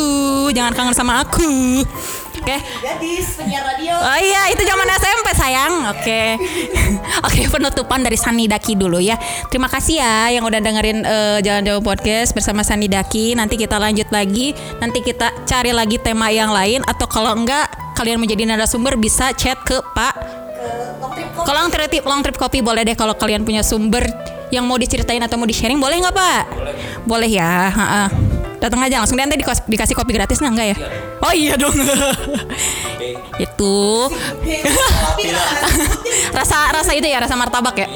jangan 0.53 0.75
kangen 0.75 0.95
sama 0.95 1.23
aku 1.23 1.49
oke 2.41 2.57
Gadis 2.81 3.37
penyiar 3.37 3.63
radio. 3.63 3.93
Oh 4.01 4.19
iya, 4.19 4.49
itu 4.49 4.63
zaman 4.65 4.89
SMP 4.89 5.29
sayang. 5.37 5.73
Oke. 5.93 6.23
Oke, 7.29 7.41
penutupan 7.53 8.01
dari 8.01 8.17
Sani 8.17 8.49
Daki 8.49 8.73
dulu 8.75 8.97
ya. 8.97 9.21
Terima 9.53 9.69
kasih 9.69 10.01
ya 10.01 10.33
yang 10.33 10.49
udah 10.49 10.61
dengerin 10.61 11.05
eh, 11.05 11.39
Jalan 11.45 11.63
Jauh 11.69 11.85
Podcast 11.85 12.33
bersama 12.33 12.65
Sani 12.65 12.89
Daki. 12.89 13.37
Nanti 13.37 13.61
kita 13.61 13.77
lanjut 13.77 14.09
lagi. 14.09 14.57
Nanti 14.81 15.05
kita 15.05 15.45
cari 15.45 15.77
lagi 15.77 16.01
tema 16.01 16.33
yang 16.33 16.51
lain 16.51 16.81
atau 16.89 17.05
kalau 17.05 17.37
enggak 17.37 17.69
kalian 18.01 18.17
menjadi 18.17 18.49
narasumber 18.49 18.97
bisa 18.97 19.37
chat 19.37 19.61
ke 19.61 19.77
Pak 19.93 20.15
Kalau 21.45 21.61
long 21.61 21.69
trip 21.69 22.05
long 22.09 22.25
trip 22.25 22.37
kopi 22.41 22.65
boleh 22.65 22.81
deh 22.85 22.97
kalau 22.97 23.13
kalian 23.13 23.45
punya 23.45 23.61
sumber 23.61 24.09
yang 24.49 24.65
mau 24.65 24.81
diceritain 24.81 25.21
atau 25.21 25.37
mau 25.37 25.47
di 25.47 25.55
sharing 25.55 25.79
boleh 25.79 26.01
nggak 26.03 26.17
Pak? 26.17 26.43
Boleh, 27.07 27.31
ya. 27.31 27.71
ha-ha. 27.71 28.30
Datang 28.61 28.81
aja 28.85 29.01
langsung 29.01 29.17
nanti 29.17 29.41
dikos- 29.41 29.65
dikasih 29.65 29.97
kopi 29.97 30.13
gratis 30.13 30.37
nggak 30.39 30.53
enggak 30.53 30.69
ya? 30.71 30.77
Oh 31.21 31.33
iya 31.33 31.57
dong. 31.57 31.73
itu 33.41 33.77
rasa 36.31 36.69
rasa 36.71 36.93
itu 36.93 37.09
ya 37.09 37.25
rasa 37.25 37.35
martabak 37.35 37.73
ya. 37.75 37.89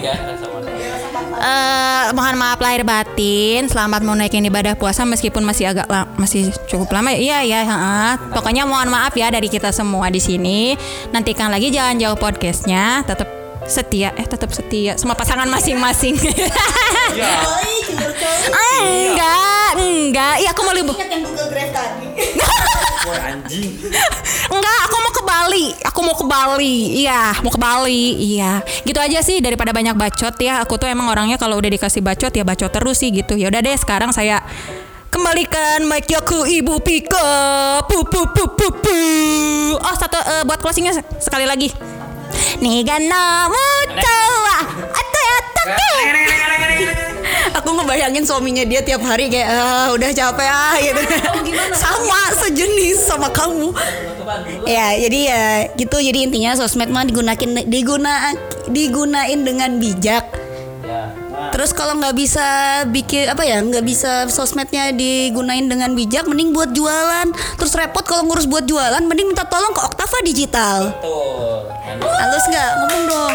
Eh, 1.34 2.04
mohon 2.16 2.40
maaf 2.40 2.56
lahir 2.56 2.80
batin. 2.80 3.68
Selamat 3.68 4.00
menunaikan 4.00 4.40
ibadah 4.40 4.72
puasa 4.72 5.04
meskipun 5.04 5.44
masih 5.44 5.68
agak 5.68 5.84
la- 5.84 6.08
masih 6.16 6.48
cukup 6.64 6.88
lama. 6.90 7.12
ya. 7.12 7.20
Iya 7.20 7.38
ya. 7.44 7.60
ha-ha. 7.68 8.16
Pokoknya 8.32 8.64
mohon 8.64 8.88
maaf 8.88 9.12
ya 9.12 9.28
dari 9.28 9.52
kita 9.52 9.68
semua 9.68 10.08
di 10.08 10.22
sini. 10.22 10.72
Nantikan 11.12 11.52
lagi 11.52 11.68
jalan 11.68 12.00
jauh 12.00 12.16
podcastnya. 12.16 13.04
Tetap 13.04 13.28
setia 13.64 14.12
eh 14.14 14.26
tetap 14.26 14.52
setia 14.52 14.96
sama 15.00 15.16
pasangan 15.16 15.48
masing-masing. 15.48 16.14
enggak, 18.84 19.70
enggak. 19.78 20.34
Iya 20.40 20.50
aku 20.52 20.60
mau 20.62 20.74
libur. 20.76 20.94
Ingat 20.94 21.10
yang 21.10 21.22
Google 21.24 21.48
Drive 21.50 21.72
tadi. 21.72 22.06
Anjing. 23.24 23.70
Enggak, 24.48 24.78
aku 24.88 24.96
mau 25.00 25.12
ke 25.12 25.22
Bali. 25.24 25.66
Aku 25.84 26.00
mau 26.00 26.16
ke 26.16 26.24
Bali. 26.24 26.76
Iya, 27.04 27.36
mau 27.40 27.52
ke 27.52 27.60
Bali. 27.60 28.16
Iya. 28.16 28.64
Gitu 28.84 28.96
aja 28.96 29.20
sih 29.20 29.40
daripada 29.44 29.72
banyak 29.72 29.92
bacot 29.96 30.34
ya. 30.40 30.60
Aku 30.64 30.76
tuh 30.80 30.88
emang 30.88 31.08
orangnya 31.12 31.36
kalau 31.36 31.60
udah 31.60 31.68
dikasih 31.68 32.00
bacot 32.00 32.32
ya 32.32 32.44
bacot 32.44 32.72
terus 32.72 33.00
sih 33.00 33.12
gitu. 33.12 33.36
Ya 33.36 33.52
udah 33.52 33.60
deh, 33.60 33.76
sekarang 33.76 34.12
saya 34.12 34.40
kembalikan 35.12 35.84
mic 35.84 36.08
ke 36.08 36.38
Ibu 36.60 36.80
Pika. 36.80 37.28
Pu 37.84 38.08
pu 38.08 38.20
pu 38.32 38.42
pu 38.56 38.66
pu. 38.72 38.96
Oh, 39.78 39.94
satu 39.96 40.16
eh, 40.18 40.42
buat 40.48 40.60
closingnya 40.60 40.96
se- 40.96 41.08
sekali 41.20 41.44
lagi. 41.44 41.93
Niga 42.60 42.96
namu 43.00 43.68
tawa 43.98 44.58
atau 44.92 45.22
ya 45.22 45.38
take. 45.52 45.94
aku 47.54 47.68
ngebayangin 47.80 48.24
suaminya 48.26 48.64
dia 48.66 48.82
tiap 48.82 49.00
hari 49.06 49.30
kayak 49.30 49.48
ah, 49.48 49.86
udah 49.94 50.10
capek 50.10 50.48
ah 50.50 50.74
gitu. 50.78 51.00
sama 51.74 52.20
sejenis 52.44 52.98
sama 53.04 53.28
kamu. 53.30 53.72
Ya, 54.68 54.96
jadi 55.00 55.20
ya 55.28 55.42
gitu. 55.78 55.96
Jadi 56.00 56.18
intinya 56.30 56.56
sosmed 56.56 56.90
mah 56.90 57.04
digunain 57.06 57.64
diguna 57.68 58.34
digunain 58.68 59.40
dengan 59.40 59.78
bijak. 59.80 60.43
Terus 61.54 61.70
kalau 61.70 61.94
nggak 62.02 62.18
bisa 62.18 62.46
bikin 62.90 63.30
apa 63.30 63.46
ya 63.46 63.62
nggak 63.62 63.86
bisa 63.86 64.26
sosmednya 64.26 64.90
digunain 64.90 65.62
dengan 65.62 65.94
bijak, 65.94 66.26
mending 66.26 66.50
buat 66.50 66.74
jualan. 66.74 67.30
Terus 67.54 67.78
repot 67.78 68.02
kalau 68.02 68.26
ngurus 68.26 68.50
buat 68.50 68.66
jualan, 68.66 68.98
mending 69.06 69.30
minta 69.30 69.46
tolong 69.46 69.70
ke 69.70 69.78
Oktava 69.86 70.18
Digital. 70.26 70.90
Halus 72.02 72.44
nggak 72.50 72.70
ngomong 72.82 73.02
dong. 73.06 73.34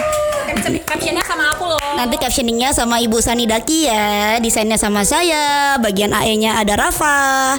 Captionnya 0.84 1.24
sama 1.24 1.55
aku 1.55 1.63
loh. 1.63 1.80
Nanti 1.95 2.20
captioningnya 2.20 2.76
sama 2.76 2.99
Ibu 2.99 3.24
Sani 3.24 3.47
Daki 3.47 3.88
ya, 3.88 4.36
desainnya 4.43 4.76
sama 4.76 5.07
saya, 5.07 5.80
bagian 5.80 6.11
AE-nya 6.11 6.59
ada 6.59 6.76
Rafa. 6.76 7.55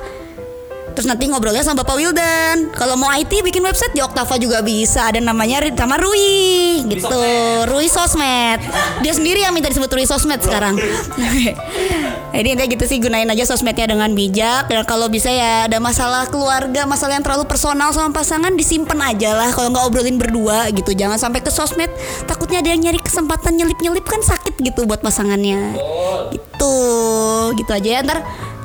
Terus 1.00 1.16
nanti 1.16 1.32
ngobrolnya 1.32 1.64
sama 1.64 1.80
Bapak 1.80 1.96
Wildan. 1.96 2.76
Kalau 2.76 2.92
mau 2.92 3.08
IT 3.08 3.32
bikin 3.32 3.64
website 3.64 3.96
di 3.96 4.04
Oktava 4.04 4.36
juga 4.36 4.60
bisa. 4.60 5.08
Ada 5.08 5.24
namanya 5.24 5.64
sama 5.72 5.96
Rui 5.96 6.84
gitu. 6.92 7.08
Rui 7.72 7.88
Sosmed. 7.88 8.60
Dia 9.00 9.12
sendiri 9.16 9.40
yang 9.40 9.56
minta 9.56 9.72
disebut 9.72 9.88
Rui 9.88 10.04
Sosmed 10.04 10.44
sekarang. 10.44 10.76
Jadi 12.36 12.46
intinya 12.52 12.68
gitu 12.68 12.84
sih 12.84 13.00
gunain 13.00 13.24
aja 13.32 13.48
sosmednya 13.48 13.96
dengan 13.96 14.12
bijak. 14.12 14.68
Dan 14.68 14.84
kalau 14.84 15.08
bisa 15.08 15.32
ya 15.32 15.64
ada 15.64 15.80
masalah 15.80 16.28
keluarga, 16.28 16.84
masalah 16.84 17.16
yang 17.16 17.24
terlalu 17.24 17.48
personal 17.48 17.96
sama 17.96 18.12
pasangan 18.12 18.52
disimpan 18.52 19.00
aja 19.00 19.32
lah. 19.32 19.48
Kalau 19.56 19.72
nggak 19.72 19.84
obrolin 19.88 20.20
berdua 20.20 20.68
gitu. 20.68 20.92
Jangan 20.92 21.16
sampai 21.16 21.40
ke 21.40 21.48
sosmed. 21.48 21.88
Takutnya 22.28 22.60
ada 22.60 22.76
yang 22.76 22.84
nyari 22.84 23.00
kesempatan 23.00 23.56
nyelip-nyelip 23.56 24.04
kan 24.04 24.20
sakit 24.20 24.60
gitu 24.60 24.84
buat 24.84 25.00
pasangannya. 25.00 25.80
Gitu, 26.28 26.76
gitu 27.56 27.70
aja 27.72 27.88
ya. 27.88 28.00
Ntar 28.04 28.20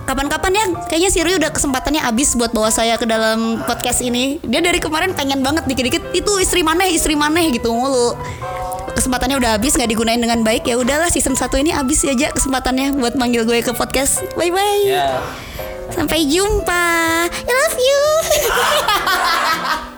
kapan-kapan 0.06 0.52
ya 0.54 0.66
kayaknya 0.88 1.10
si 1.10 1.20
Rui 1.26 1.36
udah 1.38 1.52
kesempatannya 1.52 2.02
habis 2.02 2.38
buat 2.38 2.54
bawa 2.54 2.70
saya 2.70 2.96
ke 2.96 3.06
dalam 3.10 3.62
podcast 3.66 4.06
ini. 4.06 4.38
Dia 4.46 4.62
dari 4.62 4.78
kemarin 4.78 5.18
pengen 5.18 5.42
banget 5.42 5.66
dikit-dikit 5.66 6.14
itu 6.14 6.32
istri 6.40 6.62
maneh 6.62 6.94
istri 6.94 7.18
maneh 7.18 7.50
gitu 7.52 7.74
mulu. 7.74 8.14
Kesempatannya 8.96 9.36
udah 9.42 9.52
habis 9.60 9.76
nggak 9.76 9.92
digunain 9.92 10.22
dengan 10.22 10.46
baik. 10.46 10.64
Ya 10.70 10.80
udahlah 10.80 11.12
season 11.12 11.36
1 11.36 11.52
ini 11.60 11.76
habis 11.76 12.06
aja 12.08 12.32
kesempatannya 12.32 12.96
buat 12.96 13.20
manggil 13.20 13.44
gue 13.44 13.60
ke 13.60 13.74
podcast. 13.76 14.24
Bye 14.40 14.54
bye 14.54 14.84
sampai 15.96 16.28
jumpa. 16.28 16.86
I 17.32 17.52
love 17.56 17.78
you 17.80 18.02